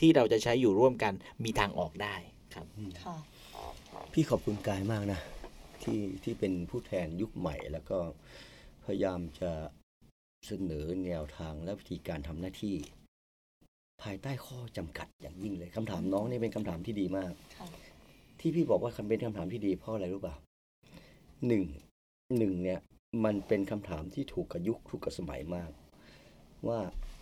[0.00, 1.12] ที่เราจะใช้อยู่ร่วมกัน
[1.44, 2.14] มีทางออกได้
[2.54, 2.66] ครับ
[3.04, 3.16] ค่ะ
[4.12, 5.20] พี่ขอบคุณกายมากนะ
[5.82, 7.98] ที่ที่เป็นผู้แทนยุคใหม่ แล้วก็
[8.84, 9.50] พยายามจะ
[10.46, 12.76] เสนอแนวทางและวิธีการทำหน้าที่
[14.02, 17.68] ภายใต้ข้อจำกัดอย่างยิ่งเลยคำถามน้องนี่เป็นคำถามที่ดีมากค่ะ
[18.42, 20.34] ที่พี่บอกว่าคำเป็นคำถามที่ดีเพราะอะไรรู้เปล่า
[21.46, 21.64] หนึ่ง
[22.38, 22.80] หนึ่งเนี่ย
[23.24, 25.70] มันเป็นคำถามที่ถูกกับยุคถูกกับสมัยมาก
[26.68, 26.78] ว่า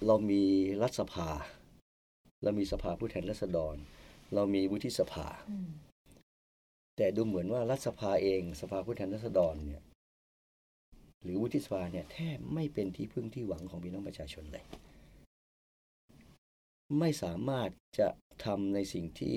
[0.06, 0.42] เรามี
[0.82, 1.28] รัฐสภา
[2.42, 3.76] เรามีสภาผู้แทนราษฎร
[4.34, 5.70] เรามีวุฒิสภาอืม
[7.02, 9.82] แต่ดูเหมือนว่ารัฐสภาเองสภาผู้แทนราษฎรเนี่ย
[11.22, 14.64] หรือวุฒิสภาเนี่ยแทบไม่เป็นที่พึ่งที่หวังของพี่น้องประชาชนเลย
[16.98, 17.68] ไม่สามารถ
[17.98, 18.08] จะ
[18.44, 19.36] ทำในสิ่งที่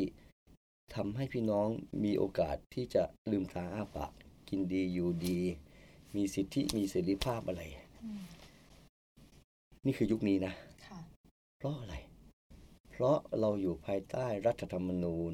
[0.95, 1.67] ทำให้พี่น้อง
[2.03, 4.11] มีโอกาสที่จะลืมตาอ้าปาก
[4.49, 5.39] กินดีอยู่ดี
[6.15, 7.63] มีสิทธิมีเสรีภาพอะไร
[8.03, 8.23] อืม
[9.85, 10.53] นี่คือยุคนี้นะ
[10.87, 10.99] ค่ะ
[11.57, 11.95] เพราะอะไร
[12.91, 15.33] เพราะเราอยู่ภายใต้รัฐธรรมนูญ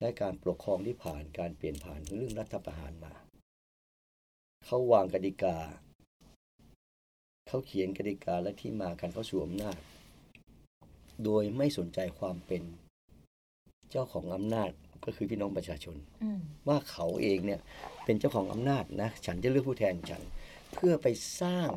[0.00, 3.14] และการปกครองที่ผ่านการเปลี่ยนผ่านเรื่องรัฐประหารมา
[4.66, 5.56] เขาวางกติกา
[7.48, 9.78] เขาเขียนกติกาและที่มาการเข้าสู่อำนาจ
[11.24, 12.62] โดยไม่สนใจความเป็น
[13.92, 14.70] เจ้าของอำนาจ
[15.04, 17.60] ก็คือพี่น้องประชาชนอืมว่าเขาเองเนี่ย
[18.04, 20.22] เป็นเจ้าของอำนาจนะฉันจะเลือกผู้แทนฉัน
[20.74, 21.06] เพื่อไป
[21.40, 21.68] สร้าง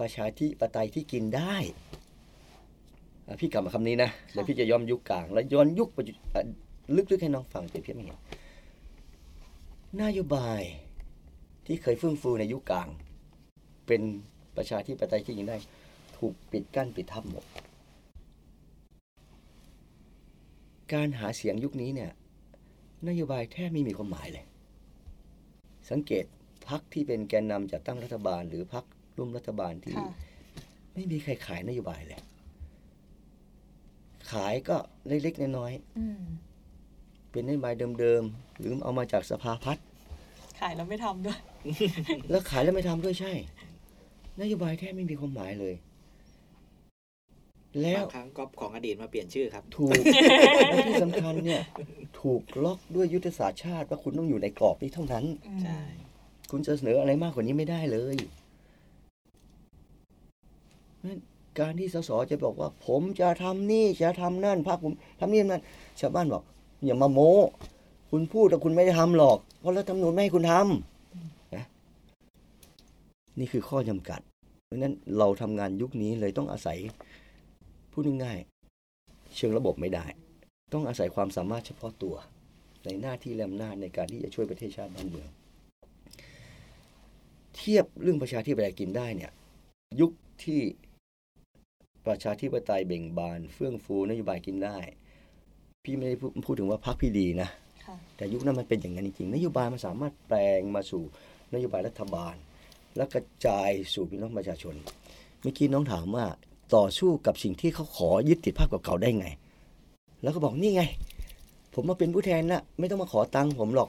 [0.00, 1.56] ประชาธิปไตยที่กินได้
[3.26, 6.42] อะพี่กลับมาคำนี้นะเดี๋ยวพี่จะย้อนยุคกลาง แล้วย้อนยุคปัจจุอะ
[6.96, 8.18] ลึกๆให้น้องฟังเปรียบเทียบให้เห็น
[10.02, 10.62] นโยบาย
[11.66, 12.88] ที่เคยเฟื่องฟูในยุคกลาง
[13.86, 14.02] เป็น
[14.56, 15.58] ประชาธิปไตยที่กินได้
[16.16, 17.44] ถูกปิดกั้นปิดทับหมด
[20.92, 22.10] การหาเสียงยุคนี้เนี่ย
[23.08, 24.44] นโยบายแทบไม่มีความหมายเลย
[25.90, 26.24] สังเกต
[26.68, 28.84] พักที่เป็นแกนนำจัดตั้งรัฐบาล หรือพัก
[29.16, 30.10] ร่วมรัฐบาลที่ค่ะ
[30.94, 32.20] ไม่มีใครขายนโยบายเลย
[34.32, 34.76] ขายก็
[35.06, 39.84] เล็กๆน้อยอืมๆเป็นนโยบายเดิมๆหรือเอามาจากสภาพัฒน์
[40.60, 41.38] ขายแล้วไม่ทำด้วย
[42.30, 43.32] แล้วขายแล้วไม่ทำด้วยใช่
[44.40, 45.74] นโยบายแทบไม่มีความหมายเลย
[47.82, 49.90] แล้วบางครั้งก็ของอดีตมาเปลี่ยนชื่อครับ ถูก
[50.70, 51.62] และที่สำคัญเนี่ย
[52.20, 55.24] ถูกล็อกด้วยยุทธศาสตร์ชาติว่าคุณต้องอยู่ในกรอบนี้เท่านั้น
[55.62, 55.80] ใช่
[56.50, 58.16] คุณจะเสนออะไรมากกว่านี้ไม่ได้เลย
[61.04, 61.18] นั้น
[61.58, 65.62] การที่สสจะบอกว่า ผมจะทำนี่จะทำนั่นภาคผมทำนี่ทำนั่น
[66.00, 66.42] ชาวบ้านบอก
[66.84, 67.34] อย่ามาโม้
[68.10, 71.64] คุณพูดแต่คุณไม่ได้ทำหรอก เพราะรัฐธรรมนูญไม่ให้คุณทำนะ
[73.38, 74.20] นี่คือข้อจำกัด
[74.64, 76.78] เพราะฉะนั้นเราทำงานยุคนี้เลยต้องอาศัย
[77.98, 80.06] พูดง่ายๆเชิงระบบไม่ได้
[80.72, 82.16] ต้องอาศัยความสามารถเฉพาะตัว
[82.84, 85.28] ในหน้าที่และอำนาจในการที่จะช่วยประเทศชาติบ้านเมือง
[87.56, 89.32] เทียบเรื่องประชาธิปไตยกินได้เนี่ย
[90.00, 90.12] ยุค
[90.44, 90.60] ที่
[92.06, 94.78] ประชาธิปไตยเบ่งบาน เฟื่องฟูนโยบายกินได้
[95.84, 97.48] พี่ไม่ได้พูดพูดถึงว่าพรรคพี่ดีนะ
[97.84, 101.02] ค่ะแต่ยุคนั้นมันเป็นอย่างนั้นจริงๆนโยบายมันสามารถแปลงมาสู่
[101.54, 102.34] นโยบายรัฐบาล
[102.96, 104.74] แล้วกระจายสู่พี่น้องประชาชน
[105.40, 106.26] เมื่อกี้น้องถามว่า
[106.74, 109.26] ต่อสู้กับสิ่งที่เขาขอยึดติดภาพเก่าๆได้ไง
[110.22, 110.82] แล้วก็บอกนี่ไง
[111.74, 113.88] ผมมาเป็นผู้แทนนะไม่ต้องมาขอตังค์ผมหรอก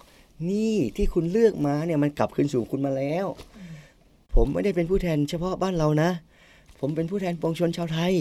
[0.49, 3.25] นี่ที่คุณเลือกมาเนี่ยมันกลับคืนสู่คุณมาแล้ว
[4.36, 6.09] ผมไม่ได้เป็นผู้แทนเฉพาะบ้านเรานะ
[6.80, 8.13] ผมเป็นผู้แทนปวงชนชาวไทย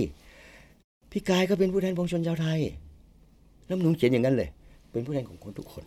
[1.10, 2.60] พี่กายก็เป็นผู้แทนปวงชนชาวไทย
[3.66, 4.48] แล้วนุนเขียนอย่างนั้นเลย
[4.92, 5.84] เป็นผู้แทนของคนทุกคน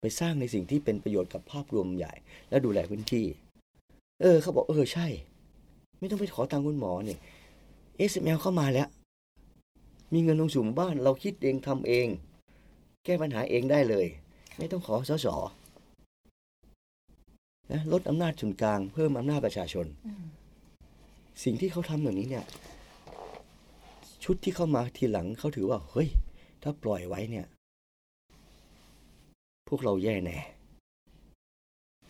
[0.00, 2.14] ไปสร้างในสิ่งที่เป็นประโยชน์กับภาพรวมใหญ่
[2.50, 3.26] และดูแลพื้นที่
[4.22, 5.06] เออ เขาบอกเออใช่
[5.98, 7.18] ไม่ต้องไปขอตังคุณหมอเนี่ย
[8.10, 8.88] SML เข้ามาแล้ว
[10.12, 12.08] มีเงินลงสู่หมู่บ้าน เราคิดเองทำเอง
[13.04, 14.06] แก้ปัญหาเองได้เลย
[14.58, 15.26] ไม่ต้องขอสส
[17.72, 19.86] นะลดอำนาจส่วนกลาง เพิ่มอำนาจประชาชน
[21.44, 22.44] สิ่งที่เขาทำอย่างนี้เนี่ย
[24.24, 26.08] ชุดที่เข้ามาทีหลังเขาถือว่า เฮ้ย
[26.62, 27.46] ถ้าปล่อยไว้เนี่ย
[29.68, 30.38] พวกเราแย่แน่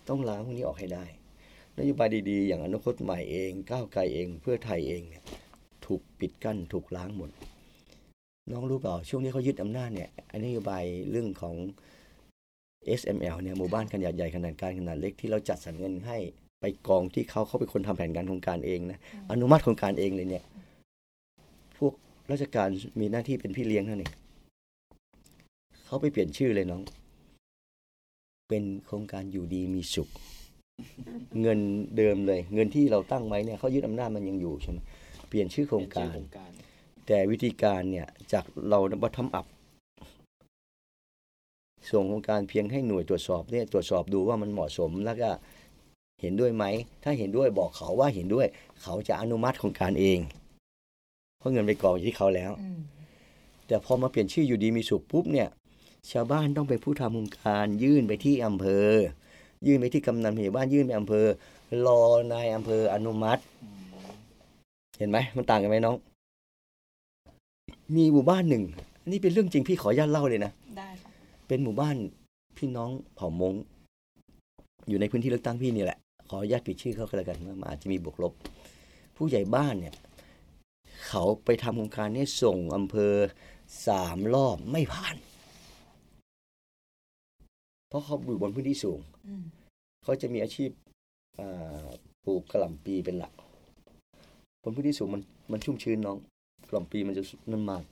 [0.09, 1.05] ต้องล้างพวกนี้ออกให้ได้
[1.79, 5.25] นโยบายดีๆ อย่างอนาคตใหม่เองก้าวไกลเอง เพื่อไทยเองเนี่ย
[5.87, 7.31] ถูกปิดกั้นถูกล้างหมด
[8.51, 11.55] น้องรู้เปล่าช่วงนี้เขายึดอำนาจเนี่ยไอ้นโยบายเรื่องของ
[13.01, 16.19] SML เนี่ยหมู่บ้านขนาดใหญ่ขนาดกลางขนาดเล็กที่เราจัดสรรเงินให้
[16.61, 18.99] ไปกองที่เขาเขาเป็นคนทำแผนการโครงการเองนะ
[19.31, 20.45] อนุมัติโครงการเองเลยเนี่ย
[21.79, 21.95] พวก
[22.31, 22.69] ราชการ
[23.01, 24.13] มีหน้าที่เป็นพี่เลี้ยงเท่านั้นเอง
[25.87, 26.83] เขาไปเปลี่ยนชื่อเลยน้อง
[28.49, 30.09] เป็นโครงการอยู่ดีมีสุข
[31.41, 31.59] เงิน
[31.97, 34.79] เดิมเลย เงินที่เราตั้งไว้เนี่ยเขายึดอำนาจมันยังอยู่ใช่ไหม
[35.29, 36.51] เปลี่ยนชื่อโครงการโครงการ
[37.07, 39.47] แต่วิธีการเนี่ยจากเราบัทำอัพ
[41.91, 45.31] ส่งโครงการเพียงให้หน่วยตรวจสอบเนี่ยตรวจสอบดูว่ามันเหมาะสมแล้วก็
[46.23, 46.65] เห็นด้วยไหม
[47.05, 48.47] ถ้าเห็นด้วยบอกเขาว่าเห็นด้วย
[48.83, 50.19] เขาจะอนุมัติโครงการเอง
[51.39, 52.81] เพราะเงินไปกองอยู่ที่เขาแล้วอืม
[53.69, 55.49] แต่พอมาเปลี่ยนชื่ออยู่ดีมีสุขปุ๊บเนี่ย
[56.11, 58.91] ชาวบ้านต้องไปนผู้ทำโครงการยื่นไปที่อำเภอ
[59.67, 61.27] ยื่นไปที่กำนันผู้ใหญ่บ้านยื่นไปอำเภอ
[61.87, 62.01] รอ
[62.33, 63.43] นายอำเภออนุมัติ
[64.99, 65.97] เห็นไหมมันต่างกันไหมน้อง
[67.97, 68.65] มีหมู่บ้านหนึ่ง
[69.03, 71.11] อันนี่เป็นเรื่องจริงพี่ขออนุญาตเล่าเลยนะได้ค่ะ
[71.49, 71.97] เป็นหมู่บ้าน
[72.57, 73.55] พี่น้องเผ่ามง
[74.89, 75.99] อยู่ในพื้นที่เลือกตั้งพี่นี่แหละ
[76.29, 78.33] ขออนุญาตปิดชื่อเขาก็แล้วกันว่ามันอาจจะมีบวกลบ
[79.17, 79.95] ผู้ใหญ่บ้านเนี่ย
[81.09, 83.15] เขาไปทำโครงการนี้ส่งอำเภอ
[83.87, 85.17] สามรอบไม่ผ่าน
[87.89, 89.43] เพราะเขาอยู่บนพื้นที่สูงอืม
[90.03, 90.71] เขาจะมีอาชีพ
[91.39, 91.85] อ่า
[92.25, 93.33] ปลูกกระหล่ำปีเป็นหลัก
[94.63, 95.23] บนพื้นที่สูงมัน
[95.53, 96.17] มันชุ่มชื้นน้อง
[96.67, 97.83] กระหล่ำปีมันจะนั่นมาก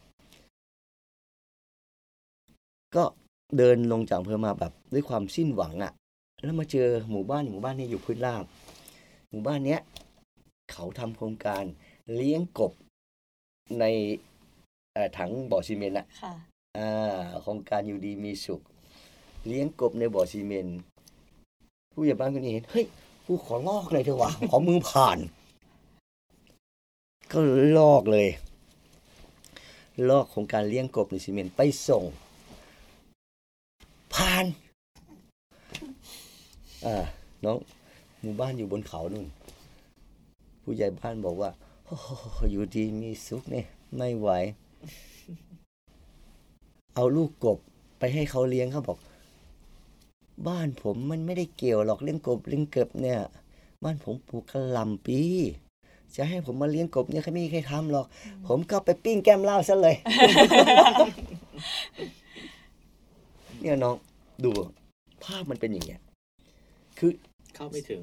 [2.97, 3.05] ก็
[3.59, 5.93] เดินลงจากอำเภอมาแบบด้วยความสิ้นหวังอะ่ะ
[6.45, 8.45] แล้วมาเจอหมู่บ้านหมู่บ้านนี้อยู่พื้นราบ
[9.31, 9.81] หมู่บ้านเนี้ย
[10.73, 11.65] เขาทำโครงการ
[12.15, 12.73] เลี้ยงกบ
[13.81, 13.85] ใน
[14.93, 16.35] เอ่อถังบ่อซีเมนต์อะค่ะ
[16.77, 18.63] อ่าโครงการอยู่ดีมีสุข
[19.49, 20.69] เลี้ยงกบในบ่อซีเมน
[21.93, 22.87] ผู้ใหญ่บ้านคนนี้เห็นเฮ้ย
[23.27, 25.19] กูขอลอกเลยเถอะวะขอมือผ่าน
[27.31, 27.39] ก็
[27.79, 28.29] ลอกเลย
[30.09, 32.05] ลอกโครงการเลี้ยงกบในซีเมนไปส่ง
[34.15, 34.45] ผ่าน
[36.85, 36.95] อ่า
[37.45, 37.59] น้อง
[38.21, 39.27] หมู่บ้านอยู่บนเขานู่น
[40.63, 41.51] ผู้ใหญ่บ้านบอกว่า
[41.87, 42.09] โอ้โห
[42.53, 43.67] อยู่ดีมีสุขเนี่ย
[43.97, 44.29] ไม่ไหว
[46.95, 47.59] เอาลูกกบ
[47.99, 48.99] ไปให้เขาเลี้ยงเขาบอก
[50.49, 53.21] บ้านผมมันไม่ได้เกี่ยวหรอกเลี้ยงกบเลี้ยงเก็บเนี่ย
[53.85, 55.21] บ้านผมปลูกกระหล่ำปี
[56.17, 58.07] จะให้ผมมาเลี้ยงกบเนี่ยเขาไม่มีใครทำหรอก
[58.47, 59.97] ผมก็ไปปิ้งแก้มเหล้าซะเลย
[63.61, 63.97] เนี่ยน้อง
[64.45, 64.51] ดู
[65.25, 66.01] ภาพมันเป็นอย่างเงี้ย
[66.99, 67.11] คือ
[67.55, 68.01] เข้าไม่ถึง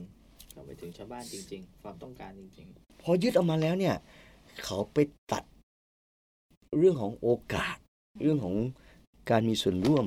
[0.52, 2.68] เข้าไม่ถึงชาวบ้านจริง ๆ ความต้องการจริง
[3.02, 3.96] พอยึดออกมาแล้วเนี่ย
[4.64, 4.98] เขาไป
[5.32, 5.44] ตัด
[6.78, 7.76] เรื่องของโอกาส
[8.22, 8.56] เรื่องของ
[9.30, 10.06] การมีส่วนร่วม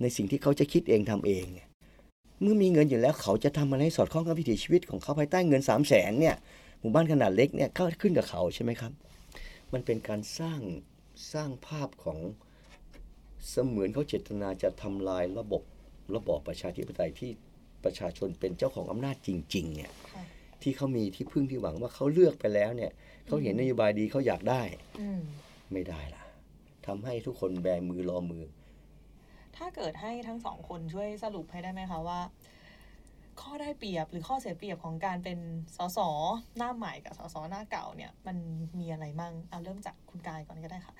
[0.00, 1.68] ในสิ่งที่เขาจะคิดเองทำเองเนี่ย
[2.42, 6.36] เมื่อมีเงินอยู่แล้วเขาจะทำอะไรให้สอดคล้องกับวิถีชีวิตของเขาภายใต้เงินสามแสนเนี่ย
[6.80, 8.92] หมู่บ้านขนาดเล็กเนี่ยก็ขึ้นกับเขาใช่ไหมครับ
[9.72, 10.60] มันเป็นการสร้าง
[11.32, 12.18] สร้างภาพของ
[13.50, 15.62] เสมือนเขาเจตนาจะทำลายระบบ
[16.16, 17.30] ระบอบประชาธิปไตยที่
[17.84, 20.24] ประชาชนเป็นเจ้าของอำนาจจริง ๆ เนี่ยค่ะ
[20.62, 22.92] ที่เขามีที่พึ่งที่หวังว่าเขาเลือกไปแล้วเนี่ย
[23.26, 24.62] เขาเห็นนโยบายดีเขาอยากได้
[25.00, 25.22] อืม
[25.72, 26.24] ไม่ได้ล่ะ
[26.86, 28.44] ทำให้ทุกคนแบมือรอมือ
[29.56, 32.20] ถ้าเกิดให้ทั้งสองคนช่วยสรุปให้ได้ไหมคะว่า
[33.40, 35.38] ข้อได้เปรียบหรือข้อเสียเปรียบของการเป็น
[35.76, 35.98] สส
[36.56, 38.36] หน้าใหม่กับสสหน้าเก่าเนี่ย มัน
[38.78, 40.94] มีอะไรมั่งเอาเริ่มจากคุณกายก่อนก็ได้ค่ะ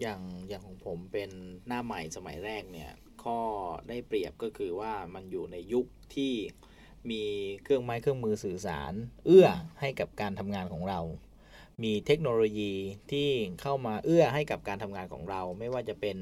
[0.00, 1.30] อย่างอย่างของผมเป็น
[1.66, 2.90] หน้าใหม่สมัยแรกเนี่ย
[3.22, 3.38] ข้อ
[3.88, 6.34] ได้เปรียบก็คือว่ามันอยู่ในยุคที่
[7.10, 7.22] มี
[7.62, 8.92] เครื่องไม้เครื่องมือสื่อสาร
[9.26, 9.48] เอื้อ
[9.80, 11.00] ให้กับการทำงานของเรา
[11.82, 12.72] มีเทคโนโลยี
[13.10, 13.28] ที่
[13.60, 16.16] เข้ามาเอื้อให้กับการทำงานของเรา ไม่ว่าจะเป็น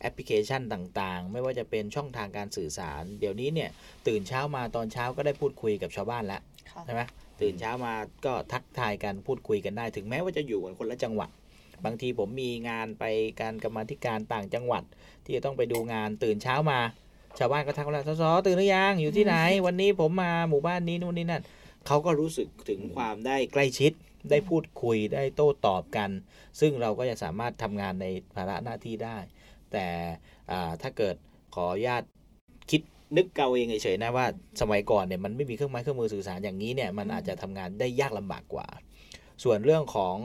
[0.00, 3.70] แอปพลิเคชันต่างๆ ไม่ว่าจะเป็นช่องทางการสื่อสาร เดี๋ยวนี้เนี่ย
[4.08, 7.02] ตื่นเช้ามาตอนเช้าก็ได้พูดคุยกับชาวบ้านแล้วค่ะใช่ไหม
[7.40, 11.30] ตื่นเช้ามาก็ทักทายกันพูดคุยกันได้ ถึงแม้ว่าจะอยู่กันคนละจังหวัด
[11.84, 13.04] บางทีผมมีงานไป
[13.40, 14.82] การกรรมาธิการต่างจังหวัด
[15.24, 16.80] ที่จะต้องไปดูงานตื่นเช้ามา
[17.38, 21.42] ชาวบ้านก็ทักว่าสสตื่นหรือยังอยู่ที่ไหน วันนี้ผมมาหมู่บ้านนี้นู่นนี่นั่น
[21.86, 23.92] เขาก็รู้สึกถึงความได้ใกล้ชิด
[24.30, 26.10] ได้พูดคุยได้โต้ตอบกัน
[26.60, 29.18] ซึ่งเราก็จะสามารถทำงานในภาระหน้าที่ได้
[29.72, 29.86] แต่
[30.50, 31.16] อ่าถ้าเกิด
[31.54, 32.02] ขออนุญาต
[32.70, 32.82] คิด
[33.16, 34.26] นึกเกาเองเฉยๆนะว่า
[34.60, 38.66] สมัยก่อนเนี่ยมันไม่มีเครื่องไม้เครื่องมือสื่อสารอย่างนี้เนี่ยมันอาจจะทำงานได้ยากลำบากกว่า
[39.44, 40.16] ส่วนเรื่องของ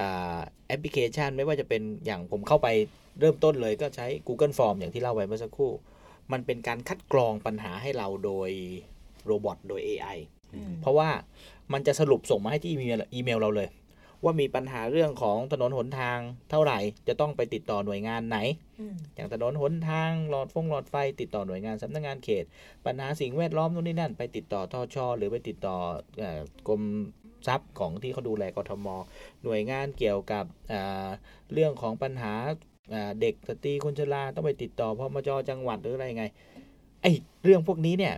[0.00, 2.68] อาแอปพลิเคชันไม่ว่าจะเป็นอย่างผมเข้าไป
[3.20, 5.72] เริ่มต้นเลยก็ใช้ Google Form อย่างที่เล่าไปเมื่อสักครู่
[6.32, 8.50] มันเป็นการคัดกรองปัญหาให้เราโดย
[9.26, 10.18] โรบอทโดย AI
[10.54, 11.08] อืมเพราะว่า
[11.72, 13.68] มันจะสรุปส่งมาให้ที่อีเมลอีเมลเราเลย
[14.24, 16.18] ว่ามีปัญหาเรื่องของถนนหนทาง
[16.50, 16.78] เท่าไหร่
[17.08, 18.38] จะต้องไปติดต่อหน่วยงานไหน
[18.80, 22.44] อืมอย่างถนนหนทางหลอดฟงหลอดไฟ ติดต่อหน่วยงานสำนักงานเขต
[22.86, 25.76] ปัญหาสิ่งแวดล้อมนู่นนี่นั่น ไปติดต่อทอชหรือไปติดต่อ
[26.18, 26.82] เอ่อกรม
[27.46, 28.86] ทรัพย์ของที่เขาดูแลกทม
[29.44, 31.08] หน่วยงานเกี่ยวกับอ่า
[31.52, 32.32] เรื่องของปัญหา
[32.94, 36.24] อ่าเด็กสตรีคนชราต้องไปติดต่อพมจจังหวัดหรืออะไรไง
[37.02, 37.12] ไอ้
[37.44, 38.14] เรื่องพวกนี้เนี่ย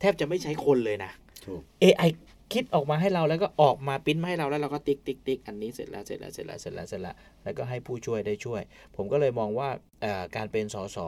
[0.00, 1.12] แทบจะไม่ใช้คนเลยนะ
[1.46, 2.10] ถูก AI
[2.52, 7.14] คิดออกมาให้เราแล้วก็ออกมาปริ้นมาให้เราแล้วเราก็ติ๊กติ๊กติ๊กอันนี้เสร็จแล้วเสร็จแล้วเสร็จแล้วเสร็จแล้วเสร็จแล้ว
[7.44, 8.62] แล้วก็ให้ผู้ช่วยได้ช่วย
[8.96, 9.68] ผมก็เลยมองว่า
[10.02, 10.98] เอ่อการเป็นสส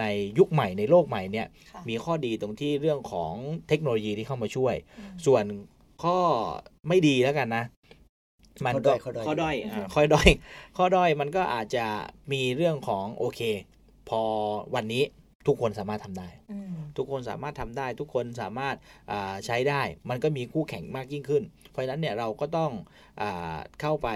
[0.00, 0.04] ใน
[0.38, 3.32] ยุคใหม่ในโลกใหม่เนี่ยค่ะมีข้อดีตรงที่เรื่องของ
[3.68, 5.44] เทคโนโลยีที่เข้ามาช่วยอืมส่วน
[6.02, 6.18] ข้อ
[6.88, 7.64] ไม่ดีแล้วกันนะ
[8.66, 10.28] มันก็ข้อด้อยข้อด้อยอือฮึอ่าข้อด้อย
[10.76, 11.86] ข้อด้อยมันก็อาจจะ
[12.32, 13.40] มีเรื่องของโอเค
[14.08, 14.22] พอ
[14.74, 15.04] วันนี้
[15.46, 18.76] ทุกคนสามารถทำได้อืมทุกคนสามารถทำได้ ทุกคนสามารถ
[19.10, 22.72] อ่าใช้ได้ มันก็มีคู่แข่งมากยิ่งขึ้น เพราะฉะนั้นเนี่ยเราก็ต้อง
[23.20, 24.08] อาเข้าไป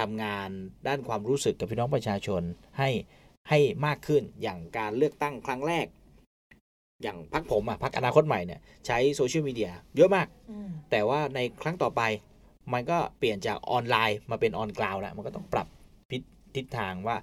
[0.00, 0.48] ทำงาน
[0.88, 2.42] ด้านความรู้สึกกับพี่น้องประชาชน
[2.78, 2.90] ให้
[3.48, 5.86] ให้มากขึ้นอย่างการเลือกตั้งครั้งแรก
[7.02, 12.02] อย่างพรรคผมอะพรรคอนาคตใหม่เนี่ยใช้ social media เยอะมากอืมแต่ว่าในครั้งต่อไป
[12.72, 15.66] มันก็เปลี่ยนจากออนไลน์มาเป็น on ground แล้วมันก็ต้องปรับ
[16.10, 16.22] ทิศ
[16.56, 17.16] ทิศทางว่า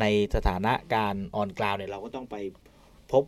[0.00, 0.04] ใน
[0.34, 2.36] สถานการณ์ on ground เนี่ยเราก็ต้องไป
[3.12, 3.24] พบ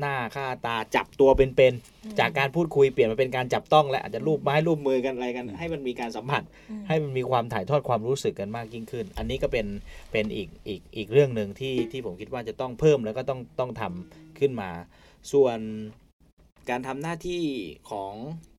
[0.00, 9.66] หน้าค่าตาจับตัวเป็นๆจากการพูดคุยเปลี่ยนมาเป็นการจับต้องและอาจจะลูบไม้ลูบมือกันอะไรกัน ให้มันมีการสัมผัสอืมให้มันมีความถ่ายทอดความรู้สึกกันมากยิ่งขึ้น อันนี้ก็เป็น
[10.12, 14.70] เป็นอีกอีกอีกเรื่องหนึ่งที่ที่ผมคิดว่าจะต้องเพิ่มแล้วก็ต้องต้องทำขึ้นมา
[15.32, 15.58] ส่วน
[16.70, 17.42] การทำหน้าที่
[17.90, 18.14] ของ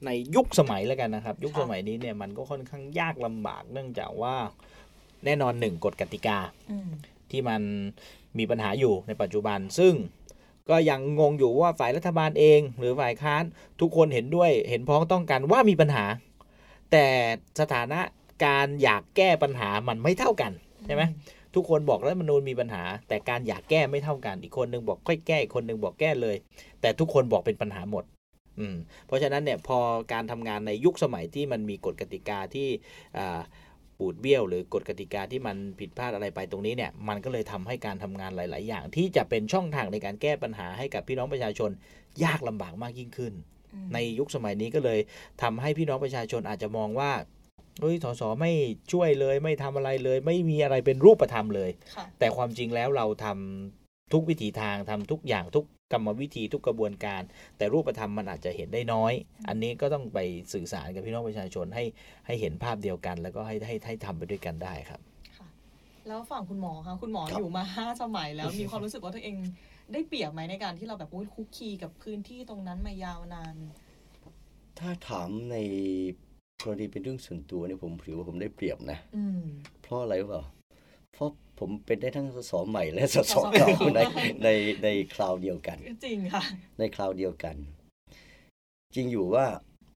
[0.06, 4.36] ในยุคสมัยแล้วกันนะครับ ยุคค่ะสมัยนี้เนี่ยมันก็ค่อนข้างยากลำบากเนื่องจากว่า
[5.26, 6.38] แน่นอนหนึ่งกฎกติกา
[6.72, 6.90] อืม
[7.32, 7.62] ที่มัน
[8.40, 9.94] มีปัญหาอยู่ในปัจจุบัน ซึ่ง
[10.70, 13.44] ก็ยังงงอยู่ว่าฝ่ายรัฐบาลเอง หรือฝ่ายค้าน
[13.82, 16.06] ทุกคนเห็นด้วยเห็นพ้องต้องกันว่ามีปัญหา
[16.92, 17.06] แต่
[17.60, 18.00] สถานะ
[18.46, 20.52] การอยากแก้ปัญหามันไม่เท่ากัน
[20.86, 21.04] ใช่ไหม
[21.56, 26.36] ทุกคนบอกรัฐมนูญมีปัญหา แต่การอยากแก้ไม่เท่ากัน อีกคนนึงบอกค่อยแก้อีกคนนึงบอกแก้เลย
[26.82, 28.04] แต่ทุกคนบอกเป็นปัญหาหมด
[28.60, 28.76] อืม
[29.08, 29.78] เพราะฉะนั้นเนี่ยพอ
[30.14, 32.68] การทำงานในยุคสมัยที่มันมีกฎกติกาที่
[33.18, 33.40] อ่า
[34.04, 41.70] ปูดเบี้ยว หรือกฎกติกาที่มันผิดพลาดอะไรไปตรงนี้เนี่ยมันก็เลยทำให้การทำงานหลาย ๆ อย่าง ที่จะเป็นช่องทางในการแก้ปัญหาให้กับพี่น้องประชาชน
[42.24, 43.34] ยากลำบากมากยิ่งขึ้น
[43.74, 45.00] อืมในยุคสมัยนี้ก็เลย
[45.42, 47.12] ทำให้พี่น้องประชาชนอาจจะมองว่า
[47.82, 48.52] เฮ้ยสสไม่
[48.92, 57.22] ช่วยเลย ไม่ทำอะไรเลย ไม่มีอะไรเป็นรูปธรรมเลยค่ะแต่ความจริงแล้วเราทำทุกวิถีทางทำทุกอย่างทุก กรรมวิธีทุกกระบวนการ
[57.58, 59.14] แต่รูปธรรมมันอาจจะเห็นได้น้อย
[59.48, 60.20] อันนี้ก็ต้องไป
[60.54, 61.84] สื่อสารกับพี่น้องประชาชนให้
[62.26, 65.02] ให้เห็นภาพเดียวกัน แล้วก็ให้ให้ให้ทำไปด้วยกันได้ครับ
[65.38, 65.48] ค่ะ
[66.08, 69.36] แล้วฝั่งคุณหมอคะคุณหมอครับอยู่มาห้าสมัยแล้วมีความรู้สึกว่าตัวเอง
[69.94, 73.56] ได้เปรียบไหมในการที่เราแบบอุ๊ยคุกคีกับพื้นที่ตรงนั้นมายาวนาน
[74.80, 75.56] ถ้าถามใน
[76.64, 79.42] กรณีเป็นเรื่องส่วนตัวเนี่ยผมถือว่าผมได้เปรียบนะอืม
[79.82, 80.44] เพราะอะไรรู้เปล่า
[81.14, 84.00] เพราะ ผมเป็นได้ทั้งสสใหม่และสสสสเก่าเก่าใน
[84.44, 84.50] ใน
[84.84, 86.44] ในคราวเดียวกัน จริงค่ะ
[86.80, 87.56] ในคราวเดียวกัน
[88.96, 89.46] จริงอยู่ว่า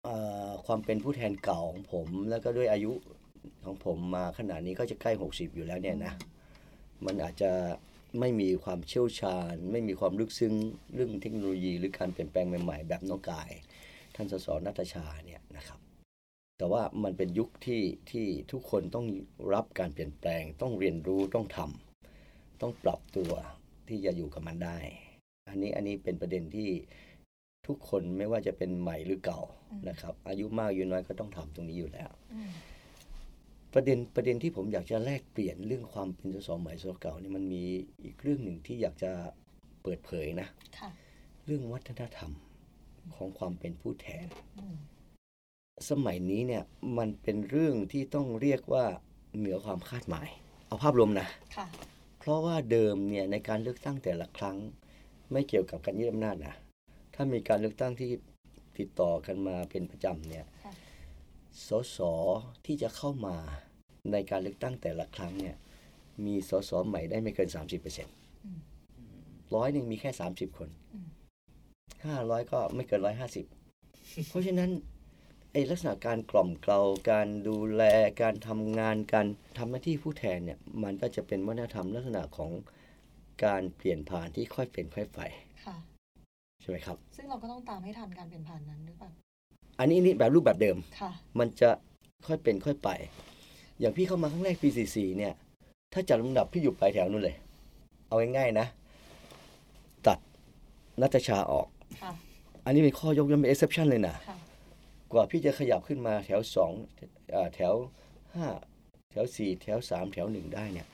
[0.04, 0.16] เอ่
[0.48, 2.92] อความเป็นผู้แทนเก่าของผม แล้วก็ด้วยอายุ
[3.66, 6.14] ของผมมาขนาดนี้ก็จะใกล้ 60 อยู่แล้วเนี่ยนะ
[7.06, 7.52] มันอาจจะ
[8.20, 10.54] ไม่มีความเชี่ยวชาญ ไม่มีความลึกซึ้ง
[10.94, 13.50] เรื่องเทคโนโลยีหรือการเปลี่ยนแปลงใหม่ๆ แบบน้องกาย
[14.16, 15.37] ท่านสสนัทชาเนี่ยนะครับ
[16.58, 19.08] แต่ว่ามันเป็นยุคที่ที่ทุกคนต้อง
[19.54, 21.60] รับการเปลี่ยนแปลง ต้องเรียนรู้ต้องท
[22.62, 23.32] ต้องปรับตัว
[23.88, 24.78] ที่จะอยู่กับมันได้
[25.50, 26.70] อันนี้อันนี้เป็นประเด็นที่
[27.68, 29.42] ทุกคนไม่ว่าจะเป็นใหม่หรือเก่า
[29.90, 32.52] นะครับ อายุมากอายุน้อยก็ต้องทำตรงนี้อยู่แล้วอืม
[33.74, 37.64] ประเด็นประเด็นที่ผมอยากจะแลกเปลี่ยนเรื่องความเป็นสสใหม่สสเก่านี่มันมี
[38.04, 39.12] อีกเรื่องหนึ่งที่อยากจะ
[39.84, 40.48] เปิดเผยนะ
[40.80, 40.90] ค่ะ
[41.46, 42.32] เรื่องวัฒนธรรม
[43.16, 44.28] ของความเป็นผู้แทน
[44.60, 44.78] อืม
[45.90, 46.64] สมัยนี้เนี่ย
[46.98, 48.86] มันเป็นเรื่องที่ต้องเรียกว่า
[49.38, 50.28] เหนือความคาดหมาย
[50.68, 51.28] เอาภาพรวมนะ
[51.58, 51.68] ค่ะ
[52.20, 54.58] เพราะว่าเดิมเนี่ยในการเลือกตั้งแต่ละครั้ง
[55.32, 56.56] ไม่เกี่ยวกับการยึดอำนาจนะ
[57.14, 58.12] ถ้ามีการเลือกตั้งที่
[58.78, 60.74] ติดต่อกันมาเป็นประจำเนี่ยค่ะ
[61.68, 62.00] สส
[62.66, 63.36] ที่จะเข้ามา
[64.12, 65.56] ในการเลือกตั้งแต่ละครั้งเนี่ย
[66.26, 68.60] มีสสใหม่ได้ไม่เกิน 30%เปอร์เซ็นต์อืม
[69.56, 71.08] ร้อยหนึ่งมีแค่ 30 คนอืม
[72.06, 73.46] ห้าร้อยก็ไม่เกินร้อยห้าสิบ
[74.30, 74.70] เพราะฉะนั้น
[75.52, 77.84] ไอ้ลักษณะการกล่อมเกลาการดูแล
[78.22, 82.52] การทำงานการทำหน้าที่ผู้แทนเนี่ยมันก็จะเป็นวัฒนธรรมลักษณะของ
[83.46, 85.20] การเปลี่ยนผ่านที่ค่อยเป็นค่อยไป
[85.66, 85.76] ค่ะ
[86.62, 89.10] ใช่ไหมครับ ซึ่งเราก็ต้องตามให้ทันการเปลี่ยนผ่านนั้นหรือเปล่า
[89.80, 91.70] อันนี้นี่แบบรูปแบบเดิมค่ะมันจะ
[92.28, 92.90] ค่อยเป็นค่อยไป
[93.80, 95.34] อย่างพี่เข้ามาครั้งแรกปี44เนี่ย
[95.94, 97.36] ถ้าจัดลำดับพี่อยู่ปลายแถวนู่นเลย
[98.08, 98.68] เอาง่ายๆนะ
[100.08, 100.20] ตัด
[101.02, 101.68] นัตชาออก
[102.02, 102.12] ค่ะ
[102.66, 104.38] อันนี้เป็นข้อยกเว้นเป็น exception เลยนะค่ะ
[105.12, 106.72] กว่าพี่จะขยับขึ้นมาแถวสอง
[107.34, 107.74] อ่าแถว
[108.36, 108.48] ห้า
[109.12, 110.88] แถวสี่แถวสามแถวหนึ่งได้เนี่ย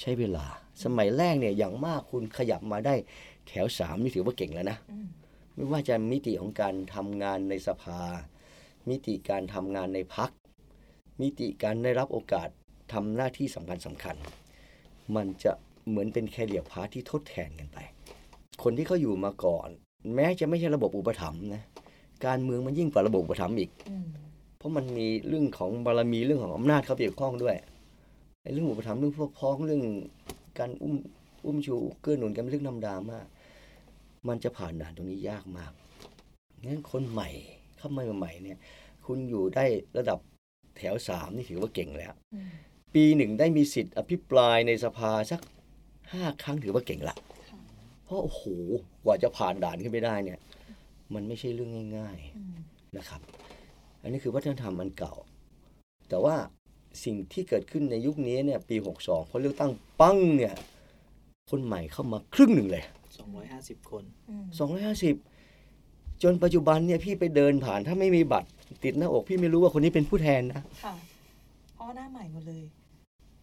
[0.00, 0.46] ใช้เวลา
[0.84, 2.94] สมัยแรกเนี่ยอย่างมากคุณขยับมาได้
[3.48, 5.08] แถวสามนี่ถือว่าเก่งแล้วนะอืม
[5.54, 8.00] ไม่ว่าจะมิติของการทำงานในสภา
[8.88, 10.30] มิติการทำงานในพัก
[11.20, 12.48] มิติการได้รับโอกาส
[12.92, 14.16] ทำหน้าที่สำคัญสำคัญ
[15.16, 15.52] มันจะ
[15.88, 17.78] เหมือนเป็นแคเรียพาร์ทที่ทดแทนกันไป
[18.62, 19.68] คนที่เขาอยู่มาก่อน
[20.14, 21.62] แม้จะไม่ใช่ระบบอุปถัมภ์นะ
[22.26, 24.06] การเมืองมันยิ่งกว่าระบบอุปถัมภ์อีกอืม
[24.58, 27.56] เพราะมันมีเรื่องของบารมีเรื่องของอำนาจเข้าไปเกี่ยวข้องด้วย
[28.42, 29.82] ไอ้เรื่องอุปถัมภ์เรื่องพวกพ้องเรื่อง
[30.58, 30.94] การอุ้ม
[31.46, 33.26] อุ้มชูเกื้อหนุนกันเป็นเรื่องธรรมดามาก
[34.28, 35.72] มันจะผ่านด่านตรงนี้ยากมาก
[36.64, 37.28] งั้นคนใหม่
[37.76, 38.58] เข้ามาใหม่ๆเนี่ย
[39.06, 39.64] คุณอยู่ได้
[39.98, 40.18] ระดับ
[40.76, 42.50] แถวสามนี่ถือว่าเก่งแล้วอืม
[42.94, 45.40] ปีหนึ่งได้มีสิทธิ์อภิปรายในสภาสัก
[46.12, 47.16] ห้าครั้งถือว่าเก่งละ
[47.50, 47.60] ค่ะ
[48.04, 48.42] เพราะโอ้โห
[49.04, 50.38] กว่าจะผ่านด่านขึ้นไปได้เนี่ย
[51.14, 52.54] มันไม่ใช่เรื่องง่ายๆอืม
[52.96, 53.20] นะครับ
[54.02, 55.14] อันนี้คือวัฒนธรรมอันเก่า
[56.08, 56.36] แต่ว่า
[57.04, 59.70] สิ่งที่เกิดขึ้นในยุคนี้เนี่ยปี 62พอเลือกตั้ง
[60.00, 60.54] ปั้งเนี่ย
[61.50, 62.84] คนใหม่เข้ามาครึ่งหนึ่งเลย
[63.36, 64.44] 250 คนอืม
[65.34, 68.48] 250 จนปัจจุบันเนี่ยพี่ไปเดินผ่านถ้าไม่มีบัตร
[68.84, 70.94] ติดหน้าอกพี่ไม่รู้ว่าคนนี้เป็นผู้แทนนะค่ะ
[71.74, 72.64] เพราะว่าหน้าใหม่หมดเลย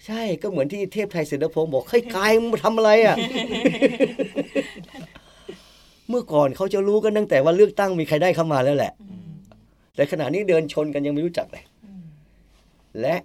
[0.06, 3.16] ใช่ก็เหมือนที่เทพไทยเสด็จพงศ์บอกให้ยกายมึงมาทำอะไรอะ
[6.10, 9.32] เมื่อก่อนเขาจะรู้กันตั้งแต่ว่าเลือกตั้งมีใครได้เข้ามาแล้วแหละอืม
[9.96, 12.04] แต่ขณะนี้เดินชนกันยังไม่รู้จักเลยอืม
[13.02, 13.16] และ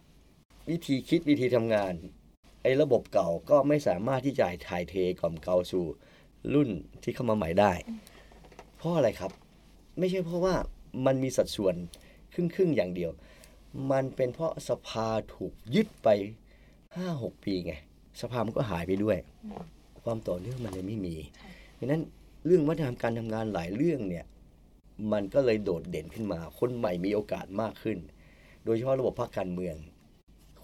[0.70, 1.92] วิธีคิดวิธีทำงาน
[2.62, 5.84] ไอ้ระบบเก่าก็ไม่สามารถที่จะถ่ายเทกล่อมเกลาสู่
[6.54, 6.70] รุ่น
[7.02, 7.72] ที่เข้ามาใหม่ได้
[8.76, 9.32] เพราะอะไรครับ
[9.98, 10.54] ไม่ใช่เพราะว่า
[11.06, 11.74] มันมีสัดส่วน
[12.32, 13.10] ครึ่งครึ่งๆอย่างเดียว
[13.90, 16.08] มันเป็นเพราะสภาถูกยึดไป
[16.96, 17.72] ห้าหกปีไง
[18.20, 19.64] สภามันก็หายไปด้วยอืม
[20.04, 22.02] ความต่อเนื่องมันเลยไม่มีค่ะเพราะฉะนั้น
[22.46, 24.24] เรื่องวัฒนธรรมการทำงานหลายเรื่องเนี่ย
[25.12, 27.98] มันก็เลยโดดเด่นขึ้นมา คนใหม่มีโอกาสมากขึ้น
[28.64, 29.76] โดยเฉพาะระบบพรรคการเมือง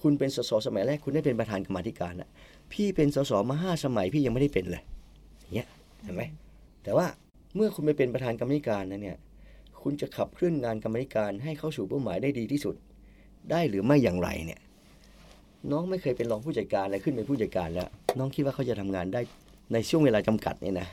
[0.00, 2.30] คุณเป็นสสสมัยแรกคุณได้เป็นประธานกรรมธิการนะ
[2.72, 4.82] พี่เป็นสสมาห้าสมัยพี่ยังไม่ได้เป็นเลย
[5.40, 5.68] อย่างเงี้ย
[6.02, 6.22] เห็นไหม
[6.84, 7.06] แต่ว่า
[7.54, 9.16] เมื่อคุณไปเป็นประธานกรรมธิการนะเนี่ย
[9.82, 12.74] คุณจะขับเคลื่อนงานกรรมธิการให้เข้าสู่เป้าหมายได้ดีที่สุด
[13.50, 14.60] ได้หรือไม่อย่างไรเนี่ย
[15.70, 17.88] น้องไม่เคยเป็นรองผู้จัดการอะไรขึ้นเป็นผู้จัดการแล้ว
[18.18, 19.20] น้องคิดว่าเขาจะทำงานได้
[19.72, 20.88] ในช่วงเวลาจำกัดเนี่ยนะ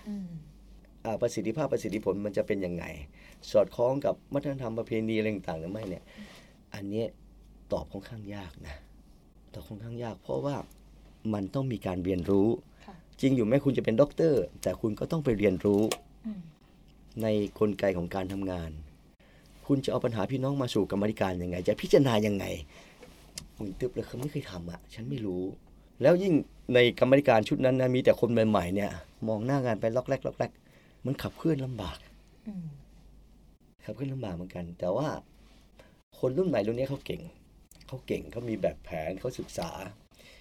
[1.22, 2.86] ประสิทธิภาพประสิทธิผลมันจะเป็นยังไง
[3.52, 6.04] สอดคล้องกับวัฒนธรรมประเพณีอะไรต่างๆหรือไม่เนี่ย
[6.74, 7.08] อันเนี้ย
[7.72, 8.76] ตอบค่อนข้างยากนะ
[9.54, 10.56] ตอบค่อนข้างยาก เพราะว่า
[11.34, 12.48] มันต้องมีการเรียนรู้
[12.86, 15.82] ค่ะจริงอยู่แม้คุณจะเป็นด็อกเตอร์ แต่คุณก็ต้องไปเรียนรู้
[16.26, 16.42] อืม
[17.22, 17.28] ใน
[17.60, 18.72] กลไกของการทำงาน
[19.68, 22.46] คุณจะเอาปัญหาพี่น้องมาสู่กรรมาธิการยังไง จะพิจารณายังไง
[23.58, 25.44] มึงตึบเลยเขาไม่เคยทำอะ ฉันไม่รู้
[26.02, 26.34] แล้วยิ่ง
[26.74, 28.92] ในกรรมาธิการชุดนั้นนะมีแต่คนใหม่ๆเนี่ย
[29.28, 30.52] มองหน้างานไปล็อกแรกล็อกแรก
[31.06, 31.98] มันขับเคลื่อนลำบาก
[32.48, 32.66] อืม
[33.84, 35.08] ขับเคลื่อนลำบากเหมือนกัน แต่ว่า
[36.20, 37.22] คนรุ่นใหม่รุ่นนี้เขาเก่ง
[37.88, 39.70] เขาเก่งเขามีแบบแผนเขาศึกษา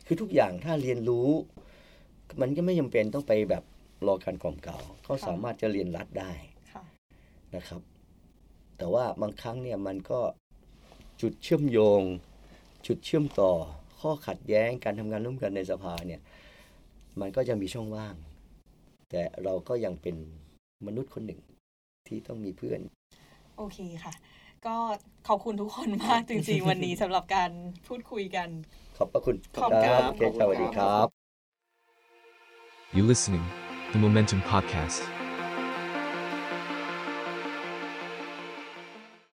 [0.06, 1.28] คือทุกอย่างถ้าเรียนรู้
[2.40, 3.64] มันก็ไม่จำเป็นต้องไปแบบ
[4.06, 6.32] รอการกล่อมเกล่าวเขาสามารถจะเรียนรัดได้
[6.72, 6.82] ค่ะ
[7.54, 7.82] นะครับ
[8.78, 10.20] แต่ว่าบางครั้งเนี่ยมันก็
[11.20, 12.02] จุดเชื่อมโยง
[12.86, 13.52] จุดเชื่อมต่อ
[14.00, 16.20] ข้อขัดแย้งการทำงานร่วมกันในสภาเนี่ย
[17.20, 18.14] มันก็จะมีช่องว่าง
[19.10, 20.16] แต่เราก็ยังเป็น
[20.86, 21.40] มนุษย์คนหนึ่ง
[22.06, 22.80] ที่ต้องมีเพื่อน
[23.56, 24.14] โอเคค่ะ
[24.66, 24.74] ก็
[25.28, 27.50] ขอบคุณทุกคนมากจริงๆ วันนี้สำหรับการ
[27.86, 28.48] พูดคุยกัน
[28.98, 31.08] ขอบพระคุณขอบคุณครับ โอเคสวัสดีครับ
[32.94, 33.46] You listening,
[33.92, 35.21] the Momentum Podcast.